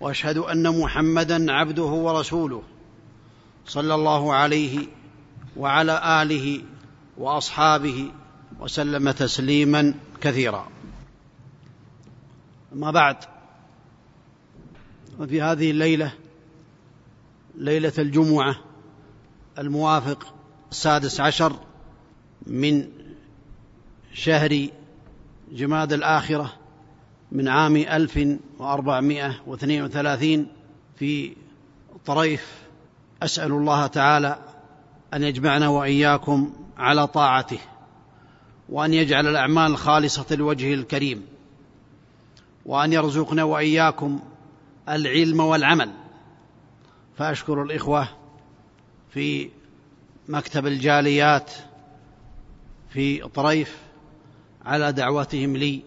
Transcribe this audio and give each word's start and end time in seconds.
وأشهد 0.00 0.38
أن 0.38 0.80
محمدا 0.80 1.52
عبده 1.52 1.82
ورسوله 1.82 2.62
صلى 3.66 3.94
الله 3.94 4.34
عليه 4.34 4.86
وعلى 5.56 6.22
آله 6.22 6.62
وأصحابه 7.18 8.12
وسلم 8.60 9.10
تسليما 9.10 9.94
كثيرا. 10.20 10.68
أما 12.72 12.90
بعد 12.90 13.16
وفي 15.18 15.42
هذه 15.42 15.70
الليلة 15.70 16.12
ليلة 17.54 17.92
الجمعة 17.98 18.56
الموافق 19.58 20.34
السادس 20.70 21.20
عشر 21.20 21.52
من 22.46 22.88
شهر 24.12 24.68
جماد 25.52 25.92
الآخرة 25.92 26.59
من 27.32 27.48
عام 27.48 27.76
ألف 27.76 28.38
وأربعمائة 28.58 29.40
واثنين 29.46 29.82
وثلاثين 29.84 30.46
في 30.96 31.36
طريف. 32.06 32.60
أسأل 33.22 33.52
الله 33.52 33.86
تعالى 33.86 34.38
أن 35.14 35.22
يجمعنا 35.22 35.68
وإياكم 35.68 36.52
على 36.78 37.06
طاعته 37.06 37.58
وأن 38.68 38.94
يجعل 38.94 39.26
الأعمال 39.26 39.76
خالصة 39.76 40.36
لوجهه 40.36 40.74
الكريم 40.74 41.26
وأن 42.66 42.92
يرزقنا 42.92 43.44
وإياكم 43.44 44.20
العلم 44.88 45.40
والعمل. 45.40 45.90
فأشكر 47.18 47.62
الإخوة 47.62 48.08
في 49.10 49.50
مكتب 50.28 50.66
الجاليات 50.66 51.52
في 52.90 53.28
طريف 53.28 53.78
على 54.64 54.92
دعوتهم 54.92 55.56
لي 55.56 55.82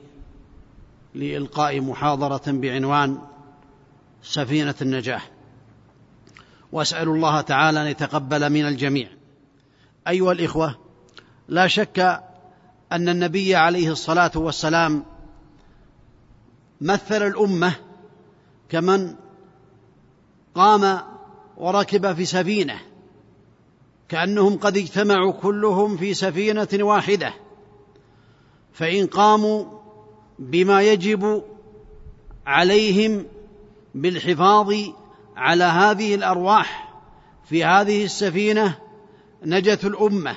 لإلقاء 1.16 1.81
محاضرة 1.81 2.42
بعنوان 2.47 3.17
سفينة 4.23 4.75
النجاح. 4.81 5.31
وأسأل 6.72 7.08
الله 7.09 7.42
تعالى 7.42 7.81
أن 7.81 7.88
يتقبل 7.88 8.50
من 8.50 8.66
الجميع. 8.66 9.09
أيها 10.08 10.31
الإخوة 10.31 10.80
لا 11.47 11.67
شك 11.67 12.00
أن 12.92 13.09
النبي 13.09 13.55
عليه 13.55 13.92
الصلاة 13.92 14.31
والسلام 14.36 15.05
مثل 16.81 17.27
الأمة 17.27 17.75
كمن 18.70 19.16
قام 20.55 21.02
وركب 21.58 22.14
في 22.14 22.25
سفينة 22.25 22.80
كأنهم 24.09 24.58
قد 24.58 24.77
اجتمعوا 24.77 25.31
كلهم 25.31 25.98
في 25.98 26.14
سفينة 26.14 26.67
واحدة. 26.73 27.33
فإن 28.73 29.08
قاموا 29.08 29.83
بما 30.39 30.81
يجب 30.81 31.44
عليهم 32.45 33.26
بالحفاظ 33.95 34.73
على 35.36 35.64
هذه 35.64 36.16
الأرواح 36.16 36.94
في 37.45 37.66
هذه 37.66 38.06
السفينة 38.06 38.78
نجت 39.45 39.86
الأمة 39.86 40.36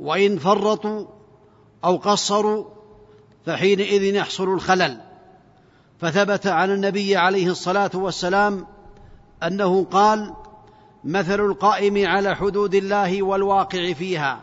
وإن 0.00 0.38
فرطوا 0.38 1.06
أو 1.84 1.96
قصروا 1.96 2.64
فحينئذ 3.46 4.02
يحصل 4.02 4.48
الخلل. 4.48 5.00
فثبت 6.00 6.46
عن 6.46 6.70
النبي 6.70 7.16
عليه 7.16 7.50
الصلاة 7.50 7.90
والسلام 7.94 8.66
أنه 9.42 9.84
قال 9.84 10.34
مثل 11.04 11.40
القائم 11.40 12.06
على 12.06 12.36
حدود 12.36 12.74
الله 12.74 13.22
والواقع 13.22 13.92
فيها 13.92 14.40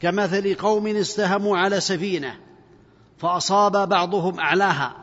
كمثل 0.00 0.54
قوم 0.54 0.86
استهموا 0.86 1.58
على 1.58 1.80
سفينة 1.80 2.34
فأصاب 3.20 3.88
بعضهم 3.88 4.40
أعلاها 4.40 4.96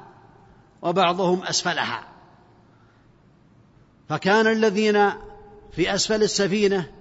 وبعضهم 0.82 1.44
أسفلها. 1.44 2.04
فكان 4.10 4.48
الذين 4.48 5.10
في 5.72 5.94
أسفل 5.94 6.24
السفينة 6.24 6.92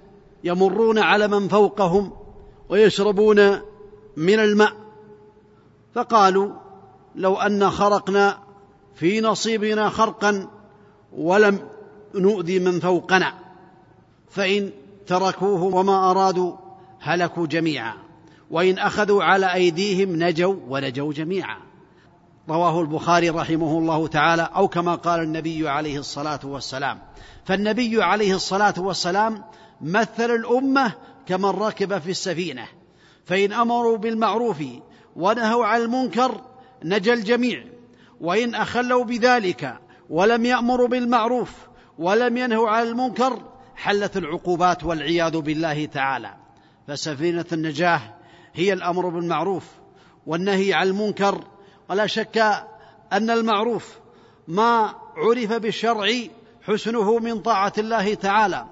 يمرون 0.44 0.98
على 0.98 1.28
من 1.28 1.48
فوقهم 1.48 2.12
ويشربون 2.68 3.60
من 4.16 4.40
الماء. 4.40 4.72
فقالوا 5.94 6.52
لو 7.14 7.34
أن 7.34 7.70
خرقنا 7.70 8.38
في 8.94 9.20
نصيبنا 9.20 9.88
خرقا 9.88 10.48
ولم 11.12 11.68
نؤذي 12.14 12.58
من 12.58 12.80
فوقنا 12.80 13.34
فإن 14.30 14.70
تركوه 15.06 15.62
وما 15.62 16.10
أرادوا 16.10 16.56
هلكوا 17.00 17.46
جميعا. 17.46 18.05
وإن 18.50 18.78
أخذوا 18.78 19.24
على 19.24 19.54
أيديهم 19.54 20.22
نجوا 20.22 20.56
ونجوا 20.68 21.12
جميعا. 21.12 21.56
رواه 22.48 22.80
البخاري 22.80 23.30
رحمه 23.30 23.78
الله 23.78 24.08
تعالى 24.08 24.50
أو 24.56 24.68
كما 24.68 24.94
قال 24.94 25.20
النبي 25.20 25.68
عليه 25.68 25.98
الصلاة 25.98 26.40
والسلام. 26.44 26.98
فالنبي 27.44 28.02
عليه 28.02 28.34
الصلاة 28.34 28.74
والسلام 28.78 29.44
مثل 29.80 30.30
الأمة 30.30 30.92
كمن 31.26 31.50
ركب 31.50 31.98
في 31.98 32.10
السفينة. 32.10 32.66
فإن 33.24 33.52
أمروا 33.52 33.96
بالمعروف 33.96 34.62
ونهوا 35.16 35.66
عن 35.66 35.80
المنكر 35.80 36.40
نجا 36.84 37.14
الجميع. 37.14 37.64
وإن 38.20 38.54
أخلوا 38.54 39.04
بذلك 39.04 39.78
ولم 40.10 40.44
يأمروا 40.44 40.88
بالمعروف 40.88 41.50
ولم 41.98 42.36
ينهوا 42.36 42.68
عن 42.68 42.86
المنكر 42.86 43.42
حلت 43.76 44.16
العقوبات 44.16 44.84
والعياذ 44.84 45.40
بالله 45.40 45.86
تعالى. 45.86 46.34
فسفينة 46.88 47.44
النجاة 47.52 48.15
هي 48.56 48.72
الأمر 48.72 49.08
بالمعروف 49.08 49.64
والنهي 50.26 50.74
عن 50.74 50.86
المنكر 50.86 51.44
ولا 51.90 52.06
شك 52.06 52.38
أن 53.12 53.30
المعروف 53.30 53.98
ما 54.48 54.94
عرف 55.16 55.52
بالشرع 55.52 56.08
حسنه 56.62 57.18
من 57.18 57.40
طاعة 57.40 57.72
الله 57.78 58.14
تعالى 58.14 58.66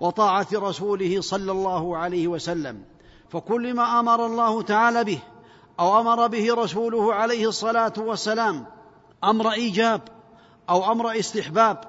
وطاعة 0.00 0.46
رسوله 0.54 1.20
صلى 1.20 1.52
الله 1.52 1.96
عليه 1.96 2.28
وسلم. 2.28 2.82
فكل 3.28 3.74
ما 3.74 4.00
أمر 4.00 4.26
الله 4.26 4.62
تعالى 4.62 5.04
به 5.04 5.18
أو 5.80 6.00
أمر 6.00 6.26
به 6.26 6.54
رسوله 6.54 7.14
عليه 7.14 7.48
الصلاة 7.48 7.92
والسلام 7.98 8.66
أمر 9.24 9.52
إيجاب 9.52 10.00
أو 10.70 10.92
أمر 10.92 11.18
استحباب 11.18 11.84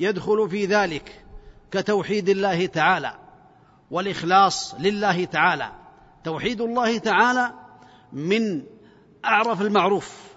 يدخل 0.00 0.48
في 0.50 0.66
ذلك 0.66 1.24
كتوحيد 1.70 2.28
الله 2.28 2.66
تعالى 2.66 3.14
والإخلاص 3.90 4.74
لله 4.78 5.24
تعالى. 5.24 5.83
توحيد 6.24 6.60
الله 6.60 6.98
تعالى 6.98 7.52
من 8.12 8.62
أعرف 9.24 9.62
المعروف 9.62 10.34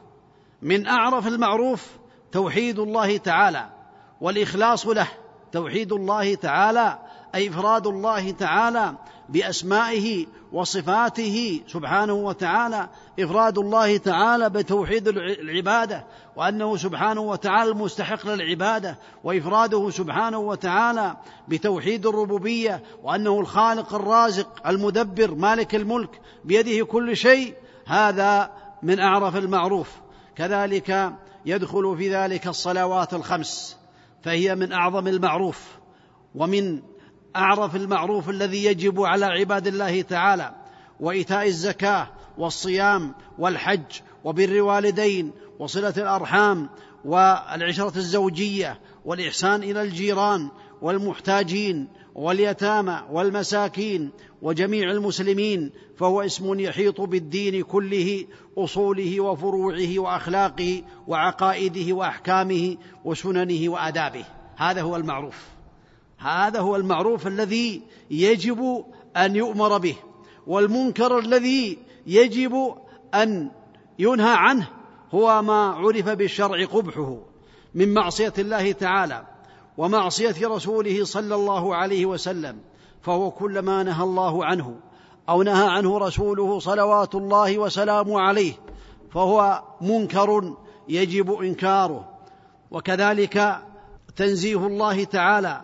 من 0.62 0.88
أعرف 0.88 1.28
المعروف 1.28 1.98
توحيد 2.32 2.80
الله 2.80 3.18
تعالى 3.18 3.70
والإخلاص 4.22 4.88
له 4.88 5.08
توحيد 5.52 5.92
الله 5.92 6.36
تعالى 6.36 7.00
أي 7.36 7.50
إفراد 7.50 7.88
الله 7.88 8.32
تعالى 8.32 8.94
بأسمائه 9.30 10.26
وصفاته 10.52 11.62
سبحانه 11.68 12.14
وتعالى 12.14 12.90
إفراد 13.20 13.58
الله 13.58 13.98
تعالى 13.98 14.50
بتوحيد 14.50 15.08
العبادة 15.08 16.06
وأنه 16.36 16.78
سبحانه 16.78 17.22
وتعالى 17.22 17.72
المستحق 17.72 18.28
للعبادة 18.28 18.98
وإفراده 19.24 19.90
سبحانه 19.90 20.38
وتعالى 20.40 21.18
بتوحيد 21.48 22.06
الربوبية 22.06 22.84
وأنه 23.04 23.40
الخالق 23.40 23.94
الرازق 23.94 24.68
المدبر 24.68 25.36
مالك 25.36 25.76
الملك 25.76 26.22
بيده 26.46 26.86
كل 26.86 27.18
شيء. 27.18 27.54
هذا 27.86 28.52
من 28.84 29.00
أعرف 29.00 29.36
المعروف. 29.36 29.90
كذلك 30.36 31.14
يدخل 31.46 31.98
في 31.98 32.16
ذلك 32.16 32.48
الصلوات 32.48 33.14
الخمس 33.14 33.78
فهي 34.24 34.56
من 34.56 34.72
أعظم 34.72 35.08
المعروف 35.08 35.78
ومن 36.36 36.82
أعرف 37.38 37.76
المعروف 37.76 38.30
الذي 38.30 38.66
يجب 38.66 39.02
على 39.02 39.26
عباد 39.26 39.68
الله 39.68 40.02
تعالى 40.02 40.56
وإيتاء 41.00 41.48
الزكاة 41.48 42.08
والصيام 42.38 43.14
والحج 43.38 44.02
وبر 44.24 44.44
الوالدين 44.44 45.32
وصلة 45.60 45.94
الأرحام 45.98 46.70
والعشرة 47.06 47.98
الزوجية 47.98 48.80
والإحسان 49.06 49.64
إلى 49.64 49.82
الجيران 49.82 50.50
والمحتاجين 50.82 51.88
واليتامى 52.16 53.02
والمساكين 53.12 54.12
وجميع 54.42 54.92
المسلمين 54.92 55.72
فهو 55.98 56.22
اسم 56.22 56.60
يحيط 56.60 57.02
بالدين 57.02 57.64
كله 57.64 58.26
أصوله 58.58 59.22
وفروعه 59.22 60.00
وأخلاقه 60.00 60.84
وعقائده 61.08 61.94
وأحكامه 61.94 62.78
وسننه 63.06 63.70
وآدابه. 63.70 64.26
هذا 64.56 64.82
هو 64.82 64.96
المعروف. 64.96 65.57
هذا 66.18 66.60
هو 66.60 66.76
المعروف 66.76 67.28
الذي 67.28 67.82
يجب 68.12 68.86
أن 69.18 69.36
يؤمر 69.36 69.78
به 69.78 69.96
والمنكر 70.48 71.20
الذي 71.20 71.78
يجب 72.08 72.76
أن 73.14 73.52
ينهى 74.00 74.34
عنه 74.36 74.68
هو 75.14 75.42
ما 75.42 75.68
عرف 75.68 76.10
بالشرع 76.10 76.66
قبحه 76.66 77.18
من 77.76 77.94
معصية 77.94 78.34
الله 78.38 78.72
تعالى 78.72 79.26
ومعصية 79.78 80.48
رسوله 80.48 81.06
صلى 81.06 81.36
الله 81.36 81.76
عليه 81.76 82.06
وسلم 82.06 82.58
فهو 83.02 83.32
كل 83.32 83.60
ما 83.60 83.84
نهى 83.84 84.04
الله 84.04 84.46
عنه 84.46 84.76
أو 85.30 85.44
نهى 85.44 85.68
عنه 85.70 85.98
رسوله 85.98 86.60
صلوات 86.60 87.16
الله 87.16 87.58
وسلامه 87.60 88.20
عليه 88.20 88.54
فهو 89.12 89.64
منكر 89.82 90.56
يجب 90.90 91.32
إنكاره. 91.42 92.10
وكذلك 92.72 93.62
تنزيه 94.16 94.68
الله 94.68 95.04
تعالى 95.04 95.62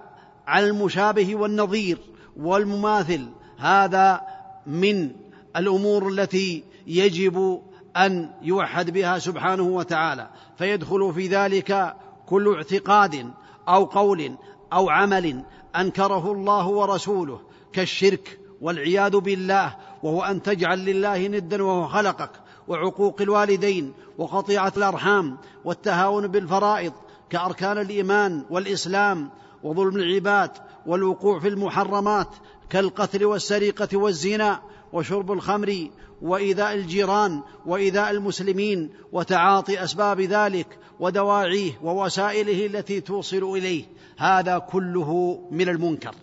عن 0.47 0.63
المشابه 0.63 1.35
والنظير 1.35 1.97
والمماثل. 2.37 3.27
هذا 3.57 4.21
من 4.67 5.11
الأمور 5.55 6.09
التي 6.09 6.63
يجب 6.87 7.61
أن 7.97 8.29
يوحد 8.41 8.91
بها 8.91 9.19
سبحانه 9.19 9.63
وتعالى. 9.63 10.29
فيدخل 10.57 11.13
في 11.13 11.27
ذلك 11.27 11.95
كل 12.25 12.55
اعتقاد 12.55 13.31
أو 13.67 13.85
قول 13.85 14.35
أو 14.73 14.89
عمل 14.89 15.43
أنكره 15.75 16.31
الله 16.31 16.67
ورسوله 16.67 17.39
كالشرك 17.73 18.39
والعياذ 18.61 19.17
بالله 19.17 19.75
وهو 20.03 20.23
أن 20.23 20.41
تجعل 20.41 20.85
لله 20.85 21.27
ندا 21.27 21.63
وهو 21.63 21.87
خلقك 21.87 22.31
وعقوق 22.67 23.21
الوالدين 23.21 23.93
وقطيعه 24.17 24.73
الأرحام 24.77 25.37
والتهاون 25.65 26.27
بالفرائض 26.27 26.93
كأركان 27.29 27.77
الإيمان 27.77 28.45
والإسلام 28.49 29.29
وظلم 29.63 29.95
العباد 29.95 30.51
والوقوع 30.85 31.39
في 31.39 31.47
المحرمات 31.47 32.27
كالقتل 32.69 33.25
والسرقة 33.25 33.97
والزنا 33.97 34.61
وشرب 34.93 35.31
الخمر 35.31 35.87
وإيذاء 36.21 36.73
الجيران 36.73 37.41
وإيذاء 37.65 38.11
المسلمين 38.11 38.89
وتعاطي 39.11 39.83
أسباب 39.83 40.21
ذلك 40.21 40.77
ودواعيه 40.99 41.71
ووسائله 41.83 42.65
التي 42.65 43.01
توصل 43.01 43.43
إليه. 43.43 43.85
هذا 44.17 44.57
كله 44.57 45.39
من 45.51 45.69
المنكر. 45.69 46.15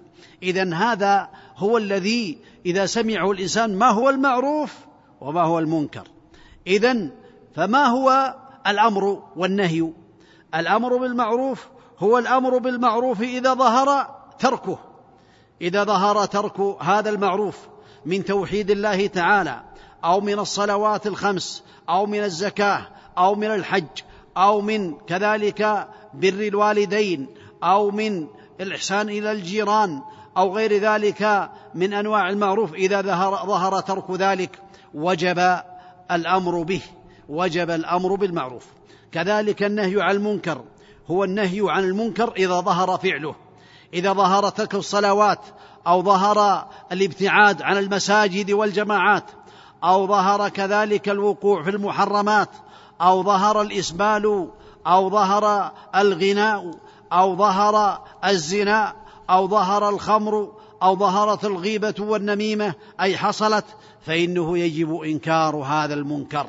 اذا 0.42 0.74
هذا 0.74 1.28
هو 1.56 1.76
الذي 1.76 2.38
إذا 2.66 2.86
سمعه 2.86 3.30
الإنسان 3.30 3.78
ما 3.78 3.90
هو 3.90 4.10
المعروف 4.10 4.74
وما 5.20 5.42
هو 5.42 5.58
المنكر. 5.58 6.08
اذا 6.66 7.10
فما 7.54 7.86
هو 7.86 8.34
الأمر 8.66 9.22
والنهي؟ 9.36 9.92
الأمر 10.54 10.96
بالمعروف 10.96 11.66
هو 12.00 12.18
الأمر 12.18 12.58
بالمعروف 12.58 13.20
إذا 13.20 13.54
ظهر 13.54 14.16
تركه. 14.38 14.78
إذا 15.62 15.84
ظهر 15.84 16.24
ترك 16.24 16.60
هذا 16.82 17.10
المعروف 17.10 17.58
من 18.06 18.24
توحيد 18.24 18.70
الله 18.70 19.06
تعالى 19.06 19.60
أو 20.04 20.20
من 20.20 20.38
الصلوات 20.38 21.06
الخمس 21.06 21.64
أو 21.88 22.06
من 22.06 22.24
الزكاة 22.24 22.86
أو 23.18 23.34
من 23.34 23.46
الحج 23.46 24.02
أو 24.36 24.60
من 24.60 24.94
كذلك 24.94 25.88
بر 26.14 26.28
الوالدين 26.28 27.26
أو 27.62 27.90
من 27.90 28.26
الإحسان 28.60 29.08
إلى 29.08 29.32
الجيران 29.32 30.02
أو 30.36 30.56
غير 30.56 30.72
ذلك 30.72 31.50
من 31.74 31.92
أنواع 31.92 32.28
المعروف 32.28 32.74
إذا 32.74 33.02
ظهر, 33.02 33.46
ظهر 33.46 33.80
ترك 33.80 34.10
ذلك 34.10 34.58
وجب 34.94 35.60
الأمر 36.10 36.62
به 36.62 36.82
وجب 37.28 37.70
الأمر 37.70 38.14
بالمعروف. 38.14 38.66
كذلك 39.12 39.62
النهي 39.62 40.02
عن 40.02 40.10
المنكر 40.14 40.64
هو 41.10 41.24
النهي 41.24 41.60
عن 41.64 41.84
المنكر 41.84 42.32
إذا 42.36 42.60
ظهر 42.60 42.98
فعله. 42.98 43.34
إذا 43.94 44.12
ظهر 44.12 44.48
ترك 44.48 44.74
الصلوات 44.74 45.40
أو 45.86 46.02
ظهر 46.02 46.68
الابتعاد 46.92 47.62
عن 47.62 47.78
المساجد 47.78 48.50
والجماعات 48.50 49.24
أو 49.84 50.06
ظهر 50.06 50.48
كذلك 50.48 51.08
الوقوع 51.08 51.62
في 51.62 51.70
المحرمات 51.70 52.48
أو 53.00 53.22
ظهر 53.22 53.62
الإسبال 53.62 54.48
أو 54.86 55.10
ظهر 55.10 55.72
الغناء 55.96 56.70
أو 57.12 57.36
ظهر 57.36 58.04
الزنا 58.24 58.94
أو 59.30 59.48
ظهر 59.48 59.88
الخمر 59.88 60.52
أو 60.82 60.96
ظهرت 60.96 61.44
الغيبة 61.44 61.94
والنميمة 61.98 62.74
أي 63.00 63.16
حصلت 63.16 63.64
فإنه 64.06 64.58
يجب 64.58 65.00
إنكار 65.00 65.56
هذا 65.56 65.94
المنكر. 65.94 66.46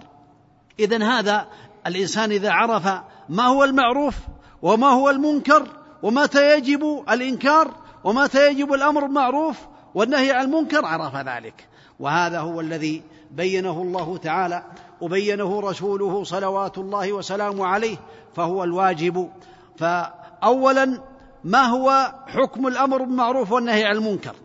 اذا 0.79 1.03
هذا 1.03 1.47
الإنسان 1.87 2.31
إذا 2.31 2.51
عرف 2.51 3.01
ما 3.29 3.43
هو 3.43 3.63
المعروف 3.63 4.15
وما 4.61 4.87
هو 4.87 5.09
المنكر 5.09 5.67
ومتى 6.03 6.57
يجب 6.57 7.03
الإنكار 7.09 7.71
ومتى 8.03 8.51
يجب 8.51 8.73
الأمر 8.73 9.01
بالمعروف 9.01 9.57
والنهي 9.95 10.31
عن 10.31 10.45
المنكر 10.45 10.85
عرف 10.85 11.15
ذلك. 11.15 11.67
وهذا 11.99 12.39
هو 12.39 12.61
الذي 12.61 13.03
بينه 13.31 13.81
الله 13.81 14.17
تعالى 14.17 14.63
وبينه 15.01 15.59
رسوله 15.59 16.23
صلوات 16.23 16.77
الله 16.77 17.13
وسلامه 17.13 17.65
عليه 17.65 17.97
فهو 18.35 18.63
الواجب. 18.63 19.29
فاولا 19.77 21.01
ما 21.43 21.63
هو 21.63 22.13
حكم 22.27 22.67
الأمر 22.67 23.03
بالمعروف 23.03 23.51
والنهي 23.51 23.85
عن 23.85 23.95
المنكر؟ 23.95 24.35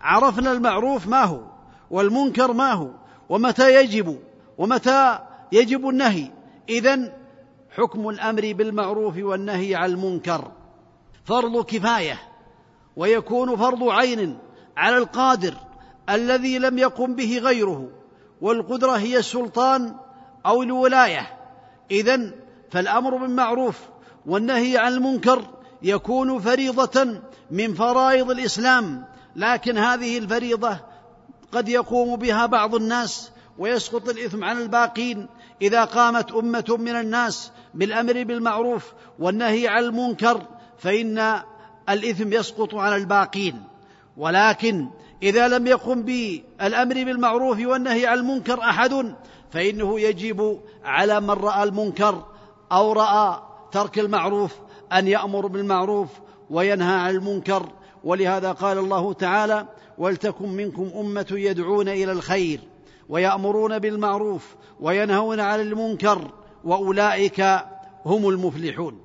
عرفنا 0.00 0.52
المعروف 0.52 1.06
ما 1.06 1.24
هو 1.24 1.40
والمنكر 1.90 2.52
ما 2.52 2.72
هو 2.72 2.90
ومتى 3.28 3.74
يجب 3.74 4.18
ومتى 4.58 5.18
يجب 5.52 5.88
النهي. 5.88 6.30
إذن 6.68 7.12
حكم 7.76 8.08
الأمر 8.08 8.52
بالمعروف 8.52 9.16
والنهي 9.16 9.74
عن 9.74 9.90
المنكر. 9.90 10.52
فرض 11.24 11.64
كفاية 11.64 12.18
ويكون 12.96 13.56
فرض 13.56 13.88
عين 13.88 14.38
على 14.76 14.98
القادر 14.98 15.54
الذي 16.10 16.58
لم 16.58 16.78
يقم 16.78 17.14
به 17.14 17.38
غيره 17.38 17.88
والقدرة 18.40 18.92
هي 18.92 19.18
السلطان 19.18 19.94
أو 20.46 20.62
الولاية. 20.62 21.38
إذن 21.90 22.32
فالأمر 22.70 23.16
بالمعروف 23.16 23.78
والنهي 24.26 24.78
عن 24.78 24.92
المنكر 24.92 25.44
يكون 25.82 26.38
فريضة 26.38 27.20
من 27.50 27.74
فرائض 27.74 28.30
الإسلام 28.30 29.04
لكن 29.36 29.78
هذه 29.78 30.18
الفريضة 30.18 30.76
قد 31.52 31.68
يقوم 31.68 32.16
بها 32.16 32.46
بعض 32.46 32.74
الناس 32.74 33.30
ويسقط 33.58 34.08
الإثم 34.08 34.44
عن 34.44 34.58
الباقين. 34.62 35.26
إذا 35.62 35.84
قامت 35.84 36.32
أمة 36.32 36.76
من 36.78 36.96
الناس 36.96 37.52
بالأمر 37.74 38.24
بالمعروف 38.24 38.92
والنهي 39.18 39.68
عن 39.68 39.82
المنكر 39.82 40.42
فإن 40.78 41.42
الإثم 41.88 42.32
يسقط 42.32 42.74
على 42.74 42.96
الباقين. 42.96 43.62
ولكن 44.16 44.88
إذا 45.22 45.48
لم 45.48 45.66
يقم 45.66 46.02
بالأمر 46.02 46.94
بالمعروف 46.94 47.58
والنهي 47.66 48.06
عن 48.06 48.18
المنكر 48.18 48.60
أحد 48.60 49.14
فإنه 49.50 50.00
يجب 50.00 50.60
على 50.84 51.20
من 51.20 51.30
رأى 51.30 51.62
المنكر 51.62 52.24
أو 52.72 52.92
رأى 52.92 53.42
ترك 53.72 53.98
المعروف 53.98 54.54
أن 54.92 55.08
يأمر 55.08 55.46
بالمعروف 55.46 56.08
وينهى 56.50 56.94
عن 56.94 57.10
المنكر. 57.10 57.66
ولهذا 58.04 58.52
قال 58.52 58.78
الله 58.78 59.12
تعالى 59.12 59.66
ولتكن 59.98 60.48
منكم 60.48 60.90
أمة 60.96 61.26
يدعون 61.30 61.88
إلى 61.88 62.12
الخير 62.12 62.60
ويأمرون 63.08 63.78
بالمعروف 63.78 64.54
وينهون 64.80 65.40
عن 65.40 65.60
المنكر 65.60 66.30
وأولئك 66.64 67.40
هم 68.06 68.28
المفلحون. 68.28 69.00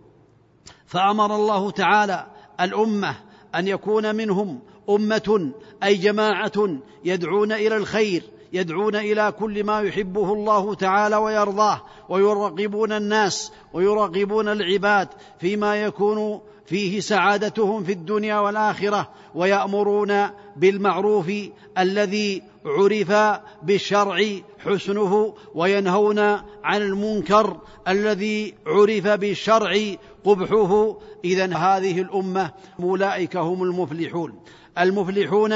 فأمر 0.85 1.35
الله 1.35 1.71
تعالى 1.71 2.27
الأمة 2.61 3.15
أن 3.55 3.67
يكون 3.67 4.15
منهم 4.15 4.59
أمة 4.89 5.51
أي 5.83 5.95
جماعة 5.95 6.77
يدعون 7.05 7.51
إلى 7.51 7.77
الخير 7.77 8.23
يدعون 8.53 8.95
إلى 8.95 9.31
كل 9.31 9.63
ما 9.63 9.81
يحبه 9.81 10.33
الله 10.33 10.73
تعالى 10.73 11.15
ويرضاه 11.15 11.81
ويرغبون 12.09 12.91
الناس 12.91 13.51
ويرغبون 13.73 14.47
العباد 14.47 15.07
فيما 15.39 15.75
يكون 15.75 16.41
فيه 16.65 16.99
سعادتهم 16.99 17.83
في 17.83 17.91
الدنيا 17.91 18.39
والآخرة 18.39 19.09
ويأمرون 19.35 20.29
بالمعروف 20.55 21.31
الذي 21.77 22.43
عرف 22.65 23.39
بالشرع 23.63 24.21
حسنه 24.59 25.33
وينهون 25.55 26.19
عن 26.63 26.81
المنكر 26.81 27.57
الذي 27.87 28.53
عرف 28.67 29.07
بالشرع 29.07 29.95
قبحه. 30.23 30.97
اذا 31.25 31.57
هذه 31.57 32.01
الأمة 32.01 32.51
أولئك 32.79 33.37
هم 33.37 33.63
المفلحون. 33.63 34.33
المفلحون 34.79 35.53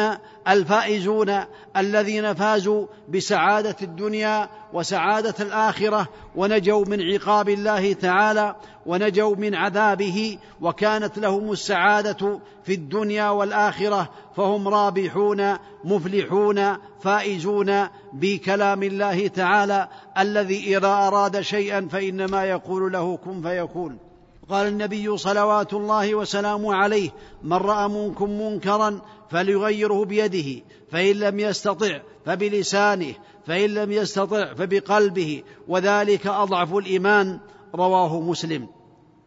الفائزون 0.48 1.40
الذين 1.78 2.34
فازوا 2.34 2.88
بسعادة 3.10 3.76
الدنيا 3.82 4.50
وسعادة 4.74 5.36
الآخرة 5.40 6.08
ونجوا 6.36 6.86
من 6.86 7.02
عقاب 7.02 7.50
الله 7.50 7.94
تعالى 7.94 8.56
ونجوا 8.86 9.36
من 9.36 9.56
عذابه 9.56 10.38
وكانت 10.62 11.20
لهم 11.20 11.52
السعادة 11.52 12.40
في 12.64 12.74
الدنيا 12.74 13.30
والآخرة 13.30 14.10
فهم 14.36 14.68
رابحون 14.68 15.58
مفلحون 15.84 16.78
فائزون 17.02 17.88
بكلام 18.14 18.84
الله 18.84 19.28
تعالى 19.28 19.88
الذي 20.18 20.78
إذا 20.78 20.88
أراد 20.88 21.42
شيئا 21.42 21.88
فإنما 21.92 22.46
يقول 22.46 22.92
له 22.92 23.18
كن 23.18 23.42
فيكون. 23.42 24.09
قال 24.50 24.68
النبي 24.68 25.18
صلوات 25.18 25.74
الله 25.74 26.16
وسلامه 26.16 26.76
عليه 26.76 27.10
من 27.44 27.54
رأى 27.54 27.88
منكم 27.90 28.42
منكرا 28.42 29.02
فليغيره 29.30 30.06
بيده 30.06 30.64
فإن 30.92 31.16
لم 31.16 31.40
يستطع 31.40 32.00
فبلسانه 32.26 33.14
فإن 33.48 33.70
لم 33.74 33.92
يستطع 33.92 34.54
فبقلبه 34.54 35.44
وذلك 35.68 36.28
أضعف 36.28 36.74
الإيمان 36.74 37.40
رواه 37.76 38.22
مسلم. 38.22 38.68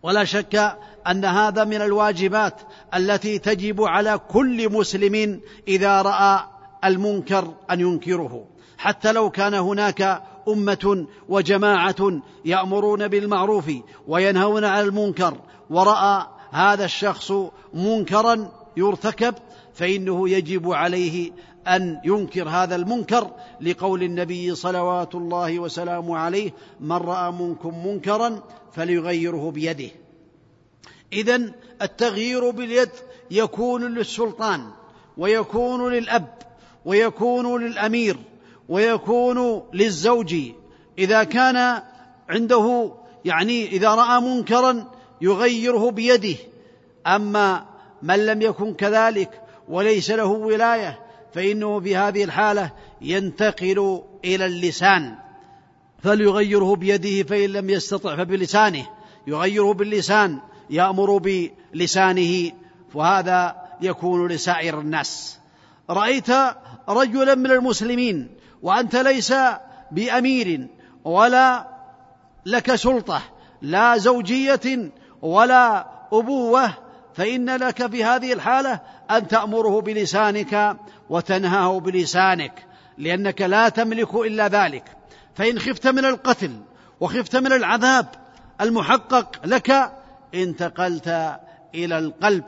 ولا 0.03 0.25
شك 0.25 0.77
أن 1.07 1.25
هذا 1.25 1.65
من 1.65 1.83
الواجبات 1.83 2.61
التي 2.95 3.39
تجب 3.39 3.83
على 3.83 4.21
كل 4.31 4.73
مسلم 4.73 5.41
إذا 5.69 6.03
رأى 6.03 6.41
المنكر 6.85 7.55
أن 7.71 7.81
ينكره. 7.81 8.45
حتى 8.83 9.13
لو 9.13 9.31
كان 9.31 9.55
هناك 9.55 10.23
أمة 10.49 11.07
وجماعة 11.29 12.21
يأمرون 12.45 13.09
بالمعروف 13.09 13.73
وينهون 14.09 14.65
عن 14.65 14.85
المنكر 14.85 15.35
ورأى 15.71 16.27
هذا 16.51 16.85
الشخص 16.85 17.33
منكرا 17.75 18.53
يرتكب 18.77 19.35
فإنه 19.75 20.29
يجب 20.29 20.73
عليه 20.73 21.31
أن 21.67 22.01
ينكر 22.05 22.49
هذا 22.49 22.77
المنكر 22.77 23.31
لقول 23.61 24.03
النبي 24.03 24.55
صلوات 24.55 25.15
الله 25.15 25.59
وسلامه 25.59 26.19
عليه 26.19 26.53
من 26.81 26.97
رأى 26.97 27.33
منكم 27.33 27.87
منكرا 27.87 28.43
فليغيره 28.73 29.51
بيده. 29.51 29.91
اذا 31.13 31.53
التغيير 31.83 32.51
باليد 32.51 32.91
يكون 33.31 33.95
للسلطان 33.95 34.71
ويكون 35.17 35.93
للأب 35.93 36.35
ويكون 36.85 37.63
للأمير 37.63 38.32
ويكون 38.73 39.63
للزوج 39.73 40.35
إذا 40.99 41.25
كان 41.25 41.83
عنده 42.29 42.93
يعني 43.25 43.67
إذا 43.67 43.95
رأى 43.95 44.21
منكرا 44.21 44.91
يغيره 45.21 45.91
بيده. 45.91 46.37
أما 47.07 47.67
من 48.03 48.27
لم 48.27 48.43
يكن 48.43 48.75
كذلك 48.75 49.41
وليس 49.69 50.11
له 50.11 50.27
ولاية 50.27 51.01
فإنه 51.35 51.81
في 51.81 51.97
هذه 51.97 52.25
الحالة 52.25 52.71
ينتقل 53.01 54.03
إلى 54.25 54.47
اللسان. 54.47 55.15
فليغيره 56.03 56.77
بيده 56.77 57.29
فإن 57.29 57.51
لم 57.51 57.71
يستطع 57.71 58.17
فبلسانه. 58.17 58.87
يغيره 59.27 59.73
باللسان 59.73 60.39
يأمر 60.71 61.19
بلسانه. 61.19 62.53
وهذا 62.95 63.57
يكون 63.81 64.29
لسائر 64.29 64.81
الناس. 64.81 65.39
رأيت 65.91 66.31
رجلا 66.89 67.35
من 67.35 67.51
المسلمين 67.51 68.42
وأنت 68.63 68.97
ليس 68.97 69.35
بأمير 69.91 70.69
ولا 71.05 71.67
لك 72.47 72.75
سلطة 72.75 73.23
لا 73.63 73.97
زوجية 73.97 74.93
ولا 75.23 75.87
أبوة 76.13 76.71
فإن 77.15 77.57
لك 77.57 77.87
في 77.87 78.05
هذه 78.05 78.33
الحالة 78.33 78.81
أن 79.11 79.29
تأمره 79.29 79.81
بلسانك 79.81 80.77
وتنهاه 81.11 81.81
بلسانك 81.81 82.67
لأنك 82.99 83.43
لا 83.43 83.69
تملك 83.69 84.15
إلا 84.15 84.49
ذلك. 84.49 84.85
فإن 85.35 85.59
خفت 85.59 85.87
من 85.87 86.05
القتل 86.05 86.61
وخفت 87.01 87.37
من 87.37 87.53
العذاب 87.53 88.07
المحقق 88.61 89.41
لك 89.45 89.93
انتقلت 90.35 91.39
إلى 91.75 91.99
القلب. 91.99 92.45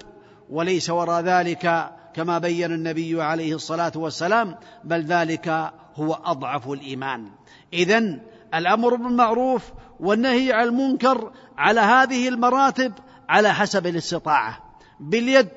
وليس 0.50 0.90
وراء 0.90 1.22
ذلك 1.22 1.90
كما 2.14 2.38
بين 2.38 2.72
النبي 2.72 3.22
عليه 3.22 3.54
الصلاة 3.54 3.92
والسلام 3.96 4.56
بل 4.84 5.02
ذلك 5.02 5.72
هو 5.94 6.14
أضعف 6.24 6.68
الإيمان. 6.68 7.30
اذا 7.72 8.18
الأمر 8.54 8.94
بالمعروف 8.94 9.62
والنهي 10.00 10.52
عن 10.52 10.64
المنكر 10.64 11.32
على 11.58 11.80
هذه 11.80 12.28
المراتب 12.28 12.92
على 13.28 13.54
حسب 13.54 13.86
الاستطاعة. 13.86 14.58
باليد 15.00 15.50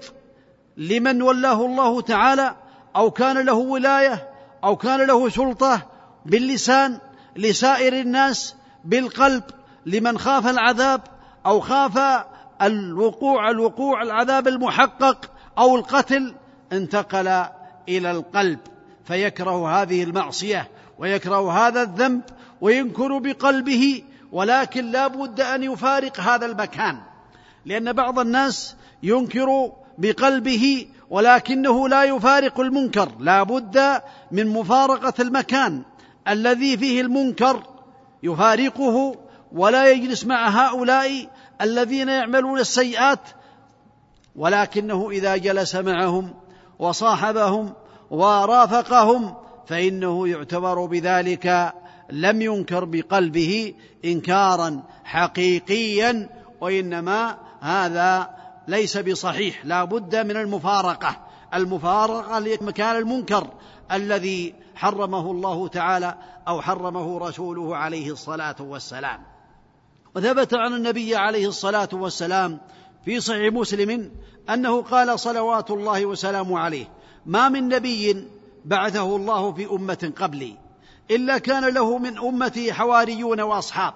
لمن 0.77 1.21
ولاه 1.21 1.65
الله 1.65 2.01
تعالى 2.01 2.55
أو 2.95 3.11
كان 3.11 3.45
له 3.45 3.53
ولاية 3.53 4.29
أو 4.63 4.75
كان 4.75 5.07
له 5.07 5.29
سلطة 5.29 5.81
باللسان 6.25 6.99
لسائر 7.35 7.93
الناس 7.93 8.55
بالقلب 8.85 9.43
لمن 9.85 10.17
خاف 10.17 10.47
العذاب 10.47 11.01
أو 11.45 11.59
خاف 11.59 12.25
الوقوع 12.61 13.49
الوقوع 13.49 14.01
العذاب 14.01 14.47
المحقق 14.47 15.31
أو 15.57 15.75
القتل 15.75 16.35
انتقل 16.71 17.27
إلى 17.89 18.11
القلب. 18.11 18.59
فيكره 19.07 19.81
هذه 19.81 20.03
المعصية 20.03 20.69
ويكره 20.97 21.51
هذا 21.51 21.81
الذنب 21.81 22.21
وينكر 22.61 23.17
بقلبه 23.17 24.03
ولكن 24.31 24.91
لا 24.91 25.07
بد 25.07 25.41
أن 25.41 25.63
يفارق 25.63 26.19
هذا 26.19 26.45
المكان 26.45 26.97
لأن 27.65 27.93
بعض 27.93 28.19
الناس 28.19 28.75
ينكر 29.03 29.71
بقلبه 29.97 30.87
ولكنه 31.09 31.89
لا 31.89 32.03
يفارق 32.03 32.59
المنكر 32.59 33.11
لا 33.19 33.43
بد 33.43 34.01
من 34.31 34.47
مفارقة 34.47 35.13
المكان 35.19 35.83
الذي 36.27 36.77
فيه 36.77 37.01
المنكر 37.01 37.63
يفارقه 38.23 39.15
ولا 39.51 39.91
يجلس 39.91 40.25
مع 40.25 40.47
هؤلاء 40.49 41.29
الذين 41.61 42.09
يعملون 42.09 42.59
السيئات 42.59 43.19
ولكنه 44.35 45.09
إذا 45.11 45.37
جلس 45.37 45.75
معهم 45.75 46.33
وصاحبهم 46.79 47.73
ورافقهم 48.09 49.35
فإنه 49.67 50.27
يعتبر 50.27 50.85
بذلك 50.85 51.73
لم 52.09 52.41
ينكر 52.41 52.85
بقلبه 52.85 53.73
إنكارا 54.05 54.83
حقيقيا 55.03 56.29
وإنما 56.61 57.37
هذا 57.61 58.29
ليس 58.67 58.97
بصحيح 58.97 59.65
لا 59.65 59.83
بد 59.83 60.15
من 60.15 60.37
المفارقة. 60.37 61.15
المفارقة 61.53 62.39
لمكان 62.39 62.95
المنكر 62.95 63.47
الذي 63.91 64.55
حرمه 64.75 65.31
الله 65.31 65.67
تعالى 65.67 66.15
أو 66.47 66.61
حرمه 66.61 67.19
رسوله 67.19 67.77
عليه 67.77 68.11
الصلاة 68.11 68.55
والسلام. 68.59 69.19
وثبت 70.15 70.53
عن 70.53 70.73
النبي 70.73 71.15
عليه 71.15 71.47
الصلاة 71.47 71.89
والسلام 71.93 72.59
في 73.05 73.19
صحيح 73.19 73.53
مسلم 73.53 74.11
أنه 74.49 74.81
قال 74.81 75.19
صلوات 75.19 75.71
الله 75.71 76.05
وسلامه 76.05 76.59
عليه. 76.59 76.85
ما 77.27 77.49
من 77.49 77.67
نبي 77.67 78.27
بعثه 78.65 79.15
الله 79.15 79.51
في 79.51 79.71
أمة 79.71 80.13
قبلي 80.15 80.57
إلا 81.11 81.37
كان 81.37 81.73
له 81.73 81.97
من 81.97 82.17
امته 82.17 82.71
حواريون 82.71 83.41
وأصحاب 83.41 83.93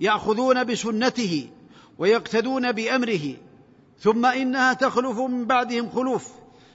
يأخذون 0.00 0.64
بسنته 0.64 1.48
ويقتدون 1.98 2.72
بأمره 2.72 3.34
ثم 3.98 4.26
إنها 4.26 4.72
تخلف 4.72 5.18
من 5.18 5.44
بعدهم 5.44 5.90
خلوف 5.90 6.28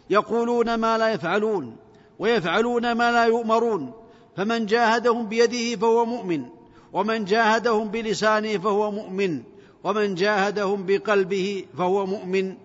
يقولون 0.09 0.75
ما 0.75 0.97
لا 0.97 1.09
يفعلون 1.09 1.75
ويفعلون 2.19 2.91
ما 2.91 3.11
لا 3.11 3.25
يؤمرون 3.25 3.91
فمن 4.37 4.65
جاهدهم 4.65 5.27
بيده 5.27 5.79
فهو 5.79 6.05
مؤمن 6.05 6.45
ومن 6.93 7.25
جاهدهم 7.25 7.87
بلسانه 7.87 8.57
فهو 8.57 8.91
مؤمن 8.91 9.43
ومن 9.83 10.15
جاهدهم 10.15 10.85
بقلبه 10.85 11.65
فهو 11.77 12.05
مؤمن 12.05 12.55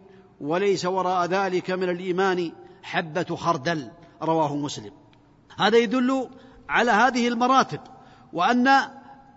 وليس 0.41 0.85
وراء 0.85 1.27
ذلك 1.27 1.71
من 1.71 1.91
الإيمان 1.91 2.53
حبة 2.87 3.37
خردل 3.37 3.91
رواه 4.23 4.57
مسلم. 4.57 4.93
هذا 5.59 5.79
يدل 5.79 6.29
على 6.69 6.91
هذه 6.91 7.29
المراتب 7.29 7.81
وأن 8.33 8.69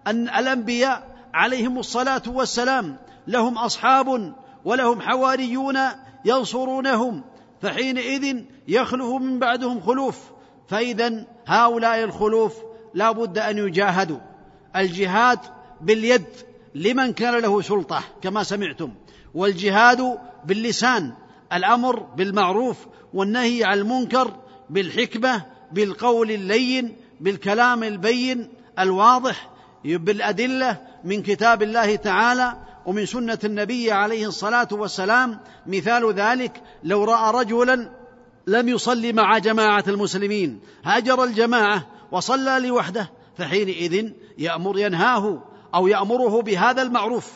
أن 0.08 0.30
الأنبياء 0.30 1.16
عليهم 1.34 1.80
الصلاة 1.80 2.22
والسلام 2.28 2.98
لهم 3.28 3.58
أصحاب 3.58 4.34
ولهم 4.66 5.02
حواريون 5.02 5.78
ينصرونهم 6.26 7.24
فحينئذ 7.62 8.44
يخلف 8.68 9.06
من 9.06 9.40
بعدهم 9.40 9.82
خلوف 9.82 10.20
فإذا 10.68 11.26
هؤلاء 11.48 12.04
الخلوف 12.04 12.54
لا 12.94 13.12
بد 13.12 13.38
أن 13.38 13.58
يجاهدوا. 13.58 14.20
الجهاد 14.76 15.40
باليد 15.82 16.26
لمن 16.76 17.14
كان 17.14 17.36
له 17.42 17.62
سلطة 17.62 18.02
كما 18.22 18.44
سمعتم 18.44 18.94
والجهاد 19.34 20.18
باللسان 20.46 21.14
الأمر 21.54 22.00
بالمعروف 22.00 22.78
والنهي 23.14 23.64
عن 23.64 23.78
المنكر 23.78 24.34
بالحكمة 24.70 25.46
بالقول 25.72 26.32
اللين 26.32 26.96
بالكلام 27.20 27.84
البين 27.84 28.50
الواضح 28.80 29.50
بالأدلة 29.86 30.78
من 31.04 31.22
كتاب 31.22 31.64
الله 31.64 31.96
تعالى 31.96 32.58
ومن 32.86 33.06
سنة 33.06 33.40
النبي 33.44 33.92
عليه 33.92 34.28
الصلاة 34.28 34.68
والسلام. 34.72 35.40
مثال 35.68 36.14
ذلك 36.14 36.62
لو 36.84 37.04
رأى 37.04 37.34
رجلا 37.34 37.90
لم 38.48 38.70
يصلي 38.70 39.14
مع 39.14 39.38
جماعة 39.38 39.84
المسلمين 39.88 40.60
هاجر 40.84 41.24
الجماعة 41.24 41.88
وصلى 42.12 42.68
لوحده 42.68 43.12
فحينئذ 43.38 44.12
يأمر 44.38 44.80
ينهاه 44.80 45.44
أو 45.76 45.88
يأمره 45.88 46.42
بهذا 46.42 46.82
المعروف. 46.82 47.32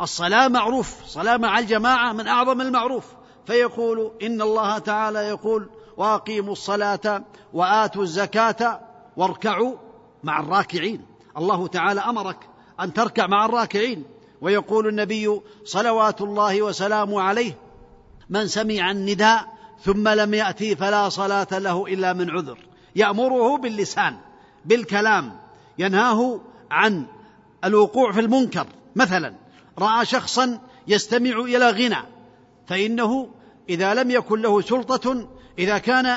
الصلاة 0.00 0.48
معروف 0.48 1.04
صلاة 1.06 1.36
مع 1.36 1.58
الجماعة 1.58 2.12
من 2.12 2.26
أعظم 2.26 2.60
المعروف. 2.60 3.04
فيقول 3.46 4.12
إن 4.22 4.42
الله 4.42 4.78
تعالى 4.78 5.18
يقول 5.18 5.68
وأقيموا 5.96 6.52
الصلاة 6.52 7.24
وآتوا 7.52 8.02
الزكاة 8.02 8.80
واركعوا 9.16 9.74
مع 10.24 10.40
الراكعين. 10.40 11.06
الله 11.38 11.66
تعالى 11.66 12.00
أمرك 12.00 12.48
أن 12.80 12.92
تركع 12.92 13.26
مع 13.26 13.46
الراكعين. 13.46 14.04
ويقول 14.40 14.88
النبي 14.88 15.40
صلوات 15.64 16.20
الله 16.20 16.62
وسلامه 16.62 17.20
عليه 17.20 17.58
من 18.30 18.46
سمع 18.46 18.90
النداء 18.90 19.54
ثم 19.82 20.08
لم 20.08 20.34
يأتي 20.34 20.76
فلا 20.76 21.08
صلاة 21.08 21.58
له 21.58 21.86
إلا 21.86 22.12
من 22.12 22.30
عذر. 22.30 22.58
يأمره 22.96 23.56
باللسان 23.56 24.16
بالكلام 24.64 25.38
ينهاه 25.78 26.40
عن 26.70 27.06
الوقوع 27.64 28.12
في 28.12 28.20
المنكر. 28.20 28.66
مثلا 28.96 29.34
رأى 29.78 30.04
شخصا 30.06 30.58
يستمع 30.88 31.40
إلى 31.40 31.70
غنى 31.70 32.13
فإنه 32.66 33.28
إذا 33.68 33.94
لم 33.94 34.10
يكن 34.10 34.42
له 34.42 34.60
سلطة 34.60 35.28
إذا 35.58 35.78
كان 35.78 36.16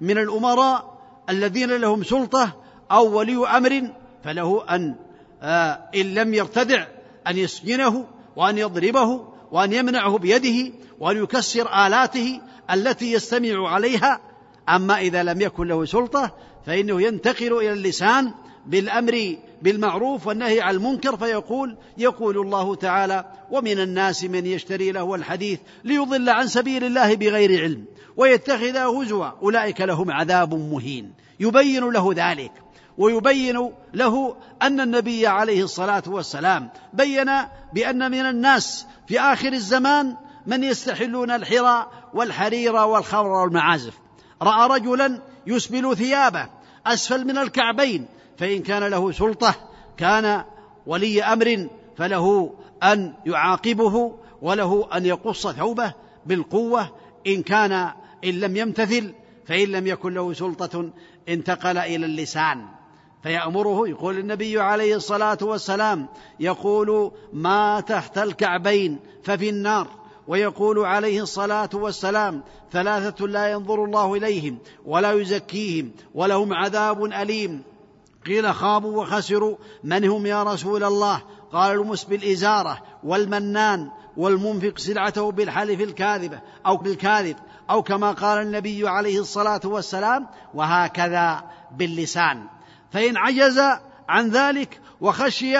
من 0.00 0.18
الأمراء 0.18 0.98
الذين 1.30 1.70
لهم 1.70 2.02
سلطة 2.02 2.56
أو 2.90 3.18
ولي 3.18 3.46
أمر 3.46 3.90
فله 4.24 4.64
أن 4.70 4.94
آه 5.42 5.90
إن 5.94 6.14
لم 6.14 6.34
يرتدع 6.34 6.86
أن 7.26 7.38
يسجنه 7.38 8.06
وأن 8.36 8.58
يضربه 8.58 9.28
وأن 9.52 9.72
يمنعه 9.72 10.18
بيده 10.18 10.74
وأن 10.98 11.22
يكسر 11.22 11.86
آلاته 11.86 12.40
التي 12.70 13.12
يستمع 13.12 13.68
عليها. 13.68 14.20
أما 14.68 14.98
إذا 14.98 15.22
لم 15.22 15.40
يكن 15.40 15.66
له 15.66 15.84
سلطة 15.84 16.30
فإنه 16.66 17.02
ينتقل 17.02 17.52
إلى 17.52 17.72
اللسان 17.72 18.32
بالأمر 18.66 19.36
بالمعروف 19.62 20.26
والنهي 20.26 20.60
عن 20.60 20.74
المنكر 20.74 21.16
فيقول 21.16 21.76
يقول 21.98 22.38
الله 22.38 22.74
تعالى 22.74 23.24
ومن 23.50 23.78
الناس 23.78 24.24
من 24.24 24.46
يشتري 24.46 24.92
له 24.92 25.14
الحديث 25.14 25.60
ليضل 25.84 26.28
عن 26.28 26.46
سبيل 26.46 26.84
الله 26.84 27.14
بغير 27.14 27.62
علم 27.62 27.84
ويتخذه 28.16 29.02
هزوا 29.02 29.26
أولئك 29.42 29.80
لهم 29.80 30.10
عذاب 30.10 30.54
مهين. 30.54 31.12
يبين 31.40 31.90
له 31.90 32.12
ذلك 32.14 32.52
ويبين 32.98 33.72
له 33.94 34.36
أن 34.62 34.80
النبي 34.80 35.26
عليه 35.26 35.64
الصلاة 35.64 36.02
والسلام 36.06 36.70
بين 36.92 37.30
بأن 37.72 38.10
من 38.10 38.26
الناس 38.26 38.86
في 39.08 39.20
آخر 39.20 39.52
الزمان 39.52 40.16
من 40.46 40.64
يستحلون 40.64 41.30
الحرى 41.30 41.86
والحرير 42.14 42.74
والخمر 42.74 43.28
والمعازف. 43.28 43.94
رأى 44.42 44.78
رجلا 44.78 45.22
يسبل 45.46 45.96
ثيابه 45.96 46.48
أسفل 46.86 47.24
من 47.24 47.38
الكعبين 47.38 48.06
فإن 48.36 48.62
كان 48.62 48.82
له 48.82 49.12
سلطة 49.12 49.54
كان 49.96 50.44
ولي 50.86 51.22
أمر 51.22 51.68
فله 51.96 52.54
أن 52.82 53.14
يعاقبه 53.26 54.14
وله 54.42 54.88
أن 54.96 55.06
يقص 55.06 55.46
ثوبه 55.46 55.94
بالقوة. 56.26 56.88
إن 57.26 57.42
كان 57.42 57.72
إن 58.24 58.40
لم 58.40 58.56
يمتثل 58.56 59.14
فإن 59.46 59.68
لم 59.68 59.86
يكن 59.86 60.14
له 60.14 60.32
سلطة 60.32 60.90
انتقل 61.28 61.78
إلى 61.78 62.06
اللسان. 62.06 62.66
فيأمره 63.22 63.88
يقول 63.88 64.18
النبي 64.18 64.60
عليه 64.60 64.96
الصلاة 64.96 65.38
والسلام 65.42 66.08
يقول 66.40 67.12
ما 67.32 67.80
تحت 67.80 68.18
الكعبين 68.18 68.98
ففي 69.24 69.48
النار. 69.48 69.88
ويقول 70.28 70.78
عليه 70.78 71.22
الصلاة 71.22 71.70
والسلام 71.74 72.42
ثلاثة 72.72 73.26
لا 73.26 73.50
ينظر 73.50 73.84
الله 73.84 74.14
إليهم 74.14 74.58
ولا 74.86 75.12
يزكيهم 75.12 75.90
ولهم 76.14 76.54
عذاب 76.54 77.04
أليم. 77.04 77.62
قيل 78.26 78.54
خابوا 78.54 79.02
وخسروا. 79.02 79.56
من 79.84 80.04
هم 80.04 80.26
يا 80.26 80.42
رسول 80.42 80.84
الله؟ 80.84 81.22
قال 81.52 81.72
المس 81.72 82.04
بالإزارة 82.04 82.82
والمنان 83.04 83.90
والمنفق 84.16 84.78
سلعته 84.78 85.32
بالحلف 85.32 85.80
الكاذبة 85.80 86.40
أو 86.66 86.76
بالكاذب 86.76 87.36
أو 87.70 87.82
كما 87.82 88.12
قال 88.12 88.42
النبي 88.42 88.88
عليه 88.88 89.20
الصلاة 89.20 89.60
والسلام 89.64 90.26
وهكذا 90.54 91.44
باللسان. 91.76 92.46
فإن 92.92 93.16
عجز 93.16 93.60
عن 94.08 94.28
ذلك 94.28 94.80
وخشي 95.00 95.56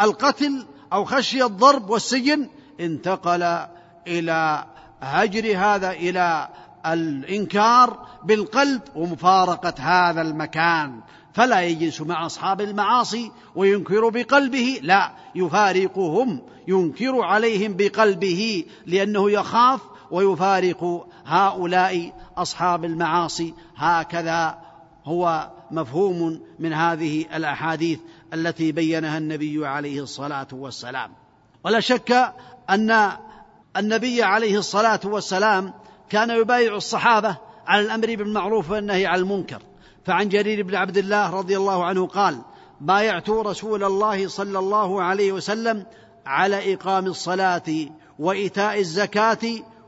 القتل 0.00 0.66
أو 0.92 1.04
خشي 1.04 1.44
الضرب 1.44 1.90
والسجن 1.90 2.48
انتقل 2.80 3.66
إلى 4.06 4.64
هجر 5.00 5.58
هذا 5.58 5.90
إلى 5.90 6.48
الإنكار 6.86 8.06
بالقلب 8.24 8.82
ومفارقة 8.94 9.74
هذا 9.78 10.22
المكان. 10.22 11.00
فلا 11.34 11.62
يجلس 11.62 12.00
مع 12.00 12.26
أصحاب 12.26 12.60
المعاصي 12.60 13.32
وينكر 13.54 14.08
بقلبه 14.08 14.80
لا 14.82 15.12
يفارقهم 15.34 16.42
ينكر 16.68 17.20
عليهم 17.20 17.76
بقلبه 17.76 18.64
لأنه 18.86 19.30
يخاف 19.30 19.80
ويفارق 20.10 21.06
هؤلاء 21.26 22.12
أصحاب 22.36 22.84
المعاصي. 22.84 23.54
هكذا 23.76 24.58
هو 25.04 25.50
مفهوم 25.70 26.40
من 26.58 26.72
هذه 26.72 27.26
الأحاديث 27.34 27.98
التي 28.34 28.72
بينها 28.72 29.18
النبي 29.18 29.66
عليه 29.66 30.02
الصلاة 30.02 30.48
والسلام. 30.52 31.10
ولا 31.64 31.80
شك 31.80 32.34
أن 32.70 33.12
النبي 33.76 34.22
عليه 34.22 34.58
الصلاة 34.58 35.00
والسلام 35.04 35.74
كان 36.10 36.30
يبايع 36.30 36.76
الصحابة 36.76 37.36
على 37.66 37.86
الأمر 37.86 38.16
بالمعروف 38.16 38.70
والنهي 38.70 39.06
عن 39.06 39.18
المنكر. 39.18 39.62
فعن 40.04 40.28
جرير 40.28 40.62
بن 40.62 40.74
عبد 40.74 40.96
الله 40.96 41.30
رضي 41.30 41.56
الله 41.56 41.84
عنه 41.84 42.06
قال 42.06 42.38
بايعت 42.80 43.30
رسول 43.30 43.84
الله 43.84 44.28
صلى 44.28 44.58
الله 44.58 45.02
عليه 45.02 45.32
وسلم 45.32 45.86
على 46.26 46.74
إقام 46.74 47.06
الصلاة 47.06 47.62
وإيتاء 48.18 48.78
الزكاة 48.80 49.38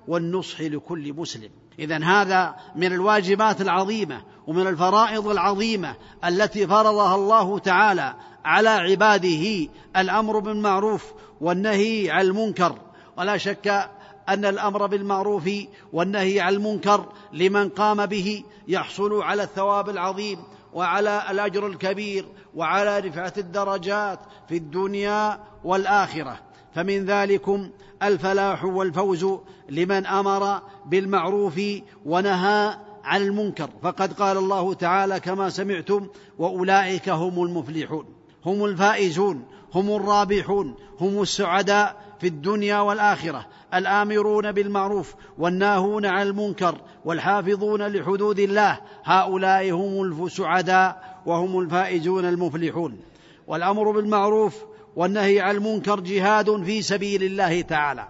والنصح 0.09 0.61
لكل 0.61 1.13
مسلم. 1.13 1.51
اذا 1.79 2.05
هذا 2.05 2.55
من 2.77 2.93
الواجبات 2.93 3.61
العظيمة 3.61 4.23
ومن 4.47 4.67
الفرائض 4.67 5.29
العظيمة 5.29 5.97
التي 6.25 6.67
فرضها 6.67 7.15
الله 7.15 7.59
تعالى 7.59 8.15
على 8.45 8.69
عباده 8.69 9.69
الأمر 9.97 10.39
بالمعروف 10.39 11.13
والنهي 11.41 12.11
عن 12.11 12.21
المنكر. 12.21 12.79
ولا 13.19 13.37
شك 13.37 13.91
أن 14.29 14.45
الأمر 14.45 14.87
بالمعروف 14.87 15.51
والنهي 15.93 16.41
عن 16.41 16.55
المنكر 16.55 17.07
لمن 17.33 17.69
قام 17.69 18.07
به 18.07 18.45
يحصل 18.69 19.23
على 19.23 19.43
الثواب 19.43 19.89
العظيم 19.89 20.39
وعلى 20.73 21.23
الأجر 21.31 21.67
الكبير 21.67 22.27
وعلى 22.55 22.99
رفعة 22.99 23.33
الدرجات 23.39 24.19
في 24.49 24.57
الدنيا 24.57 25.41
والآخرة. 25.65 26.41
فمن 26.75 27.05
ذلكم 27.05 27.71
الفلاح 28.03 28.65
والفوز 28.65 29.27
لمن 29.69 30.07
أمر 30.07 30.63
بالمعروف 30.87 31.61
ونهى 32.07 32.77
عن 33.05 33.23
المنكر. 33.23 33.71
فقد 33.83 34.13
قال 34.13 34.37
الله 34.37 34.75
تعالى 34.75 35.21
كما 35.21 35.51
سمعتم 35.51 36.09
وأولئك 36.39 37.09
هم 37.09 37.43
المفلحون 37.43 38.07
هم 38.47 38.65
الفائزون 38.65 39.45
هم 39.75 39.97
الرابحون 39.97 40.75
هم 41.01 41.23
السعداء 41.23 42.04
في 42.21 42.27
الدنيا 42.27 42.81
والآخرة 42.81 43.47
الآمرون 43.75 44.53
بالمعروف 44.53 45.15
والناهون 45.39 46.07
عن 46.07 46.27
المنكر 46.27 46.81
والحافظون 47.05 47.87
لحدود 47.87 48.39
الله 48.39 48.81
هؤلاء 49.05 49.71
هم 49.71 50.25
السعداء 50.27 51.21
وهم 51.27 51.61
الفائزون 51.61 52.25
المفلحون. 52.25 53.01
والأمر 53.47 53.91
بالمعروف 53.91 54.65
والنهي 54.97 55.41
عن 55.41 55.57
المنكر 55.57 56.01
جهاد 56.01 56.63
في 56.63 56.83
سبيل 56.83 57.23
الله 57.23 57.61
تعالى. 57.61 58.09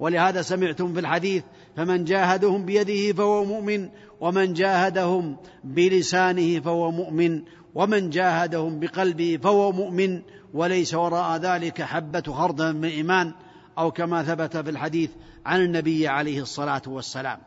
ولهذا 0.00 0.42
سمعتم 0.42 0.92
في 0.92 1.00
الحديث 1.00 1.42
فمن 1.76 2.04
جاهدهم 2.04 2.64
بيده 2.64 3.12
فهو 3.12 3.44
مؤمن 3.44 3.88
ومن 4.20 4.52
جاهدهم 4.52 5.36
بلسانه 5.64 6.60
فهو 6.60 6.90
مؤمن 6.90 7.42
ومن 7.74 8.10
جاهدهم 8.10 8.80
بقلبه 8.80 9.38
فهو 9.42 9.72
مؤمن 9.72 10.22
وليس 10.54 10.94
وراء 10.94 11.38
ذلك 11.38 11.82
حبة 11.82 12.22
خردل 12.32 12.76
من 12.76 12.88
إيمان. 12.88 13.32
أو 13.78 13.90
كما 13.90 14.22
ثبت 14.22 14.56
في 14.56 14.70
الحديث 14.70 15.10
عن 15.46 15.60
النبي 15.60 16.08
عليه 16.08 16.42
الصلاة 16.42 16.82
والسلام. 16.86 17.38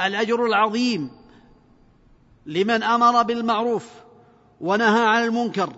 الأجر 0.00 0.46
العظيم 0.46 1.10
لمن 2.46 2.82
أمر 2.82 3.22
بالمعروف 3.22 3.88
ونهى 4.60 5.06
عن 5.06 5.24
المنكر. 5.24 5.72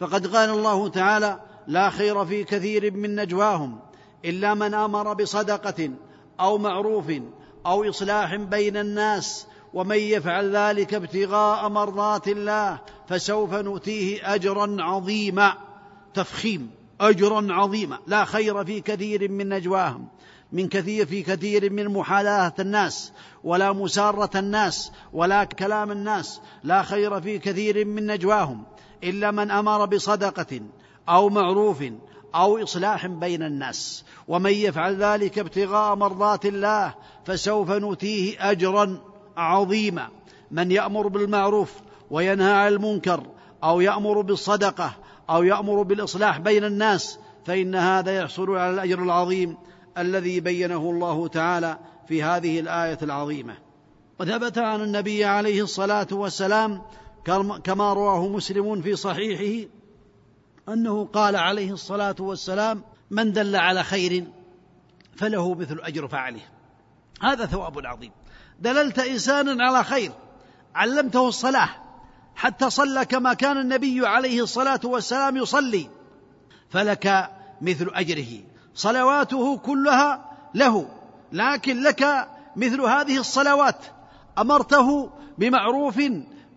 فقد 0.00 0.26
قال 0.26 0.50
الله 0.50 0.88
تعالى 0.88 1.40
لا 1.66 1.90
خير 1.90 2.24
في 2.24 2.44
كثير 2.44 2.90
من 2.90 3.16
نجواهم 3.16 3.78
إلا 4.24 4.54
من 4.54 4.74
أمر 4.74 5.12
بصدقة 5.12 5.90
أو 6.40 6.58
معروف 6.58 7.12
أو 7.66 7.88
إصلاح 7.88 8.36
بين 8.36 8.76
الناس. 8.76 9.46
ومن 9.74 9.96
يفعل 9.96 10.56
ذلك 10.56 10.94
ابتغاء 10.94 11.68
مرضات 11.68 12.28
الله 12.28 12.78
فسوف 13.08 13.54
نؤتيه 13.54 14.34
أجرا 14.34 14.76
عظيما. 14.80 15.54
تفخيم. 16.14 16.83
اجرا 17.00 17.52
عظيما. 17.52 17.98
لا 18.06 18.24
خير 18.24 18.64
في 18.64 18.80
كثير 18.80 19.30
من 19.30 19.48
نجواهم 19.48 20.08
من 20.52 20.68
كثير 20.68 21.06
في 21.06 21.22
كثير 21.22 21.72
من 21.72 21.88
محالاة 21.88 22.52
الناس 22.58 23.12
ولا 23.44 23.72
مسارة 23.72 24.38
الناس 24.38 24.92
ولا 25.12 25.44
كلام 25.44 25.90
الناس. 25.90 26.40
لا 26.62 26.82
خير 26.82 27.20
في 27.20 27.38
كثير 27.38 27.84
من 27.84 28.06
نجواهم 28.06 28.64
إلا 29.04 29.30
من 29.30 29.50
أمر 29.50 29.84
بصدقة 29.84 30.60
أو 31.08 31.28
معروف 31.28 31.84
أو 32.34 32.62
إصلاح 32.62 33.06
بين 33.06 33.42
الناس. 33.42 34.04
ومن 34.28 34.50
يفعل 34.50 34.96
ذلك 34.96 35.38
ابتغاء 35.38 35.94
مرضات 35.94 36.46
الله 36.46 36.94
فسوف 37.24 37.70
نؤتيه 37.70 38.50
أجرا 38.50 39.00
عظيما. 39.36 40.08
من 40.50 40.70
يأمر 40.70 41.08
بالمعروف 41.08 41.72
وينهى 42.10 42.52
عن 42.52 42.72
المنكر 42.72 43.22
أو 43.64 43.80
يأمر 43.80 44.20
بالصدقة 44.20 44.92
أو 45.30 45.42
يأمر 45.42 45.82
بالإصلاح 45.82 46.38
بين 46.38 46.64
الناس 46.64 47.18
فإن 47.46 47.74
هذا 47.74 48.16
يحصل 48.16 48.56
على 48.56 48.74
الأجر 48.74 49.02
العظيم 49.02 49.56
الذي 49.98 50.40
بينه 50.40 50.90
الله 50.90 51.28
تعالى 51.28 51.78
في 52.08 52.22
هذه 52.22 52.60
الآية 52.60 52.98
العظيمة. 53.02 53.56
وثبت 54.20 54.58
عن 54.58 54.80
النبي 54.80 55.24
عليه 55.24 55.62
الصلاة 55.62 56.06
والسلام 56.12 56.82
كما 57.64 57.92
رواه 57.92 58.28
مسلم 58.28 58.82
في 58.82 58.96
صحيحه 58.96 59.68
أنه 60.68 61.04
قال 61.04 61.36
عليه 61.36 61.72
الصلاة 61.72 62.16
والسلام 62.20 62.82
من 63.10 63.32
دل 63.32 63.56
على 63.56 63.82
خير 63.82 64.24
فله 65.16 65.54
مثل 65.54 65.80
أجر 65.82 66.08
فعله. 66.08 66.40
هذا 67.22 67.46
ثواب 67.46 67.86
عظيم. 67.86 68.12
دللت 68.60 68.98
إنسانا 68.98 69.64
على 69.64 69.84
خير 69.84 70.12
علمته 70.74 71.28
الصلاة 71.28 71.83
حتى 72.36 72.70
صلى 72.70 73.04
كما 73.04 73.34
كان 73.34 73.58
النبي 73.58 74.06
عليه 74.06 74.42
الصلاة 74.42 74.80
والسلام 74.84 75.36
يصلي. 75.36 75.88
فلك 76.70 77.30
مثل 77.60 77.90
أجره. 77.94 78.42
صلواته 78.74 79.56
كلها 79.56 80.32
له. 80.54 80.88
لكن 81.32 81.82
لك 81.82 82.28
مثل 82.56 82.80
هذه 82.80 83.18
الصلوات. 83.18 83.78
أمرته 84.38 85.10
بمعروف 85.38 86.00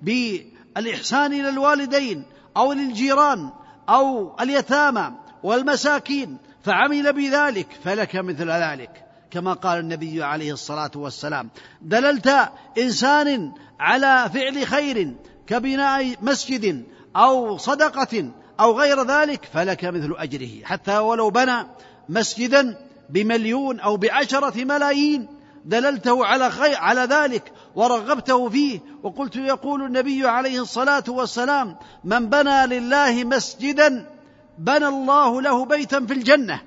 بالإحسان 0.01 1.33
إلى 1.33 1.49
الوالدين 1.49 2.23
أو 2.57 2.73
للجيران 2.73 3.49
أو 3.89 4.35
اليتامى 4.39 5.11
والمساكين. 5.43 6.37
فعمل 6.63 7.13
بذلك. 7.13 7.67
فلك 7.83 8.15
مثل 8.15 8.49
ذلك. 8.49 9.03
كما 9.31 9.53
قال 9.53 9.79
النبي 9.79 10.23
عليه 10.23 10.53
الصلاة 10.53 10.91
والسلام. 10.95 11.49
دللت 11.81 12.49
إنسان 12.77 13.51
على 13.79 14.29
فعل 14.33 14.67
خير 14.67 15.15
كبناء 15.47 16.15
مسجد 16.21 16.83
أو 17.15 17.57
صدقة 17.57 18.31
أو 18.59 18.79
غير 18.79 19.03
ذلك 19.03 19.45
فلك 19.53 19.85
مثل 19.85 20.15
أجره. 20.17 20.63
حتى 20.63 20.97
ولو 20.97 21.29
بنى 21.29 21.67
مسجدا 22.09 22.77
بمليون 23.09 23.79
أو 23.79 23.97
بعشرة 23.97 24.63
ملايين 24.63 25.27
دللته 25.65 26.25
على 26.25 26.51
خير 26.51 26.77
على 26.77 27.01
ذلك 27.01 27.51
ورغبته 27.75 28.49
فيه. 28.49 28.79
وقلت 29.03 29.35
يقول 29.35 29.81
النبي 29.81 30.27
عليه 30.27 30.61
الصلاة 30.61 31.03
والسلام 31.07 31.75
من 32.03 32.29
بنى 32.29 32.67
لله 32.67 33.23
مسجدا 33.23 34.09
بنى 34.57 34.87
الله 34.87 35.41
له 35.41 35.65
بيتا 35.65 36.05
في 36.05 36.13
الجنة 36.13 36.61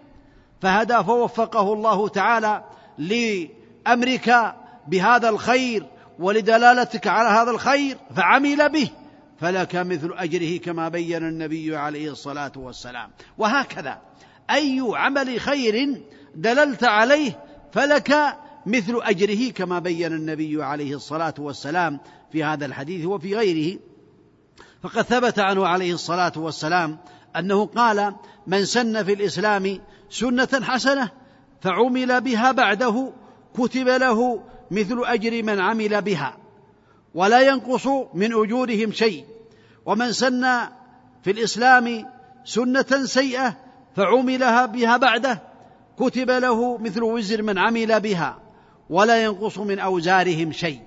فهدى 0.61 1.05
فوفقه 1.05 1.73
الله 1.73 2.09
تعالى 2.09 2.64
لأمرك 2.99 4.55
بهذا 4.88 5.29
الخير 5.29 5.87
ولدلالتك 6.20 7.06
على 7.06 7.28
هذا 7.28 7.50
الخير 7.50 7.96
فعمل 8.16 8.68
به. 8.68 8.90
فلك 9.40 9.76
مثل 9.76 10.12
أجره 10.16 10.59
كما 10.59 10.88
بين 10.88 11.28
النبي 11.28 11.76
عليه 11.76 12.11
الصلاة 12.11 12.52
والسلام. 12.56 13.11
وهكذا 13.38 13.98
أي 14.50 14.83
عمل 14.94 15.40
خير 15.40 16.02
دللت 16.35 16.85
عليه 16.85 17.44
فلك 17.72 18.38
مثل 18.66 19.00
أجره 19.02 19.50
كما 19.50 19.78
بين 19.78 20.12
النبي 20.12 20.62
عليه 20.62 20.94
الصلاة 20.94 21.35
والسلام 21.38 22.00
في 22.33 22.44
هذا 22.44 22.66
الحديث 22.66 23.06
وفي 23.06 23.37
غيره. 23.37 23.78
فقد 24.83 25.02
ثبت 25.02 25.38
عنه 25.38 25.66
عليه 25.66 25.94
الصلاة 25.94 26.33
والسلام 26.37 26.98
أنه 27.37 27.66
قال 27.66 28.14
من 28.46 28.64
سن 28.64 29.04
في 29.04 29.12
الإسلام 29.12 29.80
سنة 30.11 30.48
حسنة 30.62 31.11
فعمل 31.61 32.20
بها 32.20 32.52
بعده 32.52 33.12
كتب 33.54 33.88
له 33.88 34.42
مثل 34.70 35.02
أجر 35.04 35.42
من 35.42 35.61
عمل 35.61 36.02
بها 36.02 36.37
ولا 37.14 37.40
ينقص 37.40 37.87
من 38.14 38.33
أجورهم 38.33 38.92
شيء. 38.92 39.24
ومن 39.87 40.12
سن 40.12 40.68
في 41.22 41.30
الإسلام 41.30 42.06
سنة 42.44 43.04
سيئة 43.04 43.56
فعملها 43.96 44.66
بها 44.66 44.96
بعده 44.96 45.42
كتب 45.98 46.30
له 46.30 46.78
مثل 46.78 47.02
وزر 47.02 47.42
من 47.42 47.59
عمل 47.59 48.00
بها 48.00 48.38
ولا 48.90 49.24
ينقص 49.24 49.59
من 49.59 49.78
أوزارهم 49.78 50.52
شيء. 50.52 50.80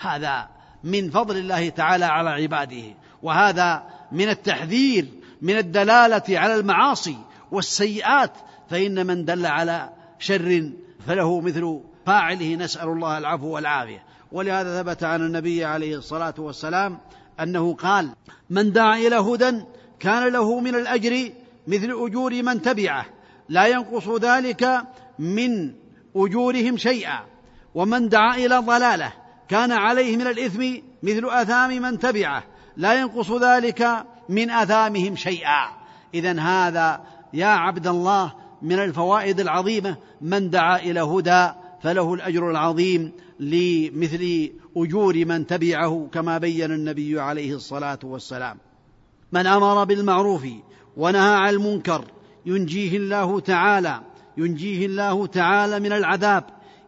هذا 0.00 0.48
من 0.84 1.10
فضل 1.10 1.36
الله 1.36 1.68
تعالى 1.68 2.04
على 2.04 2.30
عباده 2.30 2.94
وهذا 3.22 3.82
من 4.12 4.28
التحذير 4.28 5.06
من 5.42 5.58
الدلالة 5.58 6.22
على 6.28 6.54
المعاصي 6.54 7.16
والسيئات 7.52 8.32
فإن 8.70 9.06
من 9.06 9.24
دل 9.24 9.46
على 9.46 9.90
شر 10.18 10.70
فله 11.06 11.40
مثل 11.40 11.80
فاعله 12.06 12.54
نسأل 12.54 12.88
الله 12.88 13.18
العفو 13.18 13.46
والعافية. 13.46 14.02
ولهذا 14.32 14.82
ثبت 14.82 15.04
عن 15.04 15.20
النبي 15.20 15.64
عليه 15.64 15.96
الصلاة 15.96 16.34
والسلام 16.38 16.98
أنه 17.40 17.74
قال 17.74 18.10
من 18.50 18.72
دعا 18.72 18.96
إلى 18.96 19.16
هدى 19.16 19.64
كان 20.00 20.32
له 20.32 20.60
من 20.60 20.74
الأجر 20.74 21.32
مثل 21.66 21.90
أجور 21.90 22.42
من 22.42 22.62
تبعه 22.62 23.06
لا 23.48 23.66
ينقص 23.66 24.08
ذلك 24.08 24.82
من 25.18 25.74
أجورهم 26.16 26.76
شيئا. 26.76 27.20
ومن 27.74 28.08
دعا 28.08 28.36
إلى 28.36 28.56
ضلاله 28.56 29.12
كان 29.48 29.72
عليه 29.72 30.16
من 30.16 30.26
الإثم 30.26 30.62
مثل 31.02 31.24
أثام 31.24 31.82
من 31.82 31.98
تبعه 31.98 32.42
لا 32.76 32.94
ينقص 33.00 33.30
ذلك 33.30 34.06
من 34.28 34.50
أثامهم 34.50 35.16
شيئا. 35.16 35.68
اذا 36.14 36.40
هذا 36.40 37.00
يا 37.32 37.46
عبد 37.46 37.86
الله 37.86 38.32
من 38.62 38.78
الفوائد 38.78 39.40
العظيمة 39.40 39.96
من 40.20 40.50
دعا 40.50 40.76
إلى 40.76 41.00
هدى 41.00 41.50
فله 41.82 42.14
الأجر 42.14 42.50
العظيم 42.50 43.12
لمثل 43.40 44.50
أجور 44.76 45.24
من 45.24 45.46
تبعه 45.46 46.08
كما 46.12 46.38
بين 46.38 46.72
النبي 46.72 47.20
عليه 47.20 47.54
الصلاة 47.54 47.98
والسلام. 48.04 48.58
من 49.32 49.46
أمر 49.46 49.84
بالمعروف 49.84 50.46
ونهى 50.96 51.34
عن 51.34 51.54
المنكر 51.54 52.04
ينجيه 52.46 52.96
الله 52.96 53.40
تعالى 53.40 54.00
ينجيه 54.36 54.86
الله 54.86 55.26
تعالى 55.26 55.80
من 55.80 55.92
العذاب 55.92 56.44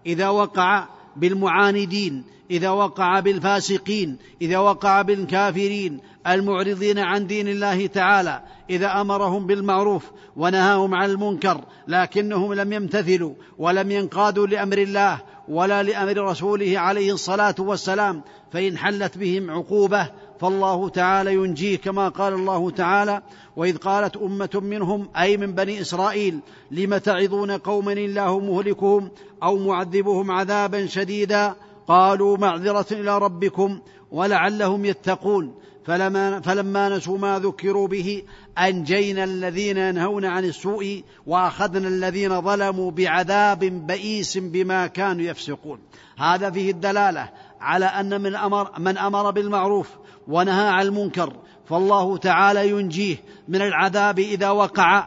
إذا 0.07 0.29
وقع 0.29 0.89
بالمعاندين 1.17 2.25
إذا 2.53 2.71
وقع 2.71 3.21
بالفاسقين 3.21 4.17
إذا 4.43 4.59
وقع 4.59 5.03
بالكافرين 5.03 6.01
المعرضين 6.27 6.99
عن 6.99 7.27
دين 7.27 7.49
الله 7.49 7.87
تعالى 7.87 8.43
إذا 8.71 9.01
أمرهم 9.01 9.47
بالمعروف 9.47 10.11
ونهاهم 10.37 10.95
عن 10.95 11.11
المنكر 11.11 11.61
لكنهم 11.89 12.55
لم 12.55 12.73
يمتثلوا 12.73 13.35
ولم 13.59 13.91
ينقادوا 13.91 14.47
لأمر 14.47 14.79
الله 14.79 15.21
ولا 15.49 15.83
لأمر 15.83 16.19
رسوله 16.19 16.79
عليه 16.79 17.13
الصلاة 17.13 17.55
والسلام 17.59 18.23
فإن 18.53 18.79
حلت 18.79 19.19
بهم 19.19 19.51
عقوبة 19.51 20.09
فالله 20.41 20.89
تعالى 20.89 21.35
ينجيه 21.35 21.77
كما 21.77 22.09
قال 22.09 22.33
الله 22.33 22.71
تعالى 22.71 23.23
وإذ 23.57 23.77
قالت 23.77 24.17
أمة 24.17 24.51
منهم 24.55 25.09
أي 25.17 25.37
من 25.37 25.55
بني 25.55 25.81
إسرائيل 25.81 26.41
لم 26.71 26.97
تعظون 26.97 27.51
قوما 27.51 27.93
الله 27.93 28.39
مهلكهم 28.39 29.11
أو 29.43 29.57
معذبهم 29.57 30.31
عذابا 30.31 30.87
شديدا؟ 30.87 31.55
قالوا 31.89 32.37
معذرة 32.37 32.87
إلى 32.93 33.19
ربكم 33.19 33.81
ولعلهم 34.11 34.85
يتقون. 34.85 35.55
فلما, 35.85 36.41
فلما 36.41 36.89
نسوا 36.89 37.19
ما 37.19 37.39
ذكروا 37.39 37.89
به 37.89 38.23
أنجينا 38.59 39.25
الذين 39.25 39.77
ينهون 39.77 40.25
عن 40.25 40.45
السوء 40.45 41.03
وأخذنا 41.27 41.89
الذين 41.89 42.41
ظلموا 42.41 42.91
بعذاب 42.91 43.59
بئيس 43.59 44.39
بما 44.39 44.87
كانوا 44.87 45.23
يفسقون. 45.23 45.79
هذا 46.19 46.51
فيه 46.51 46.71
الدلالة 46.71 47.29
على 47.61 47.87
أن 47.87 48.21
من 48.21 48.35
أمر 48.35 48.71
من 48.79 48.99
أمر 48.99 49.31
بالمعروف 49.31 49.89
ونهى 50.29 50.69
عن 50.69 50.87
المنكر. 50.87 51.33
فالله 51.65 52.17
تعالى 52.17 52.71
ينجيه 52.71 53.17
من 53.49 53.63
العذاب 53.63 54.19
إذا 54.19 54.51
وقع 54.51 55.07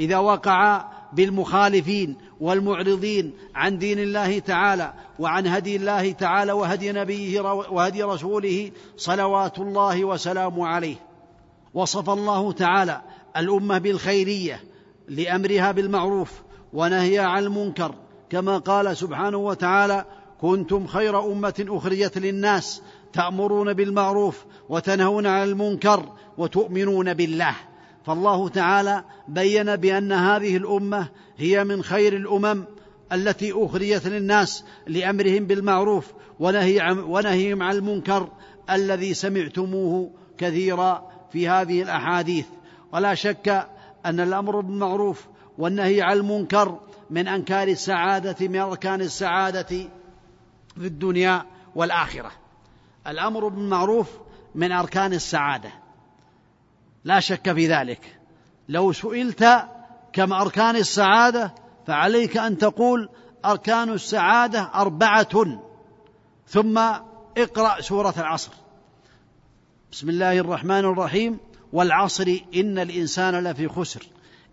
إذا 0.00 0.18
وقع 0.18 0.84
بالمخالفين 1.12 2.16
والمعرضين 2.44 3.32
عن 3.54 3.78
دين 3.78 3.98
الله 3.98 4.38
تعالى 4.38 4.92
وعن 5.18 5.46
هدي 5.46 5.76
الله 5.76 6.12
تعالى 6.12 6.52
وهدي 6.52 6.92
نبيه 6.92 7.40
وهدي 7.40 8.02
رسوله 8.02 8.70
صلوات 8.96 9.58
الله 9.58 10.04
وسلامه 10.04 10.66
عليه. 10.66 10.96
وصف 11.74 12.10
الله 12.10 12.52
تعالى 12.52 13.00
الأمة 13.36 13.78
بالخيرية 13.78 14.60
لأمرها 15.08 15.72
بالمعروف 15.72 16.32
ونهي 16.72 17.18
عن 17.18 17.42
المنكر 17.42 17.94
كما 18.30 18.58
قال 18.58 18.96
سبحانه 18.96 19.38
وتعالى 19.38 20.04
كنتم 20.40 20.86
خير 20.86 21.24
أمة 21.32 21.64
أخرجت 21.68 22.18
للناس 22.18 22.82
تأمرون 23.12 23.72
بالمعروف 23.72 24.44
وتنهون 24.68 25.26
عن 25.26 25.42
المنكر 25.48 26.12
وتؤمنون 26.38 27.14
بالله. 27.14 27.54
فالله 28.04 28.48
تعالى 28.48 29.04
بين 29.28 29.76
بأن 29.76 30.12
هذه 30.12 30.56
الأمة 30.56 31.08
هي 31.36 31.64
من 31.64 31.82
خير 31.82 32.16
الأمم 32.16 32.64
التي 33.12 33.52
اخرجت 33.52 34.06
للناس 34.06 34.64
لأمرهم 34.86 35.46
بالمعروف 35.46 36.12
ونهي 36.40 36.90
ونهيهم 36.90 37.62
عن 37.62 37.76
المنكر 37.76 38.28
الذي 38.70 39.14
سمعتموه 39.14 40.10
كثيرا 40.38 41.10
في 41.32 41.48
هذه 41.48 41.82
الأحاديث. 41.82 42.46
ولا 42.92 43.14
شك 43.14 43.68
أن 44.06 44.20
الأمر 44.20 44.60
بالمعروف 44.60 45.26
والنهي 45.58 46.02
عن 46.02 46.16
المنكر 46.16 46.78
من 47.10 47.28
أنكار 47.28 47.68
السعادة 47.68 48.48
من 48.48 48.56
أركان 48.56 49.00
السعادة 49.00 49.62
في 50.76 50.86
الدنيا 50.86 51.44
والآخرة. 51.74 52.30
الأمر 53.06 53.48
بالمعروف 53.48 54.10
من 54.54 54.72
أركان 54.72 55.12
السعادة. 55.12 55.83
لا 57.04 57.20
شك 57.20 57.52
في 57.52 57.68
ذلك. 57.68 58.18
لو 58.68 58.92
سئلت 58.92 59.68
كما 60.12 60.42
أركان 60.42 60.76
السعادة 60.76 61.54
فعليك 61.86 62.36
أن 62.36 62.58
تقول 62.58 63.08
أركان 63.44 63.90
السعادة 63.90 64.70
أربعة. 64.74 65.60
ثم 66.48 66.78
اقرأ 67.38 67.80
سورة 67.80 68.14
العصر. 68.16 68.52
بسم 69.92 70.08
الله 70.08 70.38
الرحمن 70.38 70.78
الرحيم. 70.78 71.38
والعصر 71.72 72.38
إن 72.54 72.78
الإنسان 72.78 73.34
لفي 73.34 73.68
خسر. 73.68 74.06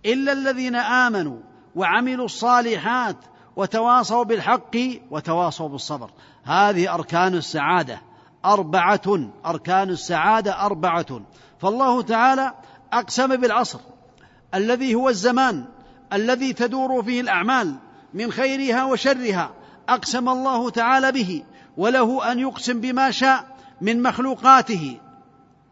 إلا 0.06 0.32
الذين 0.32 0.76
آمنوا 0.76 1.38
وعملوا 1.76 2.26
الصالحات 2.26 3.18
وتواصوا 3.56 4.24
بالحق 4.24 4.78
وتواصوا 5.12 5.70
بالصبر. 5.70 6.12
هذه 6.44 6.94
أركان 6.94 7.36
السعادة. 7.36 8.02
أربعة 8.46 9.32
أركان 9.46 9.90
السعادة 9.90 10.66
أربعة. 10.66 11.22
فالله 11.62 12.02
تعالى 12.02 12.54
أقسم 12.94 13.36
بالعصر 13.36 13.80
الذي 14.56 14.96
هو 14.96 15.10
الزمان 15.10 15.66
الذي 16.14 16.54
تدور 16.54 17.04
فيه 17.04 17.22
الأعمال 17.22 17.76
من 18.14 18.32
خيرها 18.32 18.84
وشرها 18.84 19.52
أقسم 19.90 20.30
الله 20.30 20.70
تعالى 20.70 21.12
به 21.12 21.44
وله 21.78 22.32
أن 22.32 22.40
يقسم 22.40 22.82
بما 22.82 23.12
شاء 23.12 23.46
من 23.82 24.02
مخلوقاته. 24.02 24.98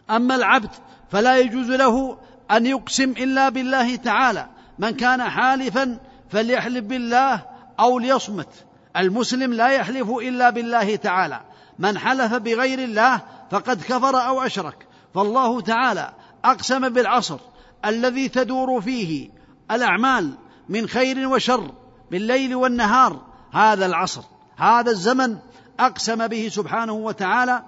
أما 0.10 0.36
العبد 0.36 0.70
فلا 1.12 1.38
يجوز 1.38 1.72
له 1.72 2.18
أن 2.52 2.66
يقسم 2.66 3.12
إلا 3.12 3.50
بالله 3.50 3.96
تعالى. 3.96 4.48
من 4.80 4.90
كان 4.90 5.24
حالفا 5.24 6.00
فليحلف 6.30 6.86
بالله 6.86 7.46
أو 7.80 8.00
ليصمت. 8.00 8.66
المسلم 8.98 9.54
لا 9.54 9.68
يحلف 9.68 10.10
إلا 10.10 10.50
بالله 10.50 10.96
تعالى. 10.96 11.42
من 11.80 11.98
حلف 11.98 12.34
بغير 12.34 12.80
الله 12.80 13.22
فقد 13.52 13.82
كفر 13.82 14.28
أو 14.28 14.42
أشرك. 14.42 14.88
فالله 15.16 15.62
تعالى 15.62 16.14
أقسم 16.46 16.90
بالعصر 16.90 17.40
الذي 17.86 18.30
تدور 18.30 18.82
فيه 18.82 19.30
الأعمال 19.72 20.34
من 20.70 20.88
خير 20.88 21.30
وشر 21.30 21.72
بالليل 22.12 22.56
والنهار. 22.56 23.22
هذا 23.52 23.86
العصر 23.86 24.24
هذا 24.58 24.92
الزمن 24.92 25.38
أقسم 25.80 26.28
به 26.28 26.50
سبحانه 26.52 26.94
وتعالى 26.94 27.64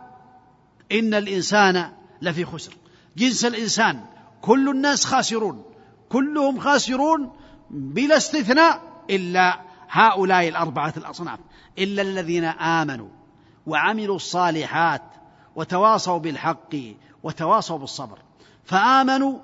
إن 0.91 1.13
الإنسان 1.13 1.91
لفي 2.21 2.45
خسر. 2.45 2.74
جنس 3.17 3.45
الإنسان 3.45 4.00
كل 4.41 4.69
الناس 4.69 5.06
خاسرون 5.06 5.63
كلهم 6.10 6.60
خاسرون 6.60 7.32
بلا 7.69 8.17
استثناء 8.17 8.82
إلا 9.10 9.60
هؤلاء 9.89 10.47
الأربعة 10.47 10.93
الأصناف 10.97 11.39
إلا 11.80 12.02
الذين 12.02 12.45
آمنوا. 12.45 13.20
وعملوا 13.67 14.15
الصالحات 14.15 15.02
وتواصوا 15.56 16.17
بالحق 16.17 16.76
وتواصوا 17.24 17.78
بالصبر. 17.78 18.19
فآمنوا 18.65 19.39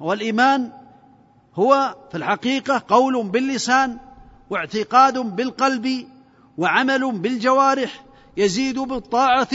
والإيمان 0.00 0.72
هو 1.54 1.96
في 2.10 2.16
الحقيقة 2.16 2.82
قول 2.88 3.24
باللسان 3.28 3.98
واعتقاد 4.50 5.18
بالقلب 5.18 6.08
وعمل 6.58 7.12
بالجوارح 7.12 8.04
يزيد 8.36 8.78
بالطاعة 8.78 9.48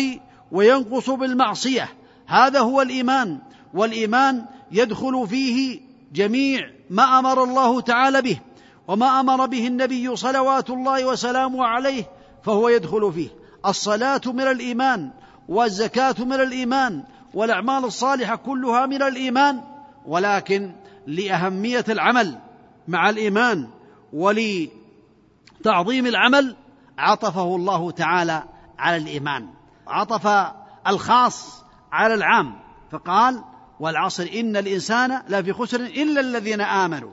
وينقص 0.51 1.09
بالمعصية. 1.09 1.89
هذا 2.27 2.59
هو 2.59 2.81
الإيمان 2.81 3.39
والإيمان 3.73 4.45
يدخل 4.71 5.27
فيه 5.27 5.81
جميع 6.13 6.69
ما 6.89 7.19
أمر 7.19 7.43
الله 7.43 7.81
تعالى 7.81 8.21
به 8.21 8.39
وما 8.87 9.19
أمر 9.19 9.45
به 9.45 9.67
النبي 9.67 10.15
صلوات 10.15 10.69
الله 10.69 11.05
وسلامه 11.05 11.65
عليه 11.65 12.03
فهو 12.43 12.69
يدخل 12.69 13.13
فيه. 13.13 13.29
الصلاة 13.67 14.21
من 14.25 14.41
الإيمان 14.41 15.11
والزكاة 15.49 16.15
من 16.19 16.33
الإيمان 16.33 17.03
والأعمال 17.33 17.85
الصالحة 17.85 18.35
كلها 18.35 18.85
من 18.85 19.01
الإيمان 19.01 19.61
ولكن 20.05 20.71
لأهمية 21.07 21.85
العمل 21.89 22.39
مع 22.87 23.09
الإيمان 23.09 23.67
ولتعظيم 24.13 26.05
العمل 26.05 26.55
عطفه 26.97 27.55
الله 27.55 27.91
تعالى 27.91 28.43
على 28.79 28.97
الإيمان 28.97 29.47
عطف 29.87 30.53
الخاص 30.87 31.63
على 31.91 32.13
العام 32.13 32.59
فقال 32.91 33.43
والعصر 33.79 34.29
إن 34.35 34.57
الإنسان 34.57 35.21
لفي 35.29 35.53
خسر 35.53 35.79
إلا 35.79 36.21
الذين 36.21 36.61
آمنوا 36.61 37.11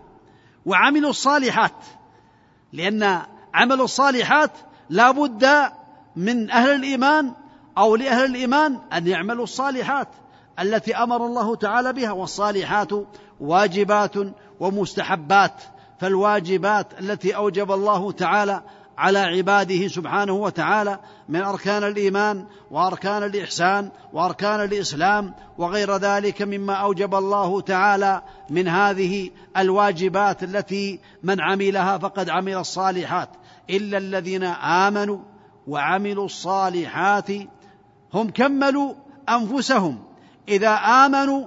وعملوا 0.66 1.10
الصالحات 1.10 1.84
لأن 2.72 3.22
عمل 3.54 3.80
الصالحات 3.80 4.50
لا 4.90 5.10
بد 5.10 5.72
من 6.16 6.50
أهل 6.50 6.74
الإيمان 6.74 7.32
أو 7.78 7.96
لأهل 7.96 8.24
الإيمان 8.24 8.78
أن 8.92 9.06
يعملوا 9.06 9.44
الصالحات 9.44 10.08
التي 10.60 10.96
أمر 10.96 11.26
الله 11.26 11.56
تعالى 11.56 11.92
بها 11.92 12.12
والصالحات 12.12 12.88
واجبات 13.40 14.14
ومستحبات 14.60 15.62
فالواجبات 15.98 17.00
التي 17.00 17.36
أوجب 17.36 17.72
الله 17.72 18.12
تعالى 18.12 18.62
على 18.98 19.18
عباده 19.18 19.88
سبحانه 19.88 20.32
وتعالى 20.32 20.98
من 21.28 21.42
أركان 21.42 21.84
الإيمان 21.84 22.46
وأركان 22.70 23.22
الإحسان 23.22 23.90
وأركان 24.12 24.64
الإسلام 24.64 25.34
وغير 25.58 25.96
ذلك 25.96 26.42
مما 26.42 26.74
أوجب 26.74 27.14
الله 27.14 27.60
تعالى 27.60 28.22
من 28.50 28.68
هذه 28.68 29.30
الواجبات 29.56 30.42
التي 30.42 31.00
من 31.22 31.40
عملها 31.40 31.98
فقد 31.98 32.28
عمل 32.30 32.54
الصالحات. 32.54 33.28
إلا 33.70 33.98
الذين 33.98 34.44
آمنوا 34.44 35.18
وعملوا 35.66 36.24
الصالحات 36.24 37.30
هم 38.14 38.30
كملوا 38.30 38.94
أنفسهم 39.28 39.98
إذا 40.48 40.70
آمنوا 40.74 41.46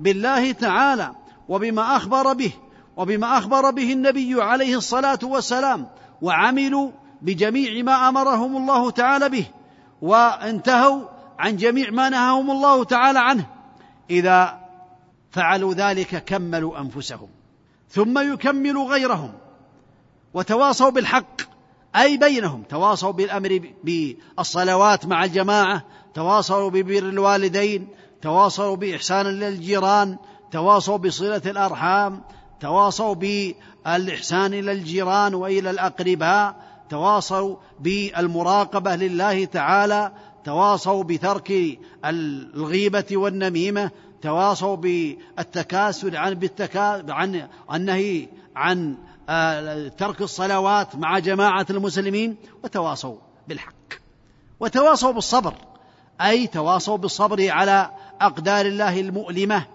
بالله 0.00 0.52
تعالى 0.52 1.12
وبما 1.48 1.96
أخبر 1.96 2.32
به 2.32 2.52
وبما 2.96 3.38
أخبر 3.38 3.70
به 3.70 3.92
النبي 3.92 4.42
عليه 4.42 4.76
الصلاة 4.76 5.18
والسلام 5.22 5.88
وعملوا 6.22 6.90
بجميع 7.22 7.82
ما 7.82 8.08
أمرهم 8.08 8.56
الله 8.56 8.90
تعالى 8.90 9.28
به 9.28 9.46
وانتهوا 10.02 11.04
عن 11.38 11.56
جميع 11.56 11.90
ما 11.90 12.08
نهاهم 12.08 12.50
الله 12.50 12.84
تعالى 12.84 13.18
عنه. 13.18 13.46
إذا 14.10 14.58
فعلوا 15.30 15.74
ذلك 15.74 16.24
كملوا 16.24 16.80
أنفسهم 16.80 17.28
ثم 17.90 18.32
يكملوا 18.32 18.90
غيرهم 18.90 19.32
وتواصوا 20.34 20.90
بالحق. 20.90 21.57
أي 21.98 22.16
بينهم 22.16 22.62
تواصوا 22.62 23.10
بالأمر 23.10 23.60
بالصلوات 23.84 25.06
مع 25.06 25.24
الجماعة 25.24 25.84
تواصوا 26.14 26.70
ببر 26.70 26.98
الوالدين 26.98 27.88
تواصوا 28.22 28.76
بإحسان 28.76 29.26
للجيران 29.26 30.16
تواصوا 30.52 30.96
بصلة 30.96 31.42
الأرحام 31.46 32.22
تواصوا 32.60 33.14
بالإحسان 33.14 34.54
إلى 34.54 34.72
الجيران 34.72 35.34
وإلى 35.34 35.70
الأقرباء 35.70 36.56
تواصوا 36.90 37.56
بالمراقبة 37.80 38.96
لله 38.96 39.44
تعالى 39.44 40.12
تواصوا 40.44 41.04
بترك 41.04 41.78
الغيبة 42.04 43.06
والنميمة 43.12 43.90
تواصوا 44.22 44.76
بالتكاسل 44.76 46.16
عن 46.16 46.34
بالتكا 46.34 47.12
عن 47.12 47.48
النهي 47.74 48.28
عن 48.56 48.96
ترك 49.98 50.20
الصلوات 50.20 50.96
مع 50.96 51.18
جماعة 51.18 51.66
المسلمين 51.70 52.36
وتواصوا 52.64 53.16
بالحق. 53.48 53.74
وتواصوا 54.60 55.12
بالصبر. 55.12 55.54
أي 56.20 56.46
تواصوا 56.46 56.96
بالصبر 56.96 57.50
على 57.50 57.90
أقدار 58.20 58.66
الله 58.66 59.00
المؤلمة 59.00 59.66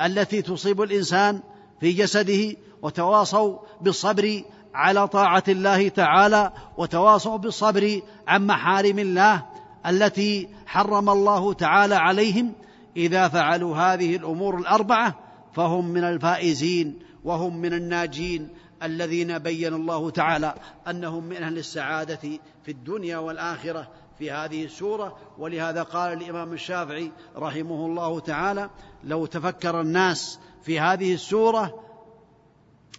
التي 0.00 0.42
تصيب 0.42 0.82
الإنسان 0.82 1.40
في 1.80 1.92
جسده 1.92 2.56
وتواصوا 2.82 3.58
بالصبر 3.80 4.42
على 4.74 5.08
طاعة 5.08 5.44
الله 5.48 5.88
تعالى 5.88 6.52
وتواصوا 6.76 7.36
بالصبر 7.36 8.00
عن 8.28 8.46
محارم 8.46 8.98
الله 8.98 9.46
التي 9.86 10.48
حرم 10.66 11.10
الله 11.10 11.52
تعالى 11.52 11.94
عليهم. 11.94 12.52
إذا 12.96 13.28
فعلوا 13.28 13.76
هذه 13.76 14.16
الأمور 14.16 14.58
الأربعة 14.58 15.14
فهم 15.52 15.88
من 15.88 16.04
الفائزين 16.04 16.98
وهم 17.24 17.56
من 17.56 17.72
الناجين 17.72 18.48
الذين 18.82 19.38
بين 19.38 19.74
الله 19.74 20.10
تعالى 20.10 20.54
أنهم 20.88 21.24
من 21.24 21.36
أهل 21.36 21.58
السعادة 21.58 22.20
في 22.64 22.70
الدنيا 22.70 23.18
والآخرة 23.18 23.88
في 24.18 24.30
هذه 24.30 24.64
السورة. 24.64 25.16
ولهذا 25.38 25.82
قال 25.82 26.12
الإمام 26.12 26.52
الشافعي 26.52 27.12
رحمه 27.36 27.86
الله 27.86 28.20
تعالى 28.20 28.70
لو 29.04 29.26
تفكر 29.26 29.80
الناس 29.80 30.38
في 30.62 30.80
هذه 30.80 31.14
السورة 31.14 31.84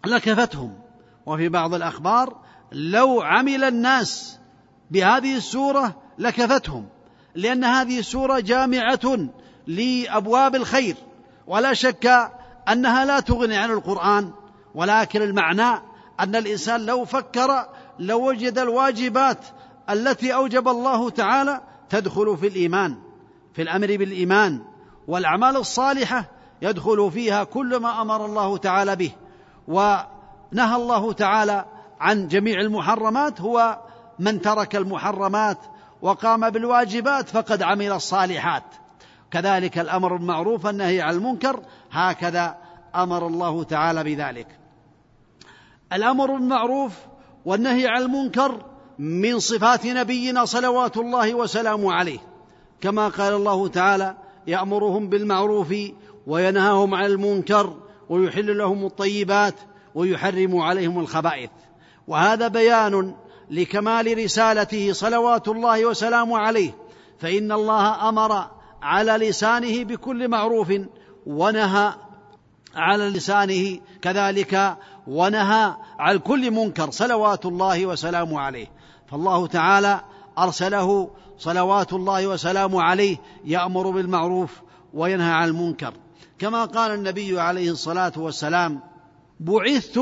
لكفتهم. 0.06 0.80
وفي 1.26 1.50
بعض 1.50 1.74
الأخبار 1.74 2.38
لو 2.72 3.22
عمل 3.22 3.64
الناس 3.64 4.40
بهذه 4.92 5.38
السورة 5.38 5.96
لكفتهم. 6.18 6.88
لأن 7.36 7.64
هذه 7.64 8.00
السورة 8.00 8.40
جامعة 8.40 9.30
لأبواب 9.68 10.56
الخير. 10.56 10.96
ولا 11.48 11.74
شك 11.74 12.32
أنها 12.70 13.06
لا 13.06 13.20
تغني 13.20 13.58
عن 13.58 13.72
القرآن. 13.72 14.32
ولكن 14.76 15.22
المعنى 15.22 15.82
أن 16.20 16.36
الإنسان 16.36 16.86
لو 16.86 17.06
فكر 17.06 17.70
لوجد 18.00 18.60
لو 18.60 18.64
الواجبات 18.64 19.46
التي 19.90 20.34
أوجب 20.34 20.68
الله 20.68 21.10
تعالى 21.10 21.62
تدخل 21.90 22.38
في 22.38 22.48
الإيمان 22.48 22.98
في 23.54 23.62
الأمر 23.62 23.88
بالإيمان 23.88 24.62
والأعمال 25.08 25.58
الصالحة 25.58 26.26
يدخل 26.62 27.12
فيها 27.12 27.44
كل 27.44 27.78
ما 27.78 28.02
أمر 28.02 28.26
الله 28.26 28.58
تعالى 28.58 28.96
به. 28.96 29.12
نهى 30.52 30.76
الله 30.76 31.14
تعالى 31.14 31.66
عن 32.00 32.28
جميع 32.28 32.62
المحرمات 32.62 33.42
هو 33.42 33.80
من 34.20 34.42
ترك 34.42 34.76
المحرمات 34.76 35.58
وقام 36.02 36.50
بالواجبات 36.50 37.30
فقد 37.30 37.64
عمل 37.64 37.92
الصالحات. 37.92 38.64
كذلك 39.32 39.80
الأمر 39.80 40.16
بالمعروف 40.16 40.66
والنهي 40.66 41.02
عن 41.02 41.14
المنكر 41.14 41.60
هكذا 41.92 42.58
أمر 42.96 43.28
الله 43.28 43.64
تعالى 43.64 44.04
بذلك. 44.04 44.61
الأمر 45.94 46.32
بالمعروف 46.32 46.94
والنهي 47.46 47.88
عن 47.88 48.02
المنكر 48.02 48.66
من 49.00 49.40
صفات 49.40 49.86
نبينا 49.86 50.46
صلوات 50.46 50.98
الله 50.98 51.34
وسلامه 51.34 51.94
عليه. 51.94 52.20
كما 52.82 53.08
قال 53.08 53.34
الله 53.34 53.68
تعالى 53.68 54.16
يأمرهم 54.48 55.10
بالمعروف 55.10 55.74
وينهاهم 56.28 56.96
عن 56.96 57.06
المنكر 57.06 57.78
ويحل 58.10 58.58
لهم 58.58 58.86
الطيبات 58.86 59.56
ويحرم 59.96 60.58
عليهم 60.58 61.00
الخبائث. 61.00 61.50
وهذا 62.08 62.48
بيان 62.48 63.16
لكمال 63.50 64.18
رسالته 64.18 64.94
صلوات 64.94 65.48
الله 65.48 65.86
وسلامه 65.86 66.38
عليه. 66.38 66.72
فإن 67.20 67.52
الله 67.52 68.10
أمر 68.10 68.48
على 68.82 69.12
لسانه 69.12 69.84
بكل 69.84 70.28
معروف 70.28 70.74
ونهى 71.26 71.94
على 72.76 73.10
لسانه 73.10 73.80
كذلك 74.02 74.78
ونهى 75.08 75.76
عن 76.00 76.18
كل 76.18 76.52
منكر 76.52 76.92
صلوات 76.92 77.46
الله 77.46 77.86
وسلامه 77.86 78.40
عليه. 78.40 78.68
فالله 79.12 79.48
تعالى 79.48 80.02
أرسله 80.38 81.10
صلوات 81.38 81.94
الله 81.94 82.28
وسلامه 82.28 82.82
عليه 82.82 83.18
يأمر 83.46 83.90
بالمعروف 83.90 84.62
وينهى 84.94 85.32
عن 85.32 85.48
المنكر. 85.48 85.94
كما 86.40 86.66
قال 86.66 86.92
النبي 86.92 87.40
عليه 87.40 87.72
الصلاة 87.72 88.14
والسلام 88.18 88.80
بعثت 89.40 90.00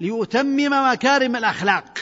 ليتمم 0.00 0.92
مكارم 0.92 1.36
الأخلاق 1.36 1.98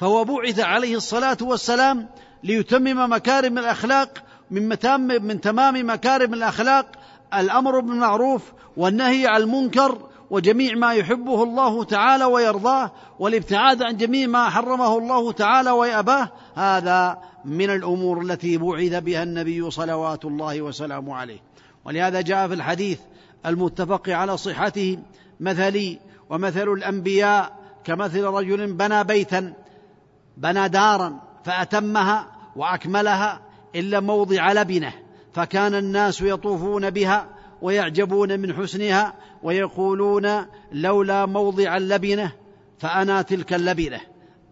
فهو 0.00 0.24
بعث 0.24 0.60
عليه 0.60 0.96
الصلاة 0.96 1.36
والسلام 1.42 2.08
ليتمم 2.44 3.12
مكارم 3.12 3.58
الأخلاق 3.58 4.24
من 4.50 4.68
من 5.22 5.40
تمام 5.40 5.90
مكارم 5.90 6.34
الأخلاق 6.34 6.86
الأمر 7.34 7.80
بالمعروف 7.80 8.52
والنهي 8.76 9.26
عن 9.26 9.40
المنكر 9.40 9.98
وجميع 10.30 10.74
ما 10.74 10.94
يحبه 10.94 11.42
الله 11.42 11.84
تعالى 11.84 12.24
ويرضاه 12.24 12.92
والابتعاد 13.18 13.82
عن 13.82 13.96
جميع 13.96 14.26
ما 14.26 14.50
حرمه 14.50 14.98
الله 14.98 15.32
تعالى 15.32 15.70
ويأباه 15.70 16.28
هذا 16.54 17.18
من 17.44 17.70
الأمور 17.70 18.20
التي 18.22 18.58
بعث 18.58 18.94
بها 18.94 19.22
النبي 19.22 19.70
صلوات 19.70 20.24
الله 20.24 20.62
وسلامه 20.62 21.14
عليه. 21.14 21.38
ولهذا 21.84 22.20
جاء 22.20 22.48
في 22.48 22.54
الحديث 22.54 23.00
المتفق 23.46 24.08
على 24.08 24.36
صحته 24.36 24.98
مثلي 25.40 25.98
ومثل 26.30 26.68
الأنبياء 26.68 27.52
كمثل 27.84 28.24
رجل 28.24 28.72
بنى 28.72 29.04
بيتا 29.04 29.54
بنى 30.36 30.68
دارا 30.68 31.20
فأتمها 31.44 32.26
وأكملها 32.56 33.40
إلا 33.74 34.00
موضع 34.00 34.52
لبنة. 34.52 34.92
فكان 35.34 35.74
الناس 35.74 36.20
يطوفون 36.20 36.90
بها 36.90 37.28
ويعجبون 37.62 38.40
من 38.40 38.54
حسنها 38.54 39.14
ويقولون 39.42 40.46
لولا 40.72 41.26
موضع 41.26 41.76
اللبنة 41.76 42.32
فأنا 42.78 43.22
تلك 43.22 43.54
اللبنة. 43.54 44.00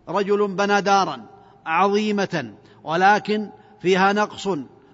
رجل 0.08 0.48
بنى 0.48 0.80
دارا 0.80 1.26
عظيمة 1.66 2.54
ولكن 2.84 3.50
فيها 3.80 4.12
نقص 4.12 4.46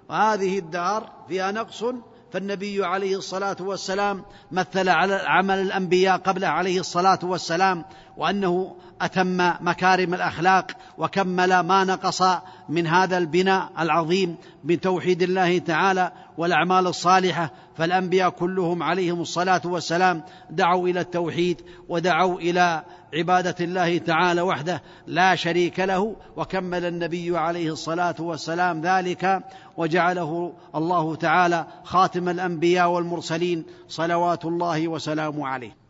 وهذه 0.08 0.58
الدار 0.58 1.12
فيها 1.28 1.52
نقص 1.52 1.84
فالنبي 2.32 2.84
عليه 2.84 3.16
الصلاة 3.16 3.56
والسلام 3.60 4.24
مثل 4.52 4.88
على 4.88 5.14
عمل 5.14 5.58
الأنبياء 5.58 6.16
قبله 6.16 6.46
عليه 6.46 6.80
الصلاة 6.80 7.18
والسلام 7.22 7.84
وأنه 8.16 8.76
أتم 9.00 9.52
مكارم 9.60 10.14
الأخلاق 10.14 10.70
وكمل 10.98 11.60
ما 11.60 11.84
نقص 11.84 12.22
من 12.68 12.86
هذا 12.86 13.18
البناء 13.18 13.70
العظيم 13.78 14.36
من 14.64 14.80
توحيد 14.80 15.22
الله 15.22 15.58
تعالى 15.58 16.12
والأعمال 16.38 16.86
الصالحة. 16.86 17.50
فالأنبياء 17.76 18.30
كلهم 18.30 18.82
عليهم 18.82 19.20
الصلاة 19.20 19.60
والسلام 19.64 20.22
دعوا 20.50 20.88
إلى 20.88 21.00
التوحيد 21.00 21.60
ودعوا 21.88 22.40
إلى 22.40 22.82
عبادة 23.14 23.54
الله 23.60 23.98
تعالى 23.98 24.40
وحده 24.40 24.82
لا 25.06 25.34
شريك 25.34 25.80
له. 25.80 26.16
وكمل 26.36 26.84
النبي 26.84 27.38
عليه 27.38 27.72
الصلاة 27.72 28.16
والسلام 28.18 28.80
ذلك 28.80 29.42
وجعله 29.76 30.52
الله 30.74 31.14
تعالى 31.14 31.66
خاتم 31.84 32.28
الأنبياء 32.28 32.90
والمرسلين 32.90 33.64
صلوات 33.88 34.44
الله 34.44 34.88
وسلامه 34.88 35.48
عليه. 35.48 35.85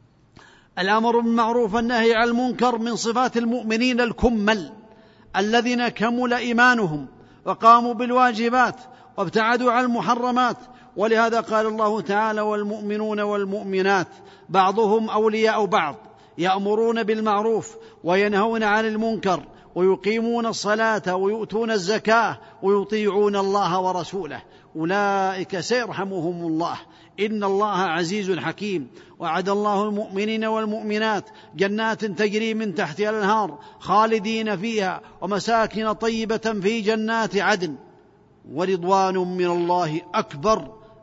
الأمر 0.78 1.20
بالمعروف 1.20 1.74
والنهي 1.74 2.14
عن 2.14 2.28
المنكر 2.28 2.78
من 2.78 2.96
صفات 2.96 3.36
المؤمنين 3.36 4.00
الكمل 4.00 4.72
الذين 5.36 5.88
كمل 5.88 6.32
إيمانهم 6.32 7.06
وقاموا 7.44 7.94
بالواجبات 7.94 8.76
وابتعدوا 9.16 9.72
عن 9.72 9.84
المحرمات. 9.84 10.56
ولهذا 10.96 11.40
قال 11.40 11.66
الله 11.66 12.00
تعالى 12.00 12.40
والمؤمنون 12.40 13.20
والمؤمنات 13.20 14.06
بعضهم 14.48 15.10
أولياء 15.10 15.64
بعض 15.64 15.96
يأمرون 16.38 17.02
بالمعروف 17.02 17.76
وينهون 18.04 18.62
عن 18.62 18.84
المنكر 18.86 19.42
ويقيمون 19.74 20.46
الصلاة 20.46 21.16
ويؤتون 21.16 21.70
الزكاة 21.70 22.38
ويطيعون 22.62 23.36
الله 23.36 23.80
ورسوله. 23.80 24.42
أولئك 24.76 25.60
سيرحمهم 25.60 26.46
الله. 26.46 26.76
إن 27.20 27.44
الله 27.44 27.76
عزيز 27.76 28.38
حكيم. 28.38 28.88
وعد 29.18 29.48
الله 29.48 29.88
المؤمنين 29.88 30.44
والمؤمنات 30.44 31.24
جنات 31.56 32.04
تجري 32.04 32.54
من 32.54 32.74
تحتها 32.74 33.10
الأنهار 33.10 33.58
خالدين 33.78 34.56
فيها 34.56 35.00
ومساكن 35.20 35.92
طيبة 35.92 36.60
في 36.62 36.80
جنات 36.80 37.36
عدن. 37.36 37.76
ورضوان 38.52 39.14
من 39.14 39.46
الله 39.46 40.00
أكبر. 40.14 40.58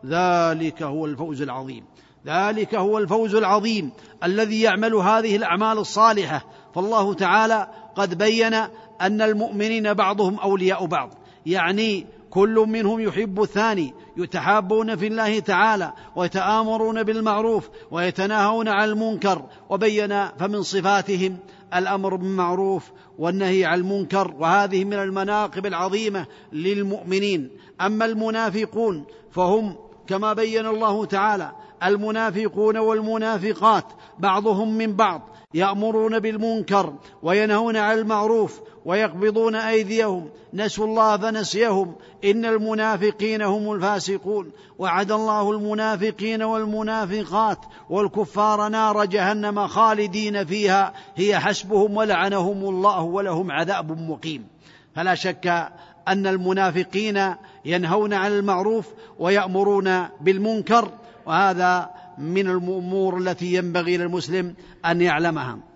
ذلك 0.05 0.83
هو 0.83 1.05
الفوز 1.05 1.41
العظيم. 1.41 1.85
ذلك 2.25 2.75
هو 2.75 2.97
الفوز 2.97 3.35
العظيم 3.35 3.91
الذي 4.23 4.61
يعمل 4.61 4.93
هذه 4.93 5.35
الأعمال 5.35 5.77
الصالحة. 5.77 6.45
فالله 6.75 7.13
تعالى 7.13 7.67
قد 7.95 8.17
بين 8.17 8.53
أن 9.01 9.21
المؤمنين 9.21 9.93
بعضهم 9.93 10.39
أولياء 10.39 10.85
بعض. 10.85 11.13
يعني 11.45 12.05
كل 12.33 12.65
منهم 12.69 12.99
يحب 12.99 13.41
الثاني 13.41 13.93
يتحابون 14.17 14.95
في 14.95 15.07
الله 15.07 15.39
تعالى 15.39 15.93
ويتآمرون 16.15 17.03
بالمعروف 17.03 17.69
ويتناهون 17.91 18.67
عن 18.67 18.89
المنكر 18.89 19.41
وبين 19.69 20.27
فمن 20.39 20.63
صفاتهم 20.63 21.37
الأمر 21.73 22.15
بالمعروف 22.15 22.91
والنهي 23.19 23.65
عن 23.65 23.79
المنكر 23.79 24.33
وهذه 24.39 24.85
من 24.85 24.93
المناقب 24.93 25.65
العظيمة 25.65 26.25
للمؤمنين. 26.53 27.49
أما 27.81 28.05
المنافقون 28.05 29.05
فهم 29.31 29.75
كما 30.07 30.33
بين 30.33 30.65
الله 30.65 31.05
تعالى 31.05 31.51
المنافقون 31.83 32.77
والمنافقات 32.77 33.85
بعضهم 34.19 34.77
من 34.77 34.95
بعض 34.95 35.21
يأمرون 35.53 36.19
بالمنكر 36.19 36.93
وينهون 37.23 37.77
عن 37.77 37.97
المعروف 37.97 38.59
ويقبضون 38.85 39.55
أيديهم. 39.55 40.29
نسوا 40.53 40.85
الله 40.85 41.17
فنسيهم. 41.17 41.95
إن 42.23 42.45
المنافقين 42.45 43.41
هم 43.41 43.71
الفاسقون. 43.71 44.51
وعد 44.79 45.11
الله 45.11 45.51
المنافقين 45.51 46.43
والمنافقات. 46.43 47.57
والكفار 47.89 48.67
نار 48.67 49.05
جهنم 49.05 49.67
خالدين 49.67 50.45
فيها. 50.45 50.93
هي 51.15 51.39
حسبهم 51.39 51.97
ولعنهم 51.97 52.57
الله 52.57 53.01
ولهم 53.01 53.51
عذاب 53.51 54.11
مقيم. 54.11 54.47
فلا 54.95 55.15
شك 55.15 55.71
أن 56.07 56.27
المنافقين 56.27 57.35
ينهون 57.65 58.13
عن 58.13 58.31
المعروف 58.31 58.87
ويأمرون 59.19 60.07
بالمنكر. 60.21 60.89
وهذا 61.25 61.89
من 62.17 62.49
الأمور 62.49 63.17
التي 63.17 63.53
ينبغي 63.53 63.97
للمسلم 63.97 64.55
أن 64.85 65.01
يعلمها. 65.01 65.72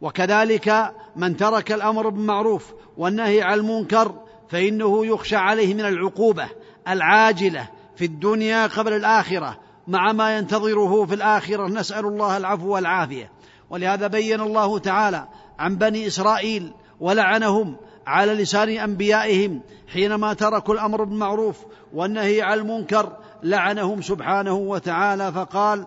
وكذلك 0.00 0.94
من 1.16 1.36
ترك 1.36 1.72
الأمر 1.72 2.08
بالمعروف 2.08 2.72
والنهي 2.96 3.42
عن 3.42 3.58
المنكر 3.58 4.14
فإنه 4.48 5.06
يخشى 5.06 5.36
عليه 5.36 5.74
من 5.74 5.80
العقوبة 5.80 6.48
العاجلة 6.88 7.68
في 7.96 8.04
الدنيا 8.04 8.66
قبل 8.66 8.92
الآخرة 8.92 9.58
مع 9.88 10.12
ما 10.12 10.38
ينتظره 10.38 11.04
في 11.04 11.14
الآخرة. 11.14 11.68
نسأل 11.68 12.06
الله 12.06 12.36
العفو 12.36 12.74
والعافية. 12.74 13.30
ولهذا 13.70 14.06
بين 14.06 14.40
الله 14.40 14.78
تعالى 14.78 15.28
عن 15.58 15.76
بني 15.76 16.06
إسرائيل 16.06 16.72
ولعنهم 17.00 17.76
على 18.06 18.34
لسان 18.34 18.68
أنبيائهم 18.68 19.60
حينما 19.92 20.34
تركوا 20.34 20.74
الأمر 20.74 21.04
بالمعروف 21.04 21.56
والنهي 21.94 22.42
عن 22.42 22.58
المنكر 22.58 23.16
لعنهم 23.42 24.02
سبحانه 24.02 24.54
وتعالى 24.54 25.32
فقال 25.32 25.86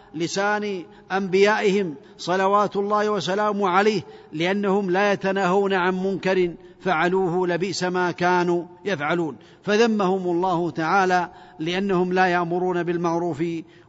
لسان 0.15 0.83
أنبيائهم 1.11 1.95
صلوات 2.17 2.75
الله 2.75 3.09
وسلامه 3.09 3.69
عليه 3.69 4.01
لأنهم 4.33 4.91
لا 4.91 5.11
يتناهون 5.11 5.73
عن 5.73 6.03
منكر 6.03 6.53
فعلوه 6.79 7.47
لبئس 7.47 7.83
ما 7.83 8.11
كانوا 8.11 8.63
يفعلون. 8.85 9.35
فذمهم 9.63 10.27
الله 10.27 10.69
تعالى 10.69 11.29
لأنهم 11.59 12.13
لا 12.13 12.25
يأمرون 12.25 12.83
بالمعروف 12.83 13.43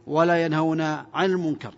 ولا 0.07 0.45
ينهون 0.45 0.81
عن 0.81 1.05
المنكر. 1.25 1.73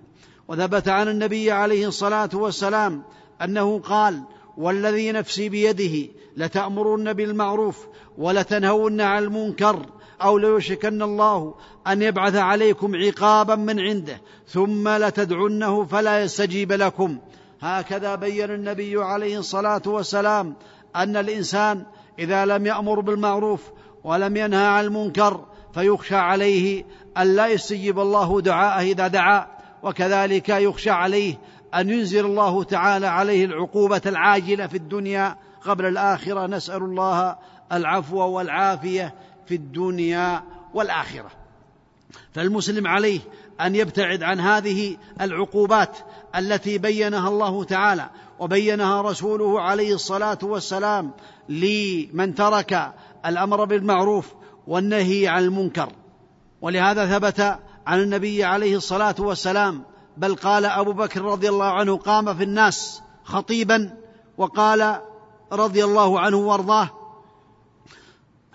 وثبت 0.48 0.88
عن 0.88 1.08
النبي 1.08 1.52
عليه 1.52 1.88
الصلاة 1.88 2.30
والسلام 2.34 3.04
أنه 3.42 3.80
قال 3.80 4.24
والذي 4.58 5.12
نفسي 5.12 5.50
بيده 5.50 6.12
لتأمرن 6.38 7.14
بالمعروف 7.14 7.88
ولتنهون 8.18 9.02
عن 9.02 9.24
المنكر 9.24 9.86
أو 10.22 10.38
ليوشكن 10.38 11.02
الله 11.02 11.54
أن 11.88 12.02
يبعث 12.02 12.36
عليكم 12.36 12.96
عقابا 12.96 13.56
من 13.56 13.80
عنده 13.80 14.22
ثم 14.48 14.90
لتدعنه 14.90 15.86
فلا 15.86 16.24
يستجيب 16.24 16.72
لكم. 16.72 17.18
هكذا 17.62 18.16
بين 18.16 18.52
النبي 18.52 19.04
عليه 19.04 19.40
الصلاة 19.40 19.82
والسلام 19.86 20.56
أن 20.96 21.18
الإنسان 21.18 21.86
إذا 22.20 22.46
لم 22.46 22.66
يأمر 22.66 23.00
بالمعروف 23.00 23.62
ولم 24.04 24.38
ينهى 24.38 24.66
عن 24.66 24.84
المنكر 24.84 25.46
فيخشى 25.74 26.16
عليه 26.16 26.86
أن 27.18 27.36
لا 27.36 27.48
يستجيب 27.48 28.00
الله 28.00 28.42
دعاءه 28.42 28.82
إذا 28.82 29.08
دعا 29.08 29.48
وكذلك 29.84 30.50
يخشى 30.50 30.90
عليه 30.90 31.36
أن 31.76 31.90
ينزل 31.90 32.26
الله 32.26 32.64
تعالى 32.64 33.08
عليه 33.08 33.46
العقوبة 33.46 34.02
العاجلة 34.06 34.68
في 34.68 34.78
الدنيا 34.78 35.36
قبل 35.62 35.86
الآخرة. 35.86 36.48
نسأل 36.48 36.84
الله 36.84 37.36
العفو 37.72 38.18
والعافية 38.18 39.14
في 39.48 39.56
الدنيا 39.56 40.44
والآخرة. 40.74 41.32
فالمسلم 42.34 42.88
عليه 42.88 43.20
أن 43.62 43.76
يبتعد 43.76 44.24
عن 44.24 44.40
هذه 44.40 44.98
العقوبات 45.22 45.98
التي 46.36 46.78
بينها 46.78 47.30
الله 47.30 47.64
تعالى 47.64 48.10
وبينها 48.40 49.02
رسوله 49.02 49.62
عليه 49.62 49.94
الصلاة 49.94 50.40
والسلام 50.44 51.12
لمن 51.50 52.36
ترك 52.36 52.94
الأمر 53.26 53.66
بالمعروف 53.66 54.34
والنهي 54.68 55.28
عن 55.28 55.44
المنكر. 55.44 55.90
ولهذا 56.62 57.20
ثبت 57.20 57.60
عن 57.88 58.00
النبي 58.00 58.44
عليه 58.44 58.76
الصلاة 58.76 59.16
والسلام 59.20 59.84
بل 60.18 60.36
قال 60.36 60.66
أبو 60.66 60.94
بكر 60.94 61.22
رضي 61.22 61.50
الله 61.50 61.66
عنه 61.66 61.98
قام 61.98 62.34
في 62.34 62.44
الناس 62.44 63.02
خطيبا 63.24 63.98
وقال 64.38 65.02
رضي 65.52 65.84
الله 65.84 66.20
عنه 66.20 66.38
وارضاه 66.38 66.90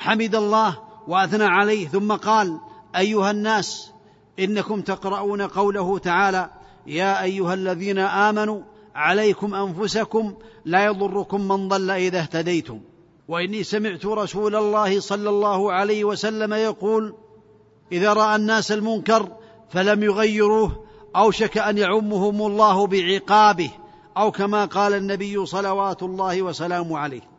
حمد 0.00 0.34
الله 0.34 0.78
وأثنى 1.08 1.44
عليه 1.44 1.88
ثم 1.88 2.12
قال 2.12 2.60
أيها 2.96 3.30
الناس 3.30 3.92
إنكم 4.38 4.80
تقرؤون 4.80 5.42
قوله 5.42 5.98
تعالى 5.98 6.50
يا 6.86 7.22
أيها 7.22 7.54
الذين 7.54 7.98
آمنوا 7.98 8.62
عليكم 8.94 9.54
أنفسكم 9.54 10.34
لا 10.64 10.84
يضركم 10.84 11.48
من 11.48 11.68
ضل 11.68 11.90
إذا 11.90 12.18
اهتديتم. 12.18 12.80
وإني 13.28 13.62
سمعت 13.62 14.06
رسول 14.06 14.56
الله 14.56 15.00
صلى 15.00 15.30
الله 15.30 15.72
عليه 15.72 16.04
وسلم 16.04 16.54
يقول 16.54 17.14
إذا 17.92 18.12
رأى 18.12 18.36
الناس 18.36 18.72
المنكر 18.72 19.28
فلم 19.70 20.02
يغيروه 20.02 20.84
اوشك 21.16 21.58
أن 21.58 21.78
يعمهم 21.78 22.42
الله 22.42 22.86
بعقابه 22.86 23.70
أو 24.16 24.30
كما 24.30 24.64
قال 24.64 24.94
النبي 24.94 25.46
صلوات 25.46 26.02
الله 26.02 26.42
وسلامه 26.42 26.98
عليه. 26.98 27.29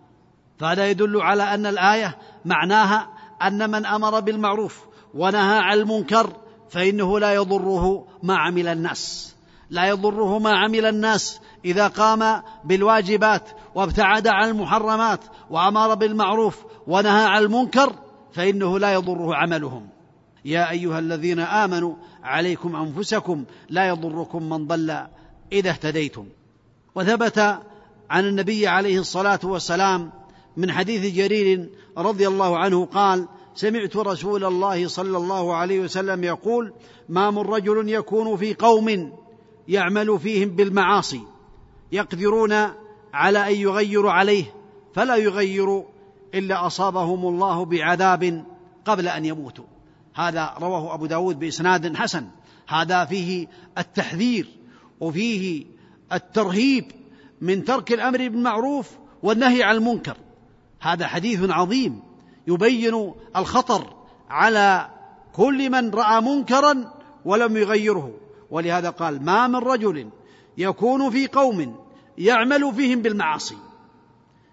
فهذا 0.61 0.87
يدل 0.87 1.21
على 1.21 1.43
أن 1.43 1.65
الآية 1.65 2.17
معناها 2.45 3.09
أن 3.41 3.69
من 3.69 3.85
أمر 3.85 4.19
بالمعروف 4.19 4.85
ونهى 5.13 5.59
عن 5.59 5.77
المنكر 5.77 6.33
فإنه 6.69 7.19
لا 7.19 7.33
يضره 7.33 8.07
ما 8.23 8.37
عمل 8.37 8.67
الناس. 8.67 9.35
لا 9.69 9.85
يضره 9.85 10.39
ما 10.39 10.57
عمل 10.57 10.85
الناس 10.85 11.39
إذا 11.65 11.87
قام 11.87 12.41
بالواجبات 12.63 13.49
وابتعد 13.75 14.27
عن 14.27 14.49
المحرمات 14.49 15.19
وأمر 15.49 15.93
بالمعروف 15.93 16.65
ونهى 16.87 17.25
عن 17.25 17.43
المنكر 17.43 17.93
فإنه 18.33 18.79
لا 18.79 18.93
يضره 18.93 19.35
عملهم. 19.35 19.87
يا 20.45 20.69
أيها 20.69 20.99
الذين 20.99 21.39
آمنوا 21.39 21.95
عليكم 22.23 22.75
أنفسكم 22.75 23.45
لا 23.69 23.87
يضركم 23.87 24.49
من 24.49 24.67
ضل 24.67 25.07
إذا 25.51 25.69
اهتديتم. 25.69 26.25
وثبت 26.95 27.39
عن 28.09 28.25
النبي 28.25 28.67
عليه 28.67 28.99
الصلاة 28.99 29.39
والسلام 29.43 30.20
من 30.57 30.71
حديث 30.71 31.15
جرير 31.15 31.69
رضي 31.97 32.27
الله 32.27 32.57
عنه 32.57 32.85
قال 32.85 33.27
سمعت 33.55 33.97
رسول 33.97 34.45
الله 34.45 34.87
صلى 34.87 35.17
الله 35.17 35.55
عليه 35.55 35.79
وسلم 35.79 36.23
يقول 36.23 36.73
ما 37.09 37.31
من 37.31 37.37
رجل 37.37 37.89
يكون 37.89 38.37
في 38.37 38.53
قوم 38.53 39.13
يعمل 39.67 40.19
فيهم 40.19 40.49
بالمعاصي 40.49 41.21
يقدرون 41.91 42.53
على 43.13 43.47
أن 43.47 43.55
يغيروا 43.55 44.11
عليه 44.11 44.43
فلا 44.93 45.15
يغيروا 45.15 45.83
إلا 46.33 46.67
أصابهم 46.67 47.27
الله 47.27 47.65
بعذاب 47.65 48.45
قبل 48.85 49.07
أن 49.07 49.25
يموتوا. 49.25 49.65
هذا 50.13 50.53
رواه 50.59 50.93
أبو 50.93 51.05
داود 51.05 51.39
بإسناد 51.39 51.95
حسن. 51.95 52.27
هذا 52.67 53.05
فيه 53.05 53.47
التحذير 53.77 54.47
وفيه 54.99 55.65
الترهيب 56.13 56.91
من 57.41 57.65
ترك 57.65 57.91
الأمر 57.91 58.17
بالمعروف 58.17 58.89
والنهي 59.23 59.63
عن 59.63 59.75
المنكر. 59.75 60.17
هذا 60.81 61.07
حديث 61.07 61.49
عظيم 61.49 62.03
يبين 62.47 63.13
الخطر 63.35 63.93
على 64.29 64.89
كل 65.33 65.69
من 65.69 65.89
رأى 65.89 66.21
منكرا 66.21 66.93
ولم 67.25 67.57
يغيره. 67.57 68.11
ولهذا 68.51 68.89
قال 68.89 69.25
ما 69.25 69.47
من 69.47 69.55
رجل 69.55 70.09
يكون 70.57 71.09
في 71.09 71.27
قوم 71.27 71.75
يعمل 72.17 72.73
فيهم 72.73 73.01
بالمعاصي 73.01 73.57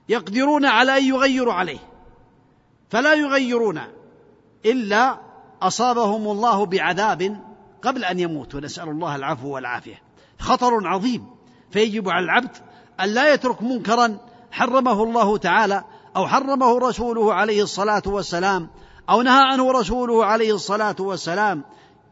يقدرون 0.08 0.64
على 0.64 0.98
أن 0.98 1.04
يغيروا 1.04 1.52
عليه 1.52 1.78
فلا 2.90 3.14
يغيرون 3.14 3.80
إلا 4.66 5.18
أصابهم 5.62 6.28
الله 6.28 6.66
بعذاب 6.66 7.40
قبل 7.82 8.04
أن 8.04 8.20
يموتوا. 8.20 8.60
نسأل 8.60 8.88
الله 8.88 9.16
العفو 9.16 9.48
والعافية. 9.48 10.02
خطر 10.38 10.88
عظيم 10.88 11.26
فيجب 11.70 12.08
على 12.08 12.24
العبد 12.24 12.56
أن 13.00 13.08
لا 13.08 13.32
يترك 13.34 13.62
منكرا 13.62 14.18
حرمه 14.50 15.02
الله 15.02 15.36
تعالى 15.36 15.84
أو 16.16 16.26
حرمه 16.26 16.78
رسوله 16.78 17.34
عليه 17.34 17.62
الصلاة 17.62 18.02
والسلام 18.06 18.68
أو 19.10 19.22
نهى 19.22 19.42
عنه 19.52 19.72
رسوله 19.72 20.24
عليه 20.24 20.54
الصلاة 20.54 20.96
والسلام 21.00 21.64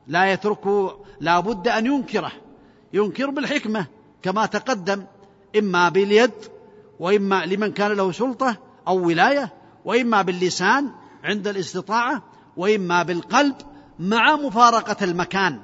لا 0.06 0.32
يتركه 0.32 0.98
لا 1.20 1.40
بد 1.40 1.68
أن 1.68 1.86
ينكره 1.86 2.32
ينكر 2.92 3.30
بالحكمة 3.30 3.86
كما 4.22 4.46
تقدم 4.46 5.04
إما 5.58 5.88
باليد 5.88 6.32
وإما 7.00 7.46
لمن 7.46 7.72
كان 7.72 7.92
له 7.92 8.12
سلطة 8.12 8.56
أو 8.88 9.06
ولاية 9.06 9.52
وإما 9.84 10.22
باللسان 10.22 10.90
عند 11.24 11.48
الاستطاعة 11.48 12.22
وإما 12.56 13.02
بالقلب 13.02 13.54
مع 13.98 14.36
مفارقة 14.36 15.04
المكان 15.04 15.60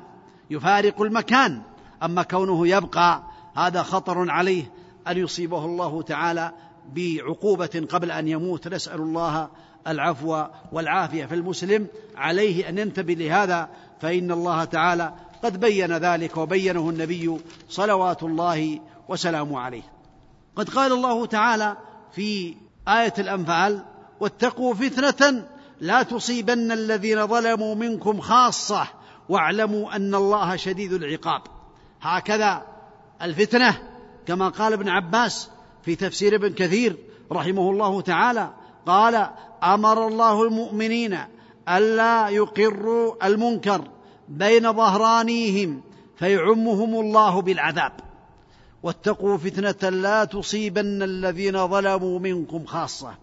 يفارق 0.51 1.03
المكان 1.03 1.63
أما 2.03 2.23
كونه 2.23 2.69
يبقى 2.69 3.23
هذا 3.55 3.83
خطر 3.83 4.31
عليه 4.31 4.73
أن 5.09 5.19
يصيبه 5.19 5.65
الله 5.65 6.03
تعالى 6.03 6.53
بعقوبة 6.95 7.87
قبل 7.91 8.11
أن 8.11 8.29
يموت 8.29 8.69
نسأل 8.69 9.01
الله 9.01 9.49
العفو 9.87 10.45
والعافية. 10.73 11.27
فالمسلم 11.27 11.87
عليه 12.17 12.69
أن 12.69 12.79
ينتبه 12.79 13.15
لهذا 13.15 13.69
فإن 14.01 14.33
الله 14.33 14.65
تعالى 14.65 15.15
قد 15.43 15.61
بين 15.61 15.93
ذلك 15.93 16.37
وبينه 16.37 16.91
النبي 16.91 17.37
صلوات 17.69 18.23
الله 18.23 18.81
وسلامه 19.09 19.61
عليه. 19.61 19.83
قد 20.57 20.69
قال 20.69 20.93
الله 20.93 21.27
تعالى 21.27 21.77
في 22.13 22.55
آية 22.89 23.15
الأنفال 23.19 23.85
واتقوا 24.21 24.75
فتنة 24.75 25.45
لا 25.81 26.03
تصيبن 26.03 26.73
الذين 26.73 27.27
ظلموا 27.27 27.75
منكم 27.75 28.21
خاصة 28.21 28.87
واعلموا 29.29 29.97
أن 29.97 30.15
الله 30.15 30.57
شديد 30.57 30.93
العقاب. 30.93 31.43
هكذا 32.03 32.63
الفتنة 33.23 33.79
كما 34.27 34.49
قال 34.49 34.73
ابن 34.73 34.89
عباس 34.89 35.51
في 35.83 35.97
تفسير 35.97 36.35
ابن 36.35 36.53
كثير 36.53 36.97
رحمه 37.33 37.71
الله 37.71 38.01
تعالى 38.01 38.51
قال 38.87 39.29
أمر 39.63 40.07
الله 40.09 40.43
المؤمنين 40.43 41.19
ألا 41.69 42.29
يقروا 42.29 43.27
المنكر 43.27 43.89
بين 44.29 44.73
ظهرانيهم 44.73 45.81
فيعمهم 46.17 47.01
الله 47.01 47.43
بالعذاب. 47.43 47.93
واتقوا 48.83 49.37
فتنة 49.37 49.91
لا 49.91 50.25
تصيبن 50.25 51.03
الذين 51.03 51.69
ظلموا 51.69 52.19
منكم 52.19 52.65
خاصة 52.65 53.15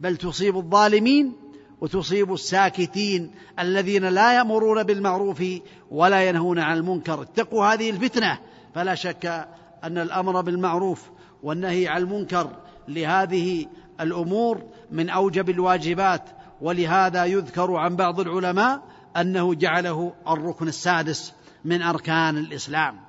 بل 0.00 0.16
تصيب 0.16 0.56
الظالمين 0.56 1.32
وتصيب 1.80 2.32
الساكتين 2.32 3.30
الذين 3.58 4.04
لا 4.04 4.32
يأمرون 4.32 4.82
بالمعروف 4.82 5.44
ولا 5.90 6.28
ينهون 6.28 6.58
عن 6.58 6.76
المنكر. 6.76 7.22
اتقوا 7.22 7.66
هذه 7.66 7.90
الفتنة 7.90 8.38
فلا 8.74 8.94
شك 8.94 9.48
أن 9.84 9.98
الأمر 9.98 10.40
بالمعروف 10.40 11.10
والنهي 11.42 11.88
عن 11.88 12.02
المنكر 12.02 12.50
لهذه 12.88 13.66
الأمور 14.00 14.62
من 14.90 15.10
أوجب 15.10 15.50
الواجبات 15.50 16.22
ولهذا 16.60 17.24
يذكر 17.24 17.74
عن 17.76 17.96
بعض 17.96 18.20
العلماء 18.20 18.82
أنه 19.16 19.54
جعله 19.54 20.12
الركن 20.28 20.68
السادس 20.68 21.32
من 21.64 21.82
أركان 21.82 22.36
الإسلام. 22.36 23.00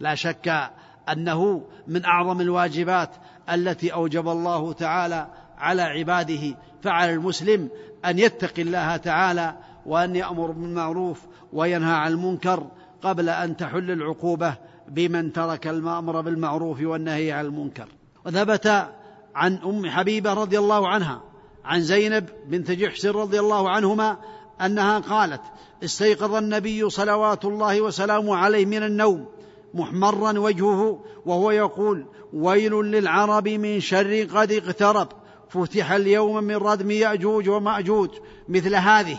لا 0.00 0.14
شك 0.14 0.70
أنه 1.12 1.62
من 1.86 2.04
أعظم 2.04 2.40
الواجبات 2.40 3.10
التي 3.50 3.92
أوجب 3.92 4.28
الله 4.28 4.72
تعالى 4.72 5.26
على 5.58 5.82
عباده 5.82 6.56
فعلى 6.82 7.12
المسلم 7.12 7.70
أن 8.04 8.18
يتقي 8.18 8.62
الله 8.62 8.96
تعالى 8.96 9.54
وأن 9.86 10.16
يأمر 10.16 10.50
بالمعروف 10.50 11.26
وينهى 11.52 11.94
عن 11.94 12.12
المنكر 12.12 12.66
قبل 13.02 13.28
أن 13.28 13.56
تحل 13.56 13.90
العقوبة 13.90 14.54
بمن 14.88 15.32
ترك 15.32 15.66
الأمر 15.66 16.20
بالمعروف 16.20 16.82
والنهي 16.82 17.32
عن 17.32 17.46
المنكر. 17.46 17.88
وثبت 18.26 18.88
عن 19.34 19.54
أم 19.56 19.90
حبيبة 19.90 20.32
رضي 20.32 20.58
الله 20.58 20.88
عنها 20.88 21.22
عن 21.64 21.80
زينب 21.80 22.28
بنت 22.46 22.70
جحش 22.70 23.06
رضي 23.06 23.40
الله 23.40 23.70
عنهما 23.70 24.18
أنها 24.60 24.98
قالت 24.98 25.40
استيقظ 25.84 26.34
النبي 26.34 26.90
صلوات 26.90 27.44
الله 27.44 27.80
وسلامه 27.80 28.36
عليه 28.36 28.66
من 28.66 28.82
النوم 28.82 29.26
محمرا 29.74 30.38
وجهه 30.38 31.04
وهو 31.26 31.50
يقول 31.50 32.06
ويل 32.32 32.72
للعرب 32.72 33.48
من 33.48 33.80
شر 33.80 34.24
قد 34.24 34.52
اقترب 34.52 35.08
فتح 35.48 35.92
اليوم 35.92 36.44
من 36.44 36.56
ردم 36.56 36.90
يأجوج 36.90 37.48
ومأجوج 37.48 38.10
مثل 38.48 38.74
هذه. 38.74 39.18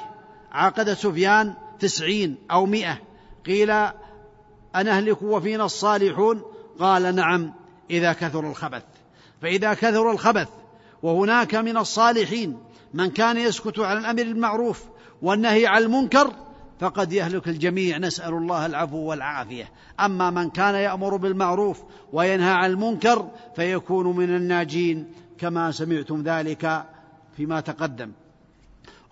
عقد 0.51 0.93
سفيان 0.93 1.53
تسعين 1.79 2.35
أو 2.51 2.65
مئة. 2.65 2.97
قيل 3.45 3.71
أنهلك 4.75 5.21
وفينا 5.21 5.65
الصالحون؟ 5.65 6.41
قال 6.79 7.15
نعم 7.15 7.53
إذا 7.89 8.13
كثر 8.13 8.49
الخبث. 8.49 8.83
فإذا 9.41 9.73
كثر 9.73 10.11
الخبث 10.11 10.47
وهناك 11.03 11.55
من 11.55 11.77
الصالحين 11.77 12.57
من 12.93 13.09
كان 13.09 13.37
يسكت 13.37 13.79
عن 13.79 13.97
الأمر 13.97 14.23
بالمعروف 14.23 14.83
والنهي 15.21 15.67
عن 15.67 15.81
المنكر 15.81 16.33
فقد 16.79 17.13
يهلك 17.13 17.47
الجميع. 17.47 17.97
نسأل 17.97 18.33
الله 18.33 18.65
العفو 18.65 18.97
والعافية. 18.97 19.71
أما 19.99 20.29
من 20.29 20.49
كان 20.49 20.75
يأمر 20.75 21.15
بالمعروف 21.15 21.81
وينهى 22.13 22.51
عن 22.51 22.69
المنكر 22.69 23.29
فيكون 23.55 24.15
من 24.15 24.35
الناجين. 24.35 25.13
كما 25.37 25.71
سمعتم 25.71 26.23
ذلك 26.23 26.85
فيما 27.37 27.59
تقدم. 27.59 28.11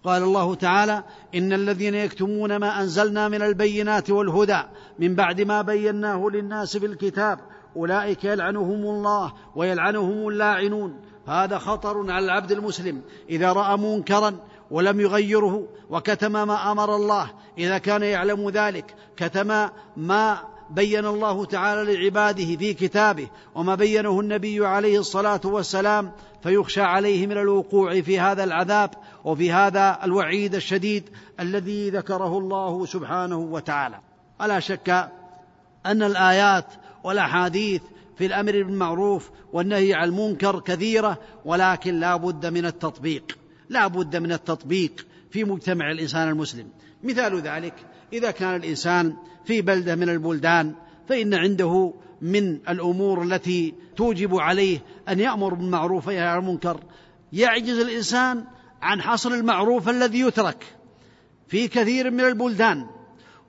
قال 0.08 0.24
الله 0.24 0.56
تعالى 0.56 1.04
إن 1.36 1.54
الذين 1.54 1.96
يكتمون 1.96 2.56
ما 2.56 2.82
أنزلنا 2.82 3.28
من 3.28 3.42
البينات 3.42 4.10
والهدى 4.10 4.62
من 5.00 5.16
بعد 5.16 5.42
ما 5.42 5.62
بيناه 5.62 6.28
للناس 6.34 6.78
في 6.78 6.86
الكتاب 6.86 7.40
أولئك 7.76 8.24
يلعنهم 8.24 8.82
الله 8.82 9.34
ويلعنهم 9.56 10.28
اللاعنون. 10.28 11.00
هذا 11.28 11.58
خطر 11.58 12.12
على 12.12 12.26
العبد 12.26 12.52
المسلم. 12.52 13.02
إذا 13.30 13.52
رأى 13.52 13.78
منكرا 13.78 14.36
ولم 14.72 15.00
يغيره 15.00 15.68
وكتم 15.90 16.32
ما 16.32 16.72
أمر 16.72 16.96
الله 16.96 17.30
إذا 17.58 17.78
كان 17.78 18.04
يعلم 18.04 18.50
ذلك 18.50 18.96
كتم 19.18 19.70
ما 19.98 20.38
بين 20.70 21.06
الله 21.06 21.46
تعالى 21.46 21.96
لعباده 21.96 22.56
في 22.56 22.74
كتابه 22.74 23.28
وما 23.56 23.76
بينه 23.76 24.20
النبي 24.20 24.66
عليه 24.66 25.00
الصلاة 25.00 25.42
والسلام 25.46 26.12
فيخشى 26.44 26.82
عليه 26.82 27.28
من 27.28 27.38
الوقوع 27.38 28.02
في 28.02 28.20
هذا 28.20 28.44
العذاب 28.44 28.90
وفي 29.26 29.52
هذا 29.52 30.00
الوعيد 30.04 30.56
الشديد 30.56 31.10
الذي 31.40 31.90
ذكره 31.90 32.38
الله 32.38 32.86
سبحانه 32.86 33.38
وتعالى. 33.38 34.00
ولا 34.42 34.60
شك 34.60 35.10
أن 35.86 36.04
الآيات 36.04 36.66
والأحاديث 37.04 37.82
في 38.18 38.26
الأمر 38.26 38.52
بالمعروف 38.52 39.30
والنهي 39.54 39.94
عن 39.94 40.08
المنكر 40.08 40.60
كثيرة 40.60 41.18
ولكن 41.46 42.00
لا 42.00 42.16
بد 42.16 42.46
من 42.46 42.66
التطبيق. 42.66 43.38
لا 43.70 43.88
بد 43.88 44.16
من 44.16 44.32
التطبيق 44.32 45.08
في 45.32 45.44
مجتمع 45.44 45.92
الإنسان 45.92 46.30
المسلم. 46.30 46.68
مثال 47.04 47.42
ذلك 47.42 47.74
إذا 48.14 48.32
كان 48.32 48.56
الإنسان 48.56 49.14
في 49.46 49.62
بلدة 49.62 49.96
من 49.96 50.10
البلدان 50.10 50.76
فإن 51.10 51.34
عنده 51.34 51.94
من 52.22 52.60
الأمور 52.70 53.24
التي 53.24 53.74
توجب 53.96 54.36
عليه 54.36 54.80
أن 55.10 55.20
يأمر 55.20 55.54
بالمعروف 55.54 56.08
وينهى 56.08 56.28
عن 56.28 56.40
المنكر 56.40 56.80
يعجز 57.34 57.80
الإنسان 57.80 58.44
عن 58.82 59.02
حصر 59.02 59.32
المعروف 59.32 59.90
الذي 59.90 60.20
يترك 60.20 60.66
في 61.48 61.68
كثير 61.68 62.12
من 62.12 62.22
البلدان 62.22 62.88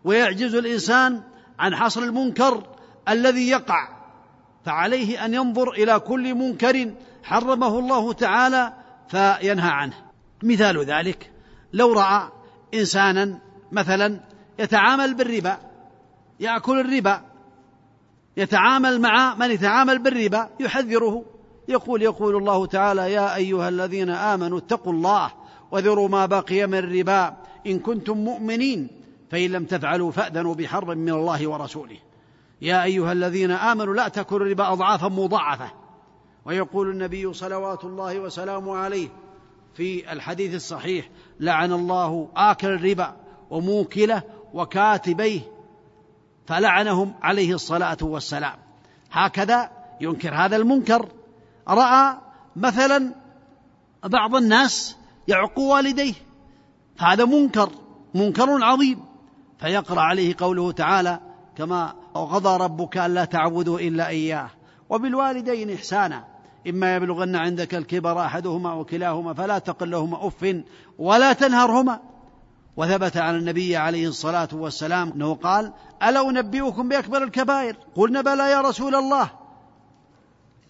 ويعجز 0.05 0.55
الإنسان 0.55 1.23
عن 1.59 1.75
حصر 1.75 2.03
المنكر 2.03 2.67
الذي 3.09 3.49
يقع 3.49 3.89
فعليه 4.65 5.25
أن 5.25 5.35
ينظر 5.35 5.71
إلى 5.71 6.01
كل 6.01 6.35
منكر 6.35 6.93
حرمه 7.23 7.79
الله 7.79 8.13
تعالى 8.13 8.73
فينهى 9.09 9.71
عنه. 9.71 9.95
مثال 10.43 10.85
ذلك 10.85 11.31
لو 11.73 11.93
رأى 11.93 12.29
إنسانا 12.75 13.39
مثلا 13.73 14.21
يتعامل 14.59 15.15
بالربا 15.15 15.59
يأكل 16.41 16.81
الربا 16.81 17.23
يتعامل 18.37 19.01
مع 19.01 19.35
من 19.35 19.51
يتعامل 19.51 19.99
بالربا 19.99 20.49
يحذره 20.61 21.25
يقول 21.69 22.03
يقول 22.03 22.37
الله 22.37 22.67
تعالى 22.67 23.13
يا 23.13 23.35
أيها 23.35 23.69
الذين 23.69 24.11
آمنوا 24.11 24.59
اتقوا 24.59 24.93
الله 24.93 25.31
وذروا 25.71 26.09
ما 26.09 26.27
بقي 26.27 26.67
من 26.67 26.79
الربا 26.79 27.37
إن 27.67 27.79
كنتم 27.79 28.19
مؤمنين 28.19 28.89
فإن 29.31 29.51
لم 29.51 29.65
تفعلوا 29.65 30.11
فأذنوا 30.11 30.55
بحرب 30.55 30.91
من 30.91 31.13
الله 31.13 31.49
ورسوله. 31.49 31.97
يا 32.63 32.85
أيها 32.85 33.13
الذين 33.13 33.51
آمنوا 33.51 33.95
لا 33.95 34.09
تأكلوا 34.09 34.47
الربا 34.47 34.73
اضعافا 34.73 35.09
مضاعفة. 35.09 35.71
ويقول 36.45 36.91
النبي 36.91 37.33
صلوات 37.33 37.85
الله 37.85 38.19
وسلامه 38.19 38.77
عليه 38.77 39.09
في 39.75 40.13
الحديث 40.13 40.55
الصحيح 40.55 41.11
لعن 41.41 41.73
الله 41.73 42.29
آكل 42.37 42.69
الربا 42.69 43.17
وموكله 43.51 44.23
وكاتبيه 44.59 45.41
فلعنهم 46.47 47.15
عليه 47.23 47.55
الصلاة 47.55 47.97
والسلام. 48.03 48.57
هكذا 49.13 49.71
ينكر 50.01 50.35
هذا 50.35 50.57
المنكر. 50.57 51.09
رأى 51.69 52.17
مثلا 52.57 53.15
بعض 54.05 54.35
الناس 54.35 54.97
يعق 55.29 55.59
والديه 55.59 56.15
هذا 56.99 57.25
منكر 57.25 57.71
منكر 58.15 58.65
عظيم. 58.65 59.05
فيقرأ 59.59 60.01
عليه 60.01 60.35
قوله 60.39 60.73
تعالى 60.73 61.21
كما 61.57 61.95
وقضى 62.15 62.65
ربك 62.65 62.97
ألا 62.97 63.25
تعبدوا 63.25 63.81
إلا 63.81 64.09
إياه 64.09 64.51
وبالوالدين 64.89 65.71
إحسانا. 65.71 66.25
إما 66.69 66.97
يبلغن 66.97 67.37
عندك 67.37 67.75
الكبر 67.75 68.21
أحدهما 68.21 68.73
أو 68.73 68.85
كلاهما 68.85 69.35
فلا 69.35 69.59
تقل 69.59 69.91
لهما 69.91 70.27
أف 70.27 70.63
ولا 70.99 71.33
تنهرهما. 71.33 72.01
وثبت 72.79 73.17
عن 73.17 73.37
النبي 73.37 73.77
عليه 73.77 74.09
الصلاة 74.09 74.49
والسلام 74.53 75.13
أنه 75.13 75.35
قال 75.35 75.73
ألا 76.03 76.31
أنبئكم 76.31 76.89
بأكبر 76.89 77.23
الكبائر? 77.23 77.77
قلنا 77.95 78.21
بلى 78.21 78.51
يا 78.51 78.61
رسول 78.61 78.95
الله. 78.95 79.31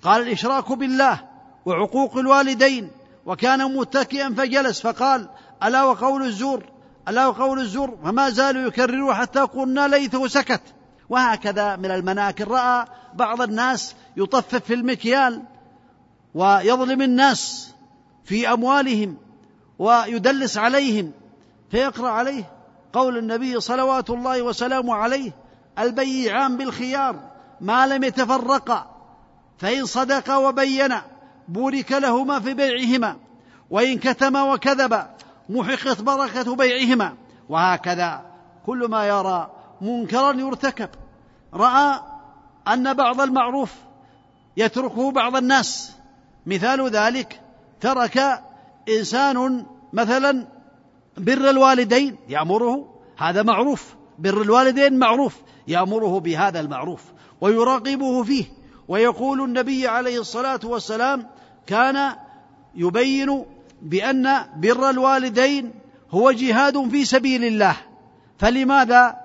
قال 0.02 0.22
الإشراك 0.22 0.72
بالله 0.72 1.20
وعقوق 1.66 2.16
الوالدين. 2.16 2.90
وكان 3.26 3.76
متكئا 3.76 4.34
فجلس 4.34 4.80
فقال 4.80 5.28
ألا 5.64 5.82
وقول 5.84 6.22
الزور؟ 6.22 6.64
ألا 7.08 7.26
وقول 7.26 7.60
الزور؟ 7.60 7.98
فما 8.04 8.30
زالوا 8.30 8.62
يكرروا 8.62 9.14
حتى 9.14 9.40
قلنا 9.40 9.88
ليته 9.88 10.28
سكت. 10.28 10.62
وهكذا 11.08 11.76
من 11.76 11.90
المناكر 11.90 12.48
رأى 12.48 12.84
بعض 13.14 13.42
الناس 13.42 13.94
يطفف 14.16 14.64
في 14.64 14.74
المكيال 14.74 15.42
ويظلم 16.34 17.02
الناس 17.02 17.72
في 18.24 18.52
أموالهم 18.52 19.16
ويدلس 19.78 20.58
عليهم 20.58 21.12
فيقرأ 21.70 22.08
عليه 22.08 22.44
قول 22.92 23.18
النبي 23.18 23.60
صلوات 23.60 24.10
الله 24.10 24.42
وسلامه 24.42 24.94
عليه 24.94 25.32
البيعان 25.78 26.56
بالخيار 26.56 27.16
ما 27.60 27.86
لم 27.86 28.04
يتفرقا 28.04 28.86
فإن 29.58 29.86
صدقا 29.86 30.36
وبينا 30.36 31.02
بورك 31.48 31.92
لهما 31.92 32.40
في 32.40 32.54
بيعهما 32.54 33.16
وإن 33.70 33.98
كتما 33.98 34.42
وكذبا 34.42 35.10
محقت 35.48 36.00
بركة 36.02 36.56
بيعهما. 36.56 37.16
وهكذا 37.48 38.22
كل 38.66 38.88
ما 38.88 39.06
يرى 39.06 39.50
منكرا 39.80 40.32
يرتكب. 40.32 40.88
رأى 41.54 42.00
أن 42.68 42.94
بعض 42.94 43.20
المعروف 43.20 43.74
يتركه 44.56 45.10
بعض 45.10 45.36
الناس. 45.36 45.92
مثال 46.46 46.88
ذلك 46.90 47.40
ترك 47.80 48.42
إنسان 48.88 49.66
مثلا 49.92 50.46
بر 51.18 51.50
الوالدين 51.50 52.16
يأمره 52.28 52.94
هذا 53.16 53.42
معروف. 53.42 53.94
بر 54.18 54.42
الوالدين 54.42 54.98
معروف 54.98 55.36
يأمره 55.68 56.20
بهذا 56.20 56.60
المعروف. 56.60 57.02
ويراقبه 57.40 58.22
فيه. 58.22 58.44
ويقول 58.88 59.40
النبي 59.40 59.86
عليه 59.86 60.20
الصلاة 60.20 60.60
والسلام 60.64 61.26
كان 61.66 62.12
يبين 62.74 63.44
بأن 63.82 64.44
بر 64.56 64.90
الوالدين 64.90 65.72
هو 66.10 66.30
جهاد 66.30 66.88
في 66.88 67.04
سبيل 67.04 67.44
الله. 67.44 67.76
فلماذا 68.38 69.16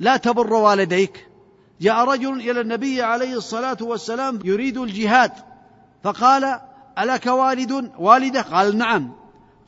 لا 0.00 0.16
تبر 0.16 0.54
والديك؟ 0.54 1.26
جاء 1.80 2.04
رجل 2.04 2.50
إلى 2.50 2.60
النبي 2.60 3.02
عليه 3.02 3.36
الصلاة 3.36 3.76
والسلام 3.80 4.38
يريد 4.44 4.78
الجهاد. 4.78 5.32
فقال 6.02 6.60
ألك 6.98 7.26
والد؟ 7.26 7.92
والدة؟ 7.98 8.42
قال 8.42 8.78
نعم. 8.78 9.12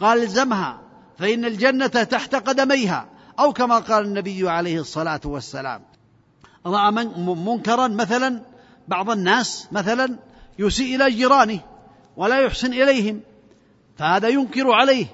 قال 0.01 0.23
الزمها 0.23 0.90
فإن 1.21 1.45
الجنة 1.45 1.87
تحت 1.87 2.35
قدميها 2.35 3.07
أو 3.39 3.53
كما 3.53 3.79
قال 3.79 4.05
النبي 4.05 4.51
عليه 4.51 4.81
الصلاة 4.81 5.21
والسلام. 5.25 5.83
رأى 6.67 6.91
منكرا 7.17 7.89
مثلا 7.89 8.43
بعض 8.89 9.11
الناس 9.11 9.69
مثلا 9.73 10.17
يسيء 10.59 10.97
إلى 10.97 11.11
جيرانه 11.11 11.61
ولا 12.17 12.41
يحسن 12.41 12.73
إليهم 12.73 13.21
فهذا 13.99 14.29
ينكر 14.29 14.73
عليه 14.73 15.07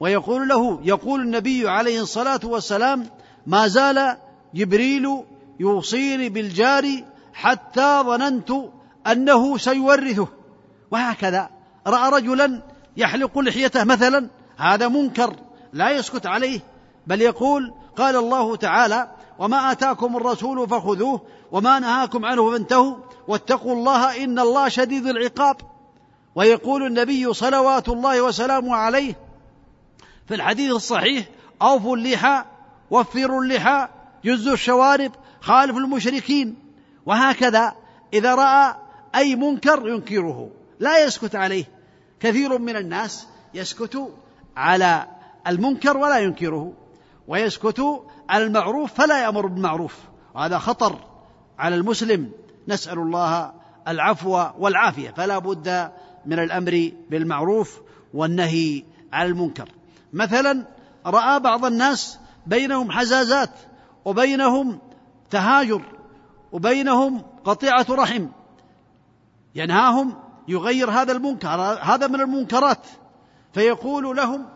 ويقول 0.00 0.48
له 0.48 0.80
يقول 0.84 1.20
النبي 1.20 1.68
عليه 1.68 2.00
الصلاة 2.00 2.40
والسلام 2.44 3.06
ما 3.46 3.68
زال 3.68 4.16
جبريل 4.54 5.22
يوصيني 5.60 6.28
بالجار 6.28 7.04
حتى 7.34 8.02
ظننت 8.06 8.52
أنه 9.06 9.58
سيورثه. 9.58 10.28
وهكذا. 10.90 11.50
رأى 11.86 12.10
رجلا 12.10 12.62
يحلق 12.96 13.38
لحيته 13.38 13.84
مثلا 13.84 14.28
هذا 14.56 14.88
منكر. 14.88 15.36
لا 15.72 15.90
يسكت 15.90 16.26
عليه 16.26 16.60
بل 17.06 17.22
يقول 17.22 17.74
قال 17.96 18.16
الله 18.16 18.56
تعالى 18.56 19.10
وما 19.38 19.72
آتاكم 19.72 20.16
الرسول 20.16 20.68
فخذوه 20.68 21.20
وما 21.52 21.78
نهاكم 21.78 22.24
عنه 22.24 22.50
فانتهوا 22.50 22.96
واتقوا 23.28 23.72
الله 23.72 24.24
إن 24.24 24.38
الله 24.38 24.68
شديد 24.68 25.06
العقاب 25.06 25.56
ويقول 26.34 26.86
النبي 26.86 27.32
صلوات 27.32 27.88
الله 27.88 28.22
وسلامه 28.22 28.76
عليه 28.76 29.14
في 30.28 30.34
الحديث 30.34 30.72
الصحيح 30.72 31.26
اوفوا 31.62 31.96
اللحى 31.96 32.44
وفروا 32.90 33.42
اللحى 33.42 33.88
جزوا 34.24 34.52
الشوارب 34.52 35.12
خالفوا 35.40 35.80
المشركين 35.80 36.54
وهكذا 37.06 37.74
إذا 38.12 38.34
رأى 38.34 38.74
أي 39.14 39.36
منكر 39.36 39.88
ينكره 39.88 40.50
لا 40.80 41.04
يسكت 41.04 41.36
عليه. 41.36 41.64
كثير 42.20 42.58
من 42.58 42.76
الناس 42.76 43.26
يسكت 43.54 44.12
على 44.56 45.06
المنكر 45.46 45.96
ولا 45.96 46.18
ينكره 46.18 46.72
ويسكت 47.28 48.04
على 48.28 48.44
المعروف 48.44 48.92
فلا 48.92 49.22
يأمر 49.22 49.46
بالمعروف. 49.46 49.98
وهذا 50.34 50.58
خطر 50.58 50.96
على 51.58 51.74
المسلم. 51.74 52.30
نسأل 52.68 52.98
الله 52.98 53.52
العفو 53.88 54.46
والعافية. 54.58 55.10
فلا 55.10 55.38
بد 55.38 55.90
من 56.26 56.38
الأمر 56.38 56.92
بالمعروف 57.10 57.80
والنهي 58.14 58.84
عن 59.12 59.26
المنكر. 59.26 59.68
مثلا 60.12 60.64
رأى 61.06 61.40
بعض 61.40 61.64
الناس 61.64 62.18
بينهم 62.46 62.90
حزازات 62.90 63.50
وبينهم 64.04 64.78
تهاجر 65.30 65.82
وبينهم 66.52 67.22
قطيعة 67.44 67.86
رحم. 67.90 68.26
ينهاهم 69.54 70.14
يغير 70.48 70.90
هذا 70.90 71.12
المنكر 71.12 71.48
هذا 71.82 72.06
من 72.06 72.20
المنكرات. 72.20 72.86
فيقول 73.52 74.16
لهم 74.16 74.46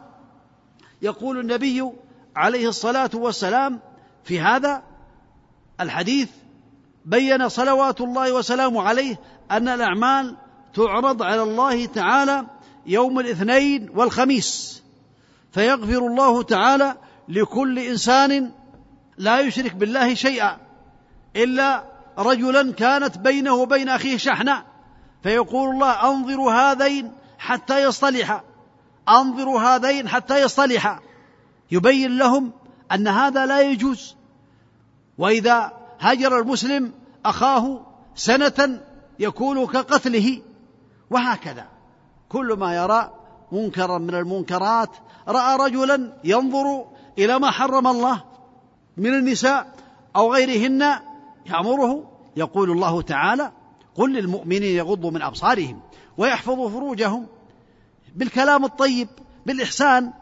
يقول 1.03 1.41
النبي 1.41 1.91
عليه 2.37 2.69
الصلاة 2.69 3.11
والسلام 3.15 3.81
في 4.25 4.41
هذا 4.41 4.83
الحديث 5.81 6.29
بين 7.05 7.49
صلوات 7.49 8.01
الله 8.01 8.33
وسلامه 8.33 8.83
عليه 8.83 9.21
أن 9.51 9.69
الأعمال 9.69 10.37
تعرض 10.75 11.23
على 11.23 11.43
الله 11.43 11.87
تعالى 11.87 12.47
يوم 12.87 13.21
الاثنين 13.21 13.91
والخميس. 13.95 14.83
فيغفر 15.53 15.99
الله 15.99 16.43
تعالى 16.43 16.95
لكل 17.29 17.79
إنسان 17.79 18.51
لا 19.19 19.41
يشرك 19.41 19.75
بالله 19.75 20.15
شيئا 20.15 20.57
إلا 21.37 21.85
رجلا 22.19 22.73
كانت 22.73 23.19
بينه 23.19 23.55
وبين 23.55 23.89
أخيه 23.89 24.17
شحنه 24.17 24.65
فيقول 25.23 25.71
الله 25.71 26.11
أنظروا 26.11 26.53
هذين 26.53 27.13
حتى 27.39 27.83
يصطلحا. 27.83 28.43
أنظروا 29.09 29.61
هذين 29.61 30.09
حتى 30.09 30.43
يصطلحا 30.43 31.01
يبين 31.71 32.19
لهم 32.19 32.53
أن 32.93 33.09
هذا 33.09 33.47
لا 33.47 33.61
يجوز. 33.61 34.17
وإذا 35.19 35.73
هجر 36.01 36.39
المسلم 36.39 36.93
أخاه 37.25 37.87
سنة 38.15 38.81
يكون 39.19 39.67
كقتله. 39.67 40.43
وهكذا. 41.11 41.67
كل 42.29 42.53
ما 42.53 42.77
يرى 42.77 43.13
منكرا 43.53 43.99
من 43.99 44.15
المنكرات 44.15 44.91
رأى 45.29 45.57
رجلا 45.57 46.13
ينظر 46.25 46.85
إلى 47.19 47.39
ما 47.39 47.51
حرم 47.51 47.87
الله 47.87 48.25
من 48.97 49.15
النساء 49.15 49.67
أو 50.17 50.33
غيرهن 50.35 50.99
يأمره 51.47 52.11
يقول 52.37 52.71
الله 52.71 53.03
تعالى 53.03 53.53
قل 53.95 54.13
للمؤمنين 54.13 54.63
يغضوا 54.63 55.11
من 55.11 55.23
أبصارهم 55.23 55.81
ويحفظوا 56.19 56.71
فروجهم 56.71 57.27
بالكلام 58.17 58.65
الطيب 58.65 59.09
بالإحسان 59.47 60.13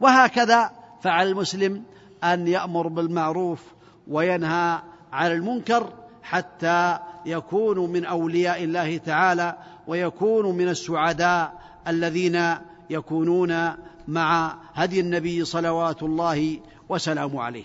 وهكذا 0.00 0.70
فعلى 1.02 1.30
المسلم 1.30 1.82
أن 2.24 2.48
يأمر 2.48 2.88
بالمعروف 2.88 3.62
وينهى 4.08 4.78
عن 5.12 5.32
المنكر 5.32 5.92
حتى 6.22 6.98
يكونوا 7.26 7.88
من 7.88 8.04
أولياء 8.04 8.64
الله 8.64 8.96
تعالى 8.96 9.58
ويكونوا 9.86 10.52
من 10.52 10.68
السعداء 10.68 11.62
الذين 11.88 12.54
يكونون 12.90 13.72
مع 14.08 14.56
هدي 14.74 15.00
النبي 15.00 15.44
صلوات 15.44 16.02
الله 16.02 16.60
وسلامه 16.88 17.42
عليه. 17.42 17.64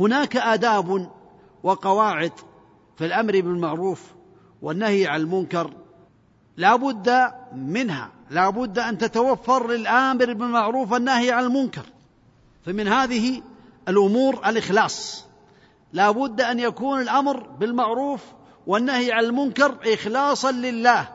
هناك 0.00 0.36
آداب 0.36 1.10
وقواعد 1.62 2.32
في 2.96 3.06
الأمر 3.06 3.32
بالمعروف 3.32 4.12
والنهي 4.62 5.06
عن 5.06 5.20
المنكر 5.20 5.70
لا 6.56 6.76
بد 6.76 7.32
منها. 7.56 8.10
لا 8.30 8.50
بد 8.50 8.78
أن 8.78 8.98
تتوفر 8.98 9.70
للآمر 9.70 10.32
بالمعروف 10.32 10.92
والنهي 10.92 11.30
عن 11.30 11.44
المنكر. 11.44 11.86
فمن 12.66 12.88
هذه 12.88 13.42
الأمور 13.88 14.40
الإخلاص. 14.46 15.24
لا 15.92 16.10
بد 16.10 16.40
أن 16.40 16.58
يكون 16.58 17.00
الأمر 17.00 17.40
بالمعروف 17.40 18.20
والنهي 18.66 19.12
عن 19.12 19.24
المنكر 19.24 19.78
إخلاصا 19.94 20.52
لله. 20.52 21.08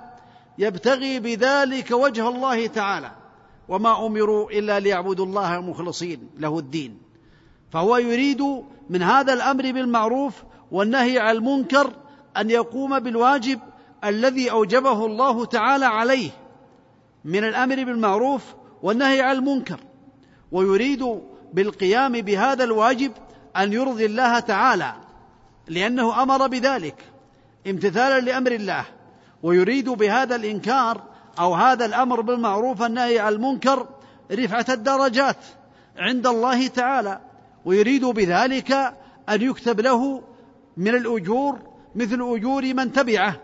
يبتغي 0.57 1.19
بذلك 1.19 1.91
وجه 1.91 2.29
الله 2.29 2.67
تعالى. 2.67 3.11
وما 3.67 4.05
أمروا 4.05 4.51
إلا 4.51 4.79
ليعبدوا 4.79 5.25
الله 5.25 5.59
مخلصين 5.61 6.29
له 6.37 6.59
الدين. 6.59 6.97
فهو 7.71 7.97
يريد 7.97 8.41
من 8.89 9.01
هذا 9.01 9.33
الأمر 9.33 9.71
بالمعروف 9.71 10.43
والنهي 10.71 11.19
عن 11.19 11.35
المنكر 11.35 11.93
أن 12.37 12.49
يقوم 12.49 12.99
بالواجب 12.99 13.59
الذي 14.03 14.51
أوجبه 14.51 15.05
الله 15.05 15.45
تعالى 15.45 15.85
عليه 15.85 16.29
من 17.25 17.43
الأمر 17.43 17.75
بالمعروف 17.75 18.55
والنهي 18.83 19.21
عن 19.21 19.35
المنكر 19.35 19.79
ويريد 20.51 21.21
بالقيام 21.53 22.11
بهذا 22.11 22.63
الواجب 22.63 23.11
أن 23.57 23.73
يرضي 23.73 24.05
الله 24.05 24.39
تعالى 24.39 24.93
لأنه 25.67 26.23
أمر 26.23 26.47
بذلك 26.47 27.03
امتثالا 27.67 28.19
لأمر 28.19 28.51
الله 28.51 28.85
ويريد 29.43 29.89
بهذا 29.89 30.35
الإنكار 30.35 31.03
أو 31.39 31.53
هذا 31.53 31.85
الأمر 31.85 32.21
بالمعروف 32.21 32.81
والنهي 32.81 33.19
عن 33.19 33.33
المنكر 33.33 33.87
رفعة 34.31 34.65
الدرجات 34.69 35.37
عند 35.97 36.27
الله 36.27 36.67
تعالى 36.67 37.19
ويريد 37.65 38.05
بذلك 38.05 38.71
أن 39.29 39.41
يكتب 39.41 39.79
له 39.79 40.23
من 40.77 40.95
الأجور 40.95 41.59
مثل 41.95 42.21
أجور 42.21 42.73
من 42.73 42.91
تبعه. 42.91 43.39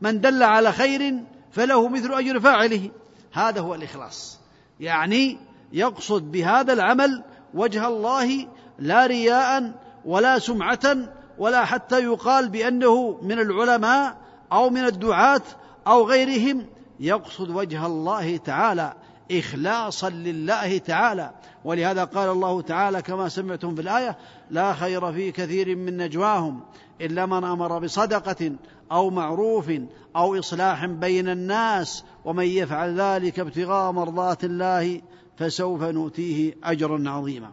من 0.00 0.20
دل 0.20 0.42
على 0.42 0.72
خير 0.72 1.14
فله 1.50 1.88
مثل 1.88 2.12
أجر 2.12 2.40
فاعله. 2.40 2.90
هذا 3.32 3.60
هو 3.60 3.74
الإخلاص. 3.74 4.38
يعني 4.80 5.38
يقصد 5.72 6.32
بهذا 6.32 6.72
العمل 6.72 7.22
وجه 7.54 7.86
الله 7.86 8.46
لا 8.78 9.06
رياء 9.06 9.72
ولا 10.04 10.38
سمعة 10.38 10.96
ولا 11.38 11.64
حتى 11.64 12.04
يقال 12.04 12.48
بأنه 12.48 13.18
من 13.22 13.38
العلماء 13.38 14.16
أو 14.52 14.70
من 14.70 14.84
الدعاة 14.84 15.42
أو 15.86 16.08
غيرهم. 16.08 16.66
يقصد 17.00 17.50
وجه 17.50 17.86
الله 17.86 18.36
تعالى 18.36 18.92
إخلاصا 19.32 20.10
لله 20.10 20.78
تعالى. 20.78 21.30
ولهذا 21.64 22.04
قال 22.04 22.28
الله 22.28 22.62
تعالى 22.62 23.02
كما 23.02 23.28
سمعتم 23.28 23.74
في 23.74 23.80
الآية 23.80 24.16
لا 24.50 24.72
خير 24.72 25.12
في 25.12 25.32
كثير 25.32 25.76
من 25.76 25.96
نجواهم 25.96 26.60
إلا 27.00 27.26
من 27.26 27.44
أمر 27.44 27.78
بصدقة 27.78 28.52
أو 28.92 29.10
معروف 29.10 29.72
أو 30.16 30.38
إصلاح 30.38 30.86
بين 30.86 31.28
الناس 31.28 32.04
ومن 32.24 32.44
يفعل 32.44 33.00
ذلك 33.00 33.40
ابتغاء 33.40 33.92
مرضات 33.92 34.44
الله 34.44 35.00
فسوف 35.36 35.82
نؤتيه 35.82 36.54
أجرا 36.64 37.10
عظيما. 37.10 37.52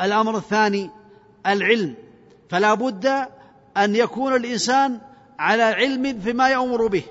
الأمر 0.00 0.36
الثاني 0.36 0.90
العلم. 1.46 1.94
فلا 2.48 2.74
بد 2.74 3.06
أن 3.76 3.96
يكون 3.96 4.36
الإنسان 4.36 5.00
على 5.38 5.62
علم 5.62 6.20
فيما 6.20 6.48
يأمر 6.48 6.86
به 6.86 7.02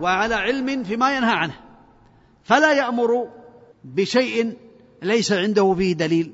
وعلى 0.00 0.34
علم 0.34 0.84
فيما 0.84 1.16
ينهى 1.16 1.32
عنه. 1.32 1.54
فلا 2.44 2.72
يأمر 2.72 3.28
بشيء 3.84 4.56
ليس 5.02 5.32
عنده 5.32 5.74
فيه 5.74 5.92
دليل. 5.92 6.32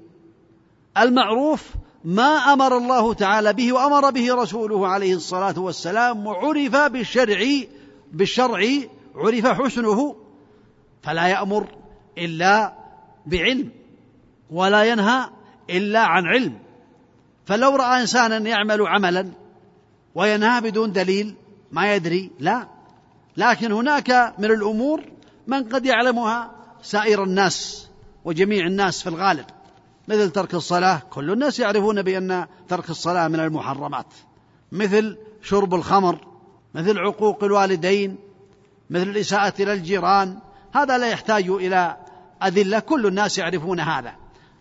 المعروف 0.99 1.75
ما 2.05 2.53
أمر 2.53 2.77
الله 2.77 3.15
تعالى 3.15 3.53
به 3.53 3.73
وأمر 3.73 4.11
به 4.11 4.35
رسوله 4.35 4.89
عليه 4.89 5.15
الصلاة 5.15 5.59
والسلام 5.59 6.27
وعرف 6.27 6.77
بالشرع 6.77 7.41
بالشرع 8.13 8.61
عرف 9.15 9.47
حسنه 9.47 10.17
فلا 11.03 11.27
يأمر 11.27 11.69
إلا 12.19 12.73
بعلم 13.27 13.71
ولا 14.51 14.85
ينهى 14.85 15.31
إلا 15.71 16.01
عن 16.01 16.27
علم. 16.27 16.59
فلو 17.47 17.77
رأى 17.77 18.01
إنسانا 18.01 18.49
يعمل 18.49 18.87
عملا 18.87 19.31
وينهى 20.15 20.61
بدون 20.61 20.93
دليل 20.93 21.35
ما 21.73 21.95
يدري 21.95 22.31
لا. 22.39 22.67
لكن 23.37 23.73
هناك 23.73 24.35
من 24.39 24.45
الأمور 24.45 25.05
من 25.47 25.69
قد 25.69 25.87
يعلمها 25.87 26.51
سائر 26.83 27.25
الناس 27.25 27.89
وجميع 28.25 28.67
الناس 28.67 29.03
في 29.03 29.09
الغالب. 29.09 29.45
مثل 30.11 30.31
ترك 30.31 30.55
الصلاة 30.55 31.03
كل 31.11 31.31
الناس 31.31 31.61
يعرفون 31.61 32.03
بأن 32.03 32.47
ترك 32.69 32.91
الصلاة 32.91 33.29
من 33.29 33.41
المحرمات. 33.41 34.07
مثل 34.73 35.19
شرب 35.43 35.75
الخمر 35.75 36.19
مثل 36.75 36.99
عقوق 36.99 37.45
الوالدين 37.45 38.17
مثل 38.91 39.09
الإساءة 39.09 39.63
إلى 39.63 39.73
الجيران. 39.73 40.39
هذا 40.75 40.99
لا 40.99 41.07
يحتاج 41.07 41.49
إلى 41.49 41.97
أدلة 42.43 42.79
كل 42.79 43.07
الناس 43.07 43.39
يعرفون 43.39 43.81
هذا. 43.81 44.13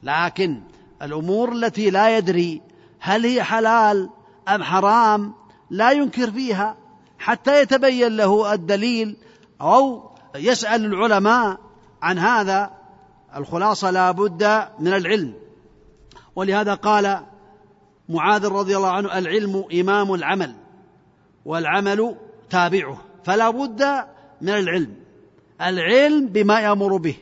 لكن 0.04 0.62
الأمور 1.02 1.52
التي 1.52 1.90
لا 1.90 2.18
يدري 2.18 2.62
هل 3.00 3.26
هي 3.26 3.44
حلال 3.44 4.10
أم 4.48 4.64
حرام 4.64 5.34
لا 5.70 5.92
ينكر 5.92 6.32
فيها 6.32 6.78
حتى 7.20 7.62
يتبين 7.62 8.18
له 8.18 8.54
الدليل 8.54 9.18
أو 9.62 10.12
يسأل 10.36 10.86
العلماء 10.86 11.58
عن 12.02 12.20
هذا. 12.20 12.79
الخلاصة 13.36 13.92
لا 13.92 14.12
بد 14.12 14.44
من 14.80 14.94
العلم. 14.94 15.34
ولهذا 16.36 16.74
قال 16.74 17.20
معاذ 18.10 18.48
رضي 18.48 18.78
الله 18.78 18.92
عنه 18.92 19.18
العلم 19.18 19.66
إمام 19.74 20.14
العمل 20.14 20.56
والعمل 21.46 22.16
تابعه 22.50 22.98
فلا 23.24 23.50
بد 23.50 23.84
من 24.42 24.50
العلم. 24.50 24.96
العلم 25.62 26.28
بما 26.28 26.60
يأمر 26.60 26.98
به 26.98 27.16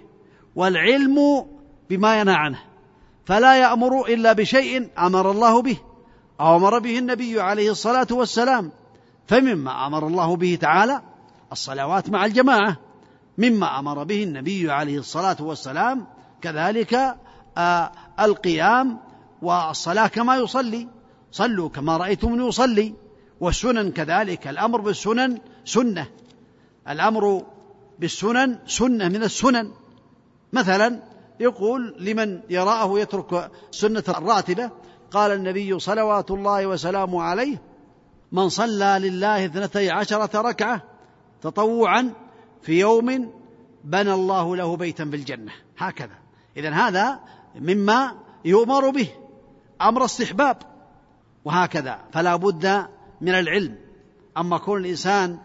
والعلم 0.55 1.45
بما 1.89 2.20
ينهى 2.20 2.36
عنه 2.36 2.60
فلا 3.26 3.55
يأمر 3.55 4.05
إلا 4.05 4.34
بشيء 4.34 4.89
أمر 4.97 5.32
الله 5.32 5.62
به 5.62 5.78
أو 6.39 6.55
أمر 6.55 6.80
به 6.80 6.99
النبي 6.99 7.41
عليه 7.41 7.72
الصلاة 7.72 8.08
والسلام 8.12 8.72
فمما 9.28 9.88
أمر 9.88 10.08
الله 10.08 10.36
به 10.36 10.58
تعالى 10.62 11.01
الصلوات 11.51 12.10
مع 12.10 12.26
الجماعة. 12.26 12.78
مما 13.38 13.79
أمر 13.79 14.03
به 14.03 14.23
النبي 14.23 14.71
عليه 14.71 14.99
الصلاة 14.99 15.38
والسلام 15.39 16.05
كذلك 16.41 17.17
آه 17.57 17.91
القيام 18.19 18.99
والصلاة 19.41 20.07
كما 20.07 20.35
يصلي. 20.35 20.88
صلوا 21.31 21.69
كما 21.69 21.97
رأيتم 21.97 22.47
يصلي. 22.47 22.93
والسنن 23.39 23.91
كذلك 23.91 24.47
الأمر 24.47 24.81
بالسنن 24.81 25.38
سنة. 25.65 26.07
الأمر 26.89 27.45
بالسنن 27.99 28.59
سنة 28.67 29.07
من 29.07 29.23
السنن. 29.23 29.71
مثلا 30.53 30.99
يقول 31.39 31.95
لمن 31.99 32.41
يراه 32.49 32.99
يترك 32.99 33.51
سنة 33.71 34.03
الراتبة 34.09 34.71
قال 35.11 35.31
النبي 35.31 35.79
صلوات 35.79 36.31
الله 36.31 36.67
وسلامه 36.67 37.23
عليه 37.23 37.61
من 38.31 38.49
صلى 38.49 38.99
لله 39.01 39.45
اثنتي 39.45 39.91
عشرة 39.91 40.41
ركعة 40.41 40.81
تطوعا 41.41 42.13
في 42.62 42.80
يوم 42.80 43.32
بنى 43.84 44.14
الله 44.14 44.55
له 44.55 44.78
بيتا 44.78 45.05
في 45.05 45.16
الجنة. 45.16 45.51
هكذا. 45.78 46.16
اذا 46.58 46.74
هذا 46.74 47.20
مما 47.55 48.16
يؤمر 48.45 48.89
به 48.89 49.08
أمر 49.82 50.05
استحباب. 50.05 50.58
وهكذا. 51.45 51.99
فلا 52.12 52.36
بد 52.36 52.88
من 53.22 53.34
العلم. 53.34 53.76
أما 54.38 54.58
كون 54.58 54.82
الإنسان 54.82 55.39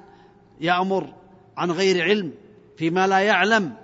يأمر 0.60 1.14
عن 1.56 1.70
غير 1.70 2.02
علم 2.02 2.32
فيما 2.76 3.06
لا 3.06 3.18
يعلم 3.18 3.74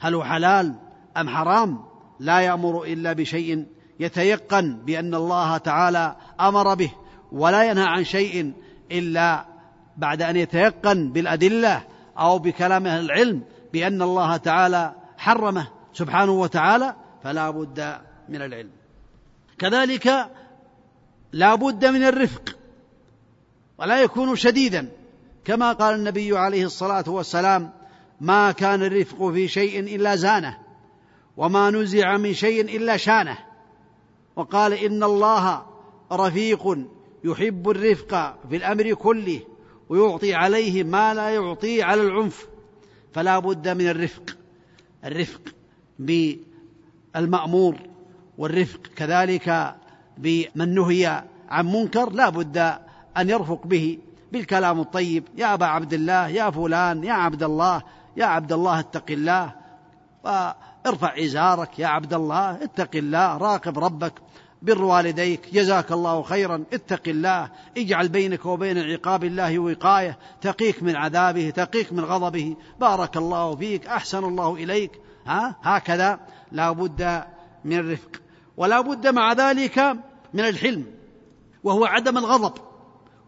هل 0.00 0.14
هو 0.14 0.24
حلال 0.24 0.74
أم 1.16 1.28
حرام 1.28 1.84
لا 2.20 2.40
يأمر 2.40 2.84
إلا 2.84 3.12
بشيء 3.12 3.66
يتيقن 4.00 4.76
بأن 4.76 5.14
الله 5.14 5.56
تعالى 5.56 6.16
أمر 6.40 6.74
به 6.74 6.90
ولا 7.32 7.70
ينهى 7.70 7.84
عن 7.84 8.04
شيء 8.04 8.52
إلا 8.92 9.44
بعد 9.96 10.22
أن 10.22 10.36
يتيقن 10.36 11.12
بالأدلة 11.12 11.82
أو 12.18 12.38
بكلام 12.38 12.86
أهل 12.86 13.04
العلم 13.04 13.42
بأن 13.72 14.02
الله 14.02 14.36
تعالى 14.36 14.94
حرمه 15.18 15.68
سبحانه 15.92 16.32
وتعالى 16.32 16.94
فلا 17.22 17.50
بد 17.50 17.98
من 18.28 18.42
العلم. 18.42 18.70
كذلك 19.58 20.30
لا 21.32 21.54
بد 21.54 21.84
من 21.86 22.04
الرفق 22.04 22.56
ولا 23.78 24.02
يكون 24.02 24.36
شديدا. 24.36 24.88
كما 25.44 25.72
قال 25.72 25.94
النبي 25.94 26.38
عليه 26.38 26.64
الصلاة 26.64 27.04
والسلام 27.06 27.70
ما 28.20 28.52
كان 28.52 28.82
الرفق 28.82 29.30
في 29.30 29.48
شيء 29.48 29.80
إلا 29.96 30.16
زانه 30.16 30.58
وما 31.36 31.70
نزع 31.70 32.16
من 32.16 32.34
شيء 32.34 32.76
إلا 32.76 32.96
شانه. 32.96 33.38
وقال 34.36 34.72
إن 34.72 35.02
الله 35.02 35.66
رفيق 36.12 36.78
يحب 37.24 37.70
الرفق 37.70 38.38
في 38.48 38.56
الأمر 38.56 38.94
كله 38.94 39.40
ويعطي 39.88 40.34
عليه 40.34 40.84
ما 40.84 41.14
لا 41.14 41.30
يعطي 41.30 41.82
على 41.82 42.02
العنف. 42.02 42.46
فلا 43.12 43.38
بد 43.38 43.68
من 43.68 43.88
الرفق. 43.88 44.36
الرفق 45.04 45.40
بالمأمور 45.98 47.76
والرفق 48.38 48.80
كذلك 48.96 49.74
بمن 50.18 50.74
نهي 50.74 51.24
عن 51.48 51.66
منكر 51.66 52.10
لا 52.12 52.28
بد 52.28 52.56
أن 53.16 53.30
يرفق 53.30 53.66
به 53.66 53.98
بالكلام 54.32 54.80
الطيب. 54.80 55.24
يا 55.36 55.54
أبا 55.54 55.66
عبد 55.66 55.92
الله 55.94 56.28
يا 56.28 56.50
فلان 56.50 57.04
يا 57.04 57.12
عبد 57.12 57.42
الله 57.42 57.82
يا 58.16 58.24
عبد 58.24 58.52
الله 58.52 58.78
اتق 58.78 59.10
الله. 59.10 59.54
وارفع 60.24 61.14
إزارك 61.24 61.78
يا 61.78 61.86
عبد 61.86 62.14
الله 62.14 62.64
اتق 62.64 62.96
الله 62.96 63.36
راقب 63.36 63.78
ربك. 63.78 64.12
بر 64.62 64.84
والديك 64.84 65.40
جزاك 65.52 65.92
الله 65.92 66.22
خيرا. 66.22 66.64
اتق 66.72 67.02
الله 67.08 67.50
اجعل 67.76 68.08
بينك 68.08 68.46
وبين 68.46 68.78
عقاب 68.78 69.24
الله 69.24 69.58
وقاية. 69.58 70.18
تقيك 70.40 70.82
من 70.82 70.96
عذابه 70.96 71.50
تقيك 71.50 71.92
من 71.92 72.04
غضبه. 72.04 72.56
بارك 72.80 73.16
الله 73.16 73.56
فيك 73.56 73.86
أحسن 73.86 74.24
الله 74.24 74.54
إليك. 74.54 74.90
ها؟ 75.26 75.56
هكذا. 75.62 76.20
لا 76.52 76.72
بد 76.72 77.24
من 77.64 77.78
الرفق 77.78 78.10
ولا 78.56 78.80
بد 78.80 79.06
مع 79.06 79.32
ذلك 79.32 79.78
من 80.34 80.40
الحلم 80.40 80.86
وهو 81.64 81.84
عدم 81.84 82.18
الغضب 82.18 82.52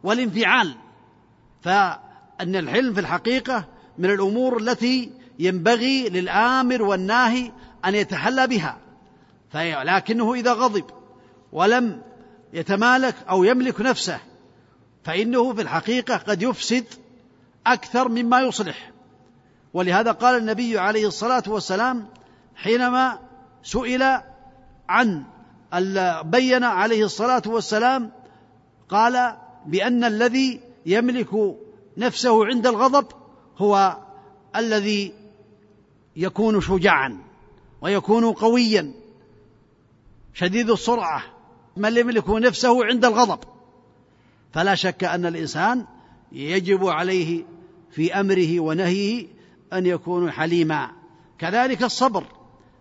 والانفعال. 0.03 0.75
فإن 1.63 2.57
الحلم 2.57 2.95
في 2.95 3.01
الحقيقة 3.01 3.65
من 3.99 4.11
الأمور 4.11 4.57
التي 4.57 5.13
ينبغي 5.39 6.09
للآمر 6.09 6.83
والناهي 6.83 7.53
أن 7.85 7.95
يتحلى 7.95 8.47
بها. 8.47 8.79
لكنه 9.55 10.35
إذا 10.35 10.53
غضب 10.53 10.85
ولم 11.53 12.03
يتمالك 12.53 13.15
أو 13.31 13.45
يملك 13.45 13.81
نفسه 13.81 14.21
فإنه 15.05 15.55
في 15.55 15.63
الحقيقة 15.63 16.17
قد 16.17 16.43
يفسد 16.43 16.85
أكثر 17.67 18.09
مما 18.09 18.41
يصلح. 18.41 18.91
ولهذا 19.75 20.13
قال 20.13 20.39
النبي 20.39 20.79
عليه 20.79 21.07
الصلاة 21.07 21.43
والسلام 21.47 22.09
حينما 22.55 23.19
سئل 23.63 24.21
عن 24.89 25.25
بين 26.23 26.65
عليه 26.65 27.05
الصلاة 27.05 27.43
والسلام 27.47 28.11
قال 28.89 29.37
بأن 29.67 30.05
الذي 30.05 30.61
يملك 30.87 31.57
نفسه 31.97 32.47
عند 32.47 32.67
الغضب 32.67 33.07
هو 33.59 33.97
الذي 34.57 35.15
يكون 36.17 36.61
شجاعا 36.61 37.19
ويكون 37.81 38.33
قويا 38.33 38.93
شديد 40.35 40.71
السرعة. 40.71 41.38
من 41.79 41.97
يملك 41.97 42.31
نفسه 42.31 42.85
عند 42.85 43.05
الغضب. 43.05 43.39
فلا 44.53 44.75
شك 44.75 45.05
أن 45.05 45.27
الإنسان 45.27 45.85
يجب 46.33 46.87
عليه 46.87 47.45
في 47.91 48.21
أمره 48.21 48.61
ونهيه 48.61 49.27
أن 49.73 49.87
يكون 49.87 50.31
حليما. 50.31 50.91
كذلك 51.39 51.83
الصبر. 51.83 52.25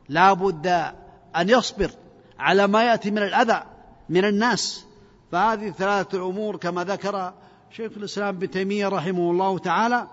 لا 0.09 0.33
بد 0.33 0.67
أن 1.35 1.49
يصبر 1.49 1.91
على 2.39 2.67
ما 2.67 2.83
يأتي 2.83 3.11
من 3.11 3.23
الأذى 3.23 3.63
من 4.09 4.25
الناس. 4.25 4.85
فهذه 5.31 5.69
ثلاثة 5.69 6.17
الأمور 6.17 6.57
كما 6.57 6.83
ذكر 6.83 7.33
شيخ 7.71 7.91
الإسلام 7.97 8.35
ابن 8.35 8.49
تيمية 8.49 8.87
رحمه 8.87 9.31
الله 9.31 9.57
تعالى 9.57 10.07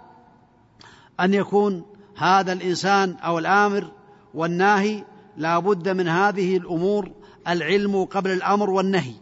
أن 1.21 1.35
يكون 1.35 1.85
هذا 2.17 2.53
الإنسان 2.53 3.17
أو 3.17 3.39
الآمر 3.39 3.91
والناهي 4.35 5.05
لا 5.37 5.59
بد 5.59 5.89
من 5.89 6.09
هذه 6.09 6.57
الأمور 6.57 7.11
العلم 7.49 8.05
قبل 8.05 8.31
الأمر 8.31 8.71
والنهي 8.71 9.15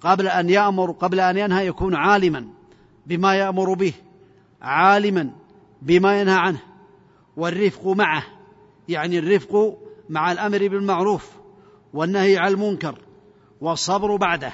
قبل 0.00 0.28
أن 0.28 0.50
يأمر 0.50 0.90
قبل 0.90 1.20
أن 1.20 1.36
ينهى 1.36 1.66
يكون 1.66 1.94
عالما 1.94 2.48
بما 3.06 3.34
يأمر 3.34 3.74
به 3.74 3.92
عالما 4.62 5.30
بما 5.82 6.20
ينهى 6.20 6.36
عنه 6.38 6.58
والرفق 7.36 7.86
معه 7.86 8.22
يعني 8.88 9.18
الرفق 9.18 9.78
مع 10.08 10.32
الأمر 10.32 10.68
بالمعروف 10.68 11.30
والنهي 11.94 12.38
عن 12.38 12.48
المنكر 12.48 12.98
والصبر 13.60 14.16
بعده 14.16 14.52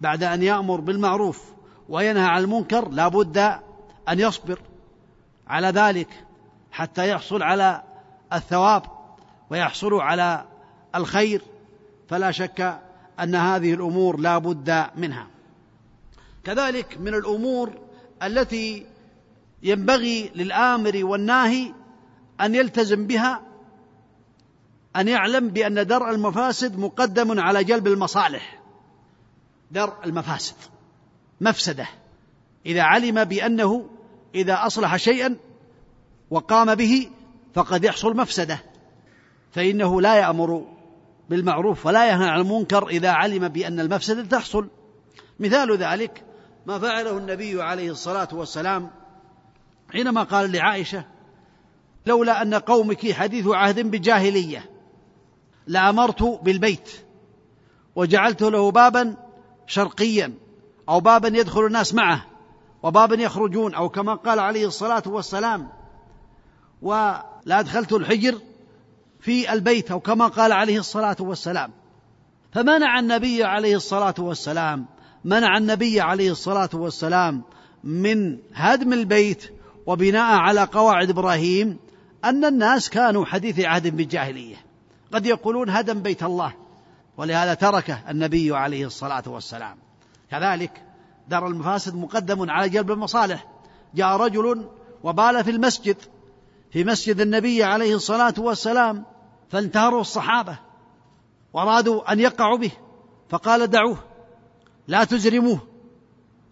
بعد 0.00 0.22
أن 0.22 0.42
يأمر 0.42 0.80
بالمعروف 0.80 1.52
وينهى 1.88 2.24
عن 2.24 2.42
المنكر 2.42 2.88
لا 2.88 3.08
بد 3.08 3.38
أن 4.08 4.20
يصبر 4.20 4.60
على 5.48 5.68
ذلك 5.68 6.08
حتى 6.72 7.10
يحصل 7.10 7.42
على 7.42 7.82
الثواب 8.32 8.82
ويحصل 9.50 9.94
على 9.94 10.44
الخير. 10.94 11.42
فلا 12.08 12.30
شك 12.30 12.80
أن 13.20 13.34
هذه 13.34 13.74
الأمور 13.74 14.20
لا 14.20 14.38
بد 14.38 14.86
منها. 14.96 15.26
كذلك 16.44 16.98
من 17.00 17.14
الأمور 17.14 17.72
التي 18.22 18.86
ينبغي 19.62 20.30
للآمر 20.34 21.04
والناهي 21.04 21.72
أن 22.40 22.54
يلتزم 22.54 23.06
بها 23.06 23.42
أن 24.96 25.08
يعلم 25.08 25.48
بأن 25.48 25.86
درء 25.86 26.10
المفاسد 26.10 26.78
مقدم 26.78 27.40
على 27.40 27.64
جلب 27.64 27.86
المصالح. 27.86 28.60
درء 29.70 29.96
المفاسد 30.04 30.56
مفسدة. 31.40 31.86
إذا 32.66 32.82
علم 32.82 33.24
بأنه 33.24 33.86
إذا 34.34 34.66
أصلح 34.66 34.96
شيئا 34.96 35.36
وقام 36.30 36.74
به 36.74 37.10
فقد 37.54 37.84
يحصل 37.84 38.16
مفسدة 38.16 38.58
فإنه 39.52 40.00
لا 40.00 40.16
يأمر 40.16 40.75
بالمعروف 41.30 41.86
ولا 41.86 42.12
ينهى 42.12 42.28
عن 42.28 42.40
المنكر 42.40 42.88
إذا 42.88 43.10
علم 43.10 43.48
بأن 43.48 43.80
المفسدة 43.80 44.22
تحصل 44.22 44.68
مثال 45.40 45.76
ذلك 45.76 46.24
ما 46.66 46.78
فعله 46.78 47.18
النبي 47.18 47.62
عليه 47.62 47.90
الصلاة 47.90 48.28
والسلام 48.32 48.90
حينما 49.92 50.22
قال 50.22 50.52
لعائشة 50.52 51.04
لولا 52.06 52.42
أن 52.42 52.54
قومك 52.54 53.12
حديث 53.12 53.46
عهد 53.46 53.80
بجاهلية 53.80 54.70
لأمرت 55.66 56.22
بالبيت 56.22 56.90
وجعلت 57.96 58.42
له 58.42 58.70
بابا 58.70 59.16
شرقيا 59.66 60.34
أو 60.88 61.00
بابا 61.00 61.28
يدخل 61.28 61.66
الناس 61.66 61.94
معه 61.94 62.26
وبابا 62.82 63.22
يخرجون 63.22 63.74
أو 63.74 63.88
كما 63.88 64.14
قال 64.14 64.38
عليه 64.38 64.66
الصلاة 64.66 65.02
والسلام 65.06 65.68
ولا 66.82 67.24
أدخلت 67.48 67.92
الحجر 67.92 68.38
في 69.20 69.52
البيت 69.52 69.90
أو 69.90 70.00
كما 70.00 70.26
قال 70.26 70.52
عليه 70.52 70.78
الصلاة 70.78 71.16
والسلام. 71.20 71.72
فمنع 72.52 72.98
النبي 72.98 73.44
عليه 73.44 73.76
الصلاة 73.76 74.14
والسلام 74.18 74.86
منع 75.24 75.58
النبي 75.58 76.00
عليه 76.00 76.30
الصلاة 76.30 76.70
والسلام 76.74 77.42
من 77.84 78.38
هدم 78.54 78.92
البيت 78.92 79.52
وبناء 79.86 80.36
على 80.38 80.64
قواعد 80.64 81.10
إبراهيم 81.10 81.78
أن 82.24 82.44
الناس 82.44 82.90
كانوا 82.90 83.24
حديث 83.24 83.60
عهد 83.60 83.96
بالجاهلية. 83.96 84.56
قد 85.12 85.26
يقولون 85.26 85.70
هدم 85.70 86.02
بيت 86.02 86.22
الله 86.22 86.52
ولهذا 87.16 87.54
تركه 87.54 88.10
النبي 88.10 88.56
عليه 88.56 88.86
الصلاة 88.86 89.22
والسلام. 89.26 89.76
كذلك 90.30 90.82
دار 91.28 91.46
المفاسد 91.46 91.94
مقدم 91.94 92.50
على 92.50 92.68
جلب 92.68 92.90
المصالح. 92.90 93.46
جاء 93.94 94.16
رجل 94.16 94.68
وبال 95.02 95.44
في 95.44 95.50
المسجد 95.50 95.96
في 96.76 96.84
مسجد 96.84 97.20
النبي 97.20 97.64
عليه 97.64 97.94
الصلاة 97.94 98.34
والسلام 98.38 99.04
فانتهروا 99.50 100.00
الصحابة 100.00 100.58
وأرادوا 101.52 102.12
أن 102.12 102.20
يقعوا 102.20 102.58
به 102.58 102.70
فقال 103.28 103.66
دعوه 103.66 103.98
لا 104.88 105.04
تزرموه 105.04 105.60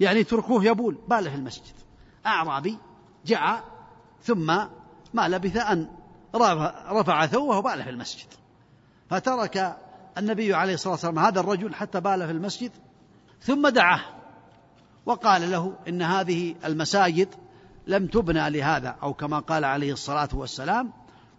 يعني 0.00 0.20
اتركوه 0.20 0.64
يبول 0.64 0.98
بال 1.08 1.30
في 1.30 1.36
المسجد. 1.36 1.74
أعرابي 2.26 2.78
جاء 3.26 3.64
ثم 4.22 4.46
ما 5.14 5.28
لبث 5.28 5.56
أن 5.56 5.88
رفع 6.90 7.26
ثوبه 7.26 7.58
وبال 7.58 7.82
في 7.82 7.90
المسجد. 7.90 8.28
فترك 9.10 9.78
النبي 10.18 10.54
عليه 10.54 10.74
الصلاة 10.74 10.92
والسلام 10.92 11.18
هذا 11.18 11.40
الرجل 11.40 11.74
حتى 11.74 12.00
بال 12.00 12.26
في 12.26 12.32
المسجد 12.32 12.70
ثم 13.40 13.68
دعاه 13.68 14.00
وقال 15.06 15.50
له 15.50 15.76
إن 15.88 16.02
هذه 16.02 16.54
المساجد 16.64 17.34
لم 17.86 18.06
تبنى 18.06 18.50
لهذا 18.50 18.96
أو 19.02 19.14
كما 19.14 19.38
قال 19.38 19.64
عليه 19.64 19.92
الصلاة 19.92 20.28
والسلام 20.32 20.92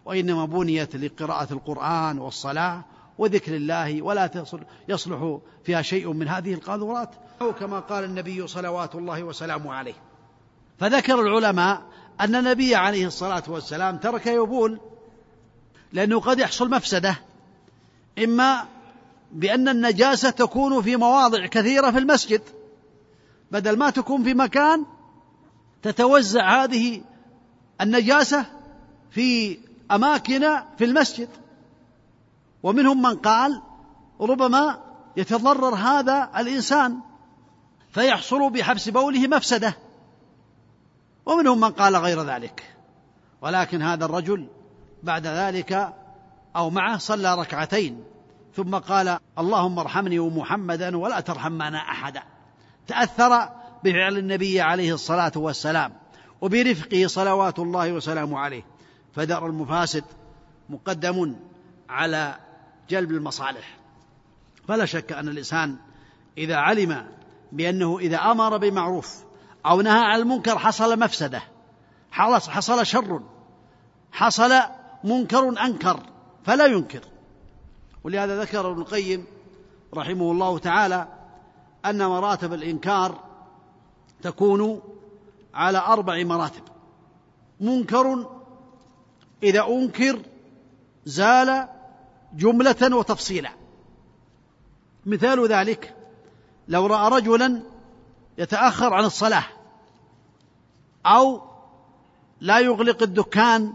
وإنما 0.05 0.45
بنيت 0.45 0.95
لقراءة 0.95 1.53
القرآن 1.53 2.19
والصلاة 2.19 2.81
وذكر 3.17 3.55
الله 3.55 4.01
ولا 4.01 4.45
يصلح 4.89 5.37
فيها 5.63 5.81
شيء 5.81 6.13
من 6.13 6.27
هذه 6.27 6.53
القاذورات 6.53 7.09
أو 7.41 7.53
كما 7.53 7.79
قال 7.79 8.03
النبي 8.03 8.47
صلوات 8.47 8.95
الله 8.95 9.23
وسلامه 9.23 9.73
عليه. 9.73 9.93
فذكر 10.79 11.21
العلماء 11.21 11.81
أن 12.21 12.35
النبي 12.35 12.75
عليه 12.75 13.07
الصلاة 13.07 13.43
والسلام 13.47 13.97
ترك 13.97 14.27
يبول 14.27 14.79
لأنه 15.93 16.19
قد 16.19 16.39
يحصل 16.39 16.69
مفسدة 16.69 17.15
إما 18.23 18.65
بأن 19.31 19.69
النجاسة 19.69 20.29
تكون 20.29 20.81
في 20.81 20.95
مواضع 20.95 21.45
كثيرة 21.45 21.91
في 21.91 21.97
المسجد 21.97 22.41
بدل 23.51 23.77
ما 23.77 23.89
تكون 23.89 24.23
في 24.23 24.33
مكان 24.33 24.85
تتوزع 25.85 26.63
هذه 26.63 27.01
النجاسة 27.81 28.45
في 29.11 29.57
أماكن 29.91 30.45
في 30.77 30.85
المسجد. 30.85 31.29
ومنهم 32.63 33.01
من 33.01 33.15
قال 33.15 33.61
ربما 34.21 34.79
يتضرر 35.17 35.75
هذا 35.75 36.29
الإنسان 36.37 36.99
فيحصل 37.91 38.49
بحبس 38.49 38.89
بوله 38.89 39.27
مفسدة. 39.27 39.77
ومنهم 41.25 41.59
من 41.59 41.71
قال 41.71 41.95
غير 41.95 42.23
ذلك. 42.23 42.75
ولكن 43.41 43.81
هذا 43.81 44.05
الرجل 44.05 44.47
بعد 45.03 45.27
ذلك 45.27 45.93
أو 46.55 46.69
معه 46.69 46.97
صلى 46.97 47.35
ركعتين. 47.35 48.03
ثم 48.55 48.75
قال 48.75 49.19
اللهم 49.39 49.79
ارحمني 49.79 50.19
ومحمدا 50.19 50.97
ولا 50.97 51.19
ترحم 51.19 51.51
معنا 51.51 51.77
أحدا. 51.77 52.23
تأثر 52.87 53.49
بفعل 53.85 54.17
النبي 54.17 54.61
عليه 54.61 54.93
الصلاة 54.93 55.31
والسلام 55.35 55.93
وبرفقه 56.41 57.07
صلوات 57.07 57.59
الله 57.59 57.93
وسلامه 57.93 58.39
عليه. 58.39 58.63
فدر 59.15 59.45
المفاسد 59.45 60.03
مقدم 60.69 61.35
على 61.89 62.35
جلب 62.89 63.11
المصالح. 63.11 63.77
فلا 64.67 64.85
شك 64.85 65.11
أن 65.11 65.27
الإنسان 65.27 65.75
إذا 66.37 66.55
علم 66.55 67.07
بأنه 67.51 67.99
إذا 67.99 68.17
أمر 68.17 68.57
بمعروف 68.57 69.23
أو 69.65 69.81
نهى 69.81 70.01
عن 70.05 70.19
المنكر 70.19 70.57
حصل 70.57 70.99
مفسدة 70.99 71.41
حصل 72.11 72.85
شر 72.85 73.21
حصل 74.11 74.51
منكر 75.03 75.49
أنكر 75.65 75.99
فلا 76.43 76.65
ينكر. 76.65 77.01
ولهذا 78.03 78.41
ذكر 78.41 78.71
ابن 78.71 78.81
القيم 78.81 79.25
رحمه 79.93 80.31
الله 80.31 80.57
تعالى 80.59 81.07
أن 81.85 82.05
مراتب 82.05 82.53
الإنكار 82.53 83.24
تكون 84.25 84.81
على 85.53 85.77
أربع 85.77 86.23
مراتب. 86.23 86.63
منكر 87.59 88.29
إذا 89.43 89.65
أنكر 89.67 90.19
زال 91.05 91.67
جملة 92.33 92.95
وتفصيلا. 92.95 93.49
مثال 95.05 95.47
ذلك 95.47 95.95
لو 96.67 96.85
رأى 96.85 97.09
رجلا 97.09 97.61
يتأخر 98.37 98.93
عن 98.93 99.03
الصلاة 99.03 99.43
أو 101.05 101.41
لا 102.41 102.59
يغلق 102.59 103.03
الدكان 103.03 103.73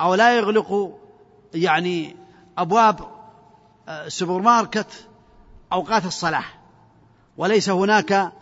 أو 0.00 0.14
لا 0.14 0.36
يغلق 0.36 0.98
يعني 1.54 2.16
أبواب 2.58 3.00
السوبر 3.88 4.40
ماركت 4.40 5.08
أوقات 5.72 6.04
الصلاة. 6.04 6.44
وليس 7.36 7.70
هناك 7.70 8.32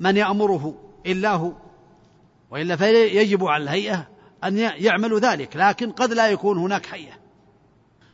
من 0.00 0.16
يأمره؟ 0.16 0.74
إلا 1.06 1.32
هو. 1.32 1.52
وإلا 2.50 2.76
فيجب 2.76 3.44
على 3.44 3.64
الهيئة 3.64 4.08
أن 4.44 4.58
يعمل 4.58 5.18
ذلك 5.18 5.56
لكن 5.56 5.90
قد 5.90 6.12
لا 6.12 6.28
يكون 6.28 6.58
هناك 6.58 6.94
هيئة. 6.94 7.14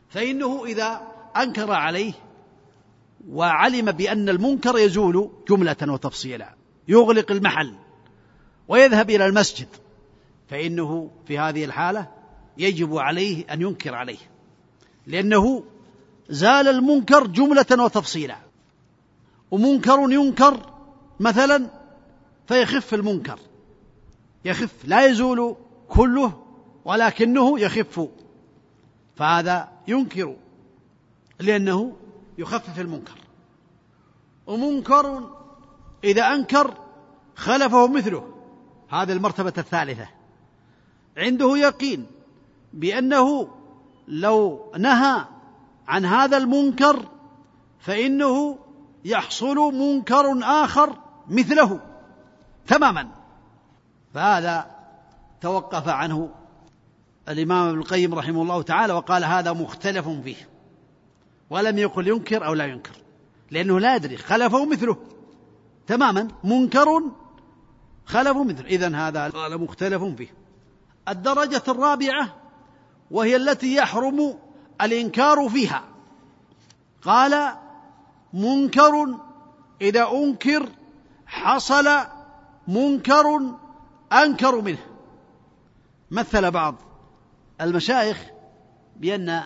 فإنه 0.09 0.65
إذا 0.65 1.01
أنكر 1.37 1.71
عليه 1.71 2.13
وعلم 3.29 3.91
بأن 3.91 4.29
المنكر 4.29 4.77
يزول 4.77 5.31
جملة 5.49 5.75
وتفصيلا 5.87 6.55
يغلق 6.87 7.31
المحل 7.31 7.75
ويذهب 8.67 9.09
إلى 9.09 9.25
المسجد 9.25 9.67
فإنه 10.49 11.11
في 11.27 11.39
هذه 11.39 11.65
الحالة 11.65 12.07
يجب 12.57 12.97
عليه 12.97 13.53
أن 13.53 13.61
ينكر 13.61 13.95
عليه. 13.95 14.17
لأنه 15.07 15.63
زال 16.29 16.67
المنكر 16.67 17.27
جملة 17.27 17.83
وتفصيلا. 17.83 18.37
ومنكر 19.51 20.11
ينكر 20.11 20.72
مثلا 21.23 21.69
فيخف 22.47 22.93
المنكر. 22.93 23.39
يخف 24.45 24.85
لا 24.85 25.05
يزول 25.05 25.55
كله 25.89 26.43
ولكنه 26.85 27.59
يخف. 27.59 28.07
فهذا 29.15 29.69
ينكر 29.87 30.35
لأنه 31.39 31.95
يخفف 32.37 32.79
المنكر. 32.79 33.17
ومنكر 34.47 35.29
إذا 36.03 36.23
أنكر 36.23 36.73
خلفه 37.35 37.87
مثله. 37.87 38.33
هذه 38.89 39.11
المرتبة 39.13 39.53
الثالثة. 39.57 40.07
عنده 41.17 41.57
يقين 41.57 42.05
بأنه 42.73 43.47
لو 44.07 44.71
نهى 44.77 45.25
عن 45.87 46.05
هذا 46.05 46.37
المنكر 46.37 47.05
فإنه 47.79 48.59
يحصل 49.05 49.55
منكر 49.55 50.39
آخر 50.43 51.02
مثله 51.29 51.79
تماما. 52.67 53.09
فهذا 54.13 54.65
توقف 55.41 55.87
عنه 55.87 56.29
الإمام 57.29 57.67
ابن 57.67 57.79
القيم 57.79 58.15
رحمه 58.15 58.41
الله 58.41 58.61
تعالى 58.61 58.93
وقال 58.93 59.23
هذا 59.23 59.53
مختلف 59.53 60.09
فيه. 60.09 60.49
ولم 61.49 61.77
يقل 61.77 62.07
ينكر 62.07 62.45
أو 62.45 62.53
لا 62.53 62.65
ينكر. 62.65 62.91
لأنه 63.51 63.79
لا 63.79 63.95
يدري 63.95 64.17
خلفه 64.17 64.65
مثله. 64.65 64.97
تماما. 65.87 66.27
منكر 66.43 67.01
خلفه 68.05 68.43
مثله. 68.43 68.65
إذن 68.65 68.95
هذا 68.95 69.29
قال 69.29 69.61
مختلف 69.61 70.03
فيه. 70.03 70.33
الدرجة 71.07 71.63
الرابعة 71.67 72.35
وهي 73.11 73.35
التي 73.35 73.75
يحرم 73.75 74.37
الإنكار 74.81 75.49
فيها. 75.49 75.83
قال 77.01 77.53
منكر 78.33 79.17
إذا 79.81 80.07
أنكر 80.11 80.69
حصل 81.33 81.89
منكر 82.67 83.41
أنكر 84.13 84.61
منه. 84.61 84.77
مثل 86.11 86.51
بعض 86.51 86.75
المشايخ 87.61 88.17
بأن 88.95 89.41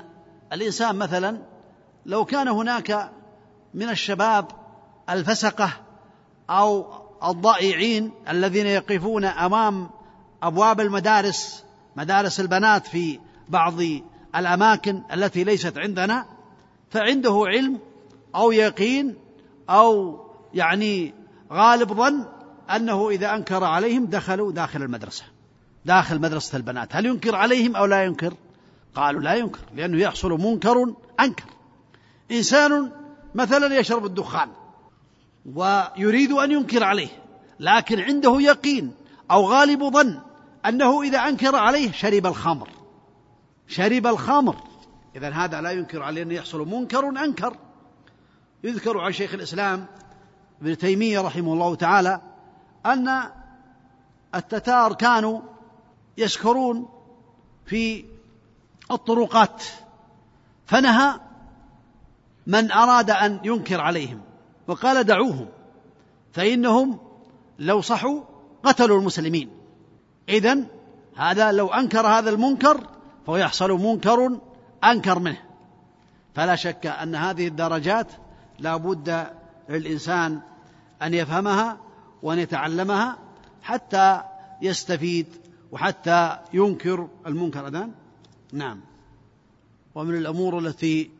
الإنسان 0.53 0.95
مثلا 0.95 1.41
لو 2.05 2.25
كان 2.25 2.47
هناك 2.47 3.11
من 3.73 3.89
الشباب 3.89 4.47
الفسقة 5.09 5.69
أو 6.49 6.85
الضائعين 7.23 8.11
الذين 8.29 8.65
يقفون 8.65 9.25
أمام 9.25 9.89
أبواب 10.43 10.79
المدارس 10.79 11.63
مدارس 11.95 12.39
البنات 12.39 12.87
في 12.87 13.19
بعض 13.49 13.73
الأماكن 14.35 15.01
التي 15.13 15.43
ليست 15.43 15.77
عندنا 15.77 16.25
فعنده 16.89 17.43
علم 17.47 17.79
أو 18.35 18.51
يقين 18.51 19.15
أو 19.69 20.19
يعني 20.53 21.13
غالب 21.51 21.93
ظن 21.93 22.25
أنه 22.75 23.09
إذا 23.09 23.35
أنكر 23.35 23.63
عليهم 23.63 24.05
دخلوا 24.05 24.51
داخل 24.51 24.83
المدرسة 24.83 25.23
داخل 25.85 26.19
مدرسة 26.19 26.57
البنات. 26.57 26.95
هل 26.95 27.05
ينكر 27.05 27.35
عليهم 27.35 27.75
أو 27.75 27.85
لا 27.85 28.03
ينكر؟ 28.03 28.33
قالوا 28.95 29.21
لا 29.21 29.35
ينكر 29.35 29.59
لأنه 29.75 29.97
يحصل 29.97 30.31
منكر 30.31 30.93
أنكر. 31.19 31.45
إنسان 32.31 32.91
مثلا 33.35 33.79
يشرب 33.79 34.05
الدخان 34.05 34.49
ويريد 35.55 36.31
أن 36.31 36.51
ينكر 36.51 36.83
عليه 36.83 37.09
لكن 37.59 37.99
عنده 37.99 38.41
يقين 38.41 38.91
أو 39.31 39.45
غالب 39.45 39.83
ظن 39.83 40.19
أنه 40.65 41.01
إذا 41.01 41.19
أنكر 41.19 41.55
عليه 41.55 41.91
شرب 41.91 42.25
الخمر. 42.25 42.69
شرب 43.67 44.07
الخمر. 44.07 44.55
إذا 45.15 45.29
هذا 45.29 45.61
لا 45.61 45.71
ينكر 45.71 46.03
عليه 46.03 46.23
أن 46.23 46.31
يحصل 46.31 46.67
منكر 46.67 47.09
أنكر. 47.09 47.55
يذكر 48.63 48.97
عن 48.97 49.11
شيخ 49.11 49.33
الإسلام 49.33 49.85
ابن 50.61 50.77
تيمية 50.77 51.21
رحمه 51.21 51.53
الله 51.53 51.75
تعالى 51.75 52.21
أن 52.85 53.23
التتار 54.35 54.93
كانوا 54.93 55.41
يسكرون 56.17 56.89
في 57.65 58.05
الطرقات 58.91 59.63
فنهى 60.65 61.19
من 62.47 62.71
أراد 62.71 63.09
أن 63.11 63.39
ينكر 63.43 63.81
عليهم 63.81 64.21
وقال 64.67 65.03
دعوهم 65.03 65.47
فإنهم 66.33 66.99
لو 67.59 67.81
صحوا 67.81 68.21
قتلوا 68.63 68.99
المسلمين. 68.99 69.49
إذن 70.29 70.67
هذا 71.15 71.51
لو 71.51 71.67
أنكر 71.67 72.07
هذا 72.07 72.29
المنكر 72.29 72.87
فهو 73.27 73.37
يحصل 73.37 73.71
منكر 73.71 74.39
أنكر 74.83 75.19
منه. 75.19 75.41
فلا 76.35 76.55
شك 76.55 76.85
أن 76.85 77.15
هذه 77.15 77.47
الدرجات 77.47 78.07
لا 78.59 78.77
بد 78.77 79.27
للإنسان 79.69 80.41
أن 81.01 81.13
يفهمها 81.13 81.77
وأن 82.23 82.39
يتعلمها 82.39 83.17
حتى 83.61 84.21
يستفيد 84.61 85.27
وحتى 85.71 86.39
ينكر 86.53 87.09
المنكر. 87.27 87.67
أذان؟ 87.67 87.91
نعم. 88.53 88.79
ومن 89.95 90.15
الأمور 90.15 90.59
التي 90.59 91.11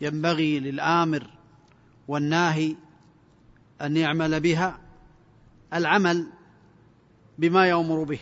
ينبغي 0.00 0.60
للآمر 0.60 1.26
والناهي 2.08 2.76
أن 3.82 3.96
يعمل 3.96 4.40
بها 4.40 4.78
العمل 5.74 6.26
بما 7.38 7.66
يأمر 7.66 8.04
به 8.04 8.20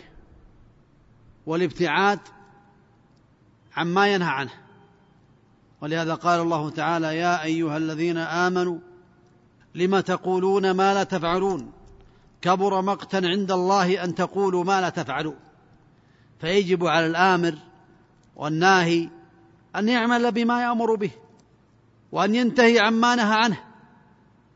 والابتعاد 1.47 2.21
عما 3.77 4.09
ينهى 4.09 4.31
عنه. 4.31 4.53
ولهذا 5.81 6.15
قال 6.15 6.41
الله 6.41 6.71
تعالى 6.71 7.17
يا 7.17 7.43
أيها 7.43 7.77
الذين 7.77 8.17
آمنوا 8.17 8.79
لم 9.79 10.01
تقولون 10.01 10.71
ما 10.71 10.95
لا 10.95 11.05
تفعلون. 11.05 11.73
كبر 12.43 12.83
مقتا 12.83 13.17
عند 13.17 13.53
الله 13.53 14.05
أن 14.05 14.15
تقولوا 14.15 14.65
ما 14.65 14.81
لا 14.81 14.89
تفعلون 14.89 15.37
فيجب 16.41 16.87
على 16.87 17.07
الآمر 17.07 17.55
والناهي 18.37 19.09
أن 19.77 19.89
يعمل 19.89 20.33
بما 20.33 20.63
يأمر 20.63 20.95
به 20.95 21.11
وأن 22.13 22.35
ينتهي 22.35 22.79
عما 22.79 23.15
نهى 23.15 23.35
عنه 23.35 23.61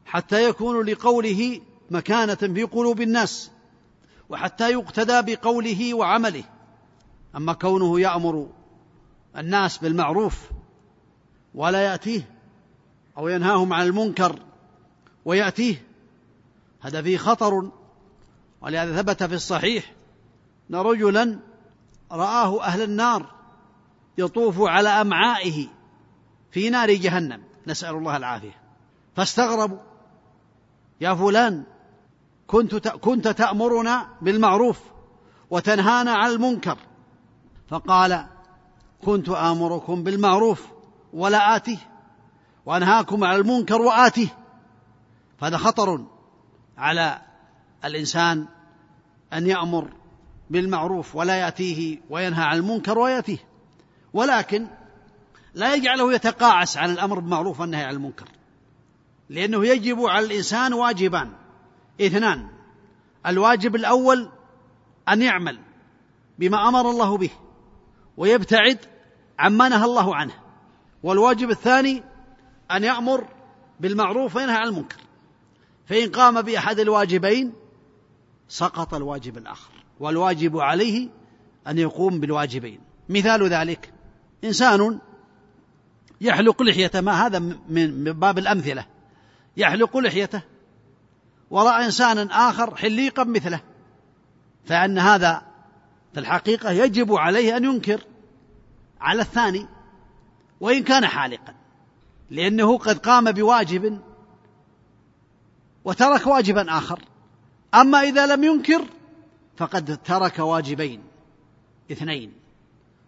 حتى 0.06 0.48
يكون 0.48 0.86
لقوله 0.86 1.60
مكانة 1.90 2.34
في 2.34 2.62
قلوب 2.62 3.00
الناس 3.00 3.50
وحتى 4.28 4.70
يقتدى 4.70 5.34
بقوله 5.34 5.94
وعمله. 5.94 6.44
أما 7.36 7.52
كونه 7.52 8.00
يأمر 8.00 8.48
الناس 9.36 9.78
بالمعروف 9.78 10.50
ولا 11.54 11.82
يأتيه 11.82 12.30
أو 13.18 13.28
ينهاهم 13.28 13.72
عن 13.72 13.86
المنكر 13.86 14.38
ويأتيه. 15.24 15.86
هذا 16.80 17.02
فيه 17.02 17.18
خطر 17.18 17.70
ولهذا 18.60 19.02
ثبت 19.02 19.22
في 19.22 19.34
الصحيح 19.34 19.92
أن 20.70 20.76
رجلا 20.76 21.38
رآه 22.12 22.62
أهل 22.62 22.82
النار 22.82 23.26
يطوف 24.18 24.60
على 24.60 24.88
أمعائه 24.88 25.66
في 26.50 26.70
نار 26.70 26.92
جهنم. 26.92 27.42
نسأل 27.66 27.94
الله 27.94 28.16
العافية. 28.16 28.62
فاستغربوا. 29.16 29.78
يا 31.00 31.14
فلان 31.14 31.64
كنت 32.46 32.88
كنت 32.88 33.28
تأمرنا 33.28 34.08
بالمعروف 34.22 34.80
وتنهانا 35.50 36.12
عن 36.12 36.30
المنكر. 36.30 36.78
فقال 37.68 38.26
كنت 39.04 39.28
آمركم 39.28 40.02
بالمعروف 40.02 40.66
ولا 41.12 41.56
آتيه 41.56 41.78
وأنهاكم 42.66 43.24
عن 43.24 43.36
المنكر 43.36 43.82
وآتيه. 43.82 44.41
فهذا 45.42 45.56
خطر 45.56 46.04
على 46.78 47.22
الإنسان 47.84 48.46
أن 49.32 49.46
يأمر 49.46 49.90
بالمعروف 50.50 51.16
ولا 51.16 51.36
يأتيه 51.36 51.98
وينهى 52.10 52.44
عن 52.44 52.56
المنكر 52.56 52.98
ويأتيه. 52.98 53.38
ولكن 54.12 54.66
لا 55.54 55.74
يجعله 55.74 56.14
يتقاعس 56.14 56.76
عن 56.76 56.90
الأمر 56.90 57.18
بالمعروف 57.18 57.60
والنهي 57.60 57.84
عن 57.84 57.94
المنكر. 57.94 58.28
لأنه 59.28 59.66
يجب 59.66 60.00
على 60.00 60.26
الإنسان 60.26 60.72
واجبان. 60.72 61.32
اثنان 62.00 62.48
الواجب 63.26 63.76
الأول 63.76 64.28
أن 65.08 65.22
يعمل 65.22 65.58
بما 66.38 66.68
أمر 66.68 66.90
الله 66.90 67.16
به 67.16 67.30
ويبتعد 68.16 68.78
عما 69.38 69.68
نهى 69.68 69.84
الله 69.84 70.16
عنه. 70.16 70.34
والواجب 71.02 71.50
الثاني 71.50 72.02
أن 72.70 72.84
يأمر 72.84 73.28
بالمعروف 73.80 74.36
وينهى 74.36 74.56
عن 74.56 74.68
المنكر. 74.68 75.01
فإن 75.86 76.10
قام 76.10 76.42
بأحد 76.42 76.80
الواجبين 76.80 77.52
سقط 78.48 78.94
الواجب 78.94 79.38
الآخر 79.38 79.72
والواجب 80.00 80.58
عليه 80.58 81.08
أن 81.66 81.78
يقوم 81.78 82.20
بالواجبين. 82.20 82.80
مثال 83.08 83.48
ذلك 83.48 83.92
إنسان 84.44 84.98
يحلق 86.20 86.62
لحيته 86.62 87.00
ما 87.00 87.26
هذا 87.26 87.38
من 87.68 88.04
باب 88.04 88.38
الأمثلة 88.38 88.86
يحلق 89.56 89.96
لحيته 89.96 90.42
ورأى 91.50 91.84
إنسانا 91.84 92.48
آخر 92.48 92.76
حليقا 92.76 93.24
مثله 93.24 93.60
فأن 94.64 94.98
هذا 94.98 95.42
في 96.12 96.20
الحقيقة 96.20 96.70
يجب 96.70 97.12
عليه 97.12 97.56
أن 97.56 97.64
ينكر 97.64 98.00
على 99.00 99.22
الثاني 99.22 99.66
وإن 100.60 100.82
كان 100.82 101.06
حالقا 101.06 101.54
لأنه 102.30 102.78
قد 102.78 102.98
قام 102.98 103.32
بواجب 103.32 104.00
وترك 105.84 106.26
واجبا 106.26 106.78
آخر. 106.78 107.00
أما 107.74 108.00
إذا 108.00 108.26
لم 108.26 108.44
ينكر 108.44 108.84
فقد 109.56 109.98
ترك 110.04 110.38
واجبين 110.38 111.02
اثنين. 111.92 112.32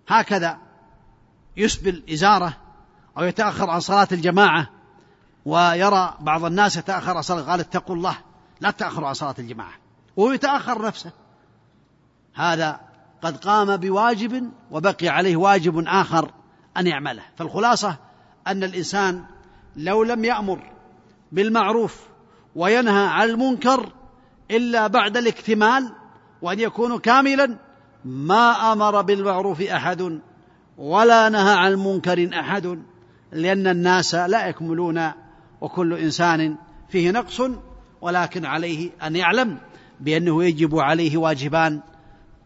هكذا 0.08 0.58
يسبل 1.56 2.02
إزارة 2.12 2.56
أو 3.18 3.24
يتأخر 3.24 3.70
عن 3.70 3.80
صلاة 3.80 4.08
الجماعة 4.12 4.70
ويرى 5.44 6.14
بعض 6.20 6.44
الناس 6.44 6.76
يتأخر 6.76 7.16
عن 7.16 7.22
صلاة 7.22 7.42
قال 7.42 7.60
اتقوا 7.60 7.96
الله 7.96 8.16
لا 8.60 8.70
تأخروا 8.70 9.08
عن 9.08 9.14
صلاة 9.14 9.34
الجماعة. 9.38 9.72
وهو 10.16 10.32
يتأخر 10.32 10.86
نفسه. 10.86 11.12
هذا 12.34 12.80
قد 13.22 13.36
قام 13.36 13.76
بواجب 13.76 14.50
وبقي 14.70 15.08
عليه 15.08 15.36
واجب 15.36 15.84
آخر 15.86 16.30
أن 16.76 16.86
يعمله. 16.86 17.22
فالخلاصة 17.36 17.96
أن 18.46 18.64
الإنسان 18.64 19.24
لو 19.76 20.02
لم 20.02 20.24
يأمر 20.24 20.72
بالمعروف 21.32 22.00
وينهى 22.57 23.07
عن 23.07 23.28
المنكر 23.28 23.92
إلا 24.50 24.86
بعد 24.86 25.16
الاكتمال 25.16 25.92
وأن 26.42 26.61
يكون 26.61 26.98
كاملا. 26.98 27.57
ما 28.05 28.72
أمر 28.72 29.02
بالمعروف 29.02 29.62
أحد 29.62 30.20
ولا 30.78 31.28
نهى 31.28 31.55
عن 31.55 31.74
منكر 31.74 32.30
أحد 32.40 32.82
لأن 33.32 33.66
الناس 33.66 34.14
لا 34.14 34.46
يكملون 34.46 35.11
وكل 35.61 35.94
إنسان 35.94 36.57
فيه 36.88 37.11
نقص 37.11 37.42
ولكن 38.00 38.44
عليه 38.44 38.90
أن 39.02 39.16
يعلم 39.16 39.59
بأنه 40.00 40.44
يجب 40.44 40.78
عليه 40.78 41.16
واجبان. 41.16 41.80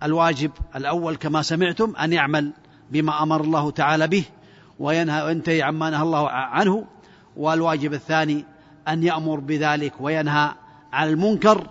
الواجب 0.02 0.50
الأول 0.76 1.16
كما 1.16 1.42
سمعتم 1.42 1.96
أن 1.96 2.12
يعمل 2.12 2.52
بما 2.90 3.22
أمر 3.22 3.40
الله 3.40 3.70
تعالى 3.70 4.06
به 4.06 4.24
وينهى 4.78 5.22
وينتهي 5.22 5.62
عما 5.62 5.90
نهى 5.90 6.02
الله 6.02 6.28
عنه. 6.30 6.84
والواجب 7.36 7.94
الثاني 7.94 8.44
أن 8.88 9.02
يأمر 9.02 9.40
بذلك 9.40 9.92
وينهى 10.00 10.50
عن 10.92 11.08
المنكر 11.08 11.66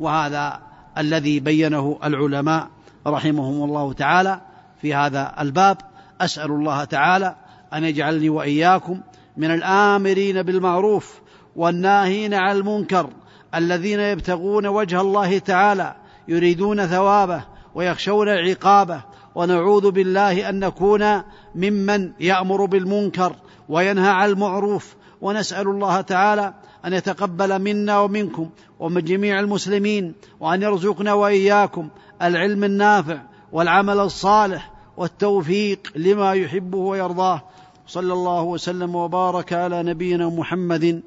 وهذا 0.00 0.60
الذي 0.98 1.40
بينه 1.40 1.98
العلماء 2.04 2.68
رحمهم 3.06 3.64
الله 3.64 3.92
تعالى 3.92 4.40
في 4.82 4.94
هذا 4.94 5.34
الباب. 5.40 5.76
أسأل 6.20 6.50
الله 6.50 6.84
تعالى 6.84 7.36
أن 7.74 7.84
يجعلني 7.84 8.28
وإياكم 8.28 9.00
من 9.36 9.50
الآمرين 9.50 10.42
بالمعروف 10.42 11.20
والناهين 11.56 12.34
عن 12.34 12.56
المنكر 12.56 13.10
الذين 13.54 14.00
يبتغون 14.00 14.66
وجه 14.66 15.00
الله 15.00 15.38
تعالى 15.38 15.94
يريدون 16.28 16.86
ثوابه 16.86 17.44
ويخشون 17.74 18.28
عقابه. 18.28 19.02
ونعوذ 19.34 19.90
بالله 19.90 20.48
أن 20.48 20.60
نكون 20.60 21.22
ممن 21.54 22.12
يأمر 22.20 22.64
بالمنكر 22.64 23.36
وينهى 23.68 24.10
عن 24.10 24.28
المعروف 24.28 24.94
ونسأل 25.22 25.68
الله 25.68 26.00
تعالى 26.00 26.54
أن 26.84 26.92
يتقبل 26.92 27.58
منا 27.62 27.98
ومنكم 27.98 28.50
ومن 28.80 29.04
جميع 29.04 29.40
المسلمين 29.40 30.14
وأن 30.40 30.62
يرزقنا 30.62 31.12
وإياكم 31.12 31.88
العلم 32.22 32.64
النافع 32.64 33.22
والعمل 33.52 34.00
الصالح 34.00 34.72
والتوفيق 34.96 35.92
لما 35.96 36.32
يحبه 36.32 36.78
ويرضاه. 36.78 37.42
صلى 37.86 38.12
الله 38.12 38.42
وسلم 38.42 38.94
وبارك 38.94 39.52
على 39.52 39.82
نبينا 39.82 40.28
محمد 40.28 41.02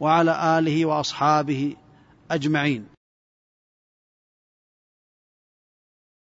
وعلى 0.00 0.58
آله 0.58 0.86
وأصحابه 0.86 1.76
أجمعين. 2.30 2.95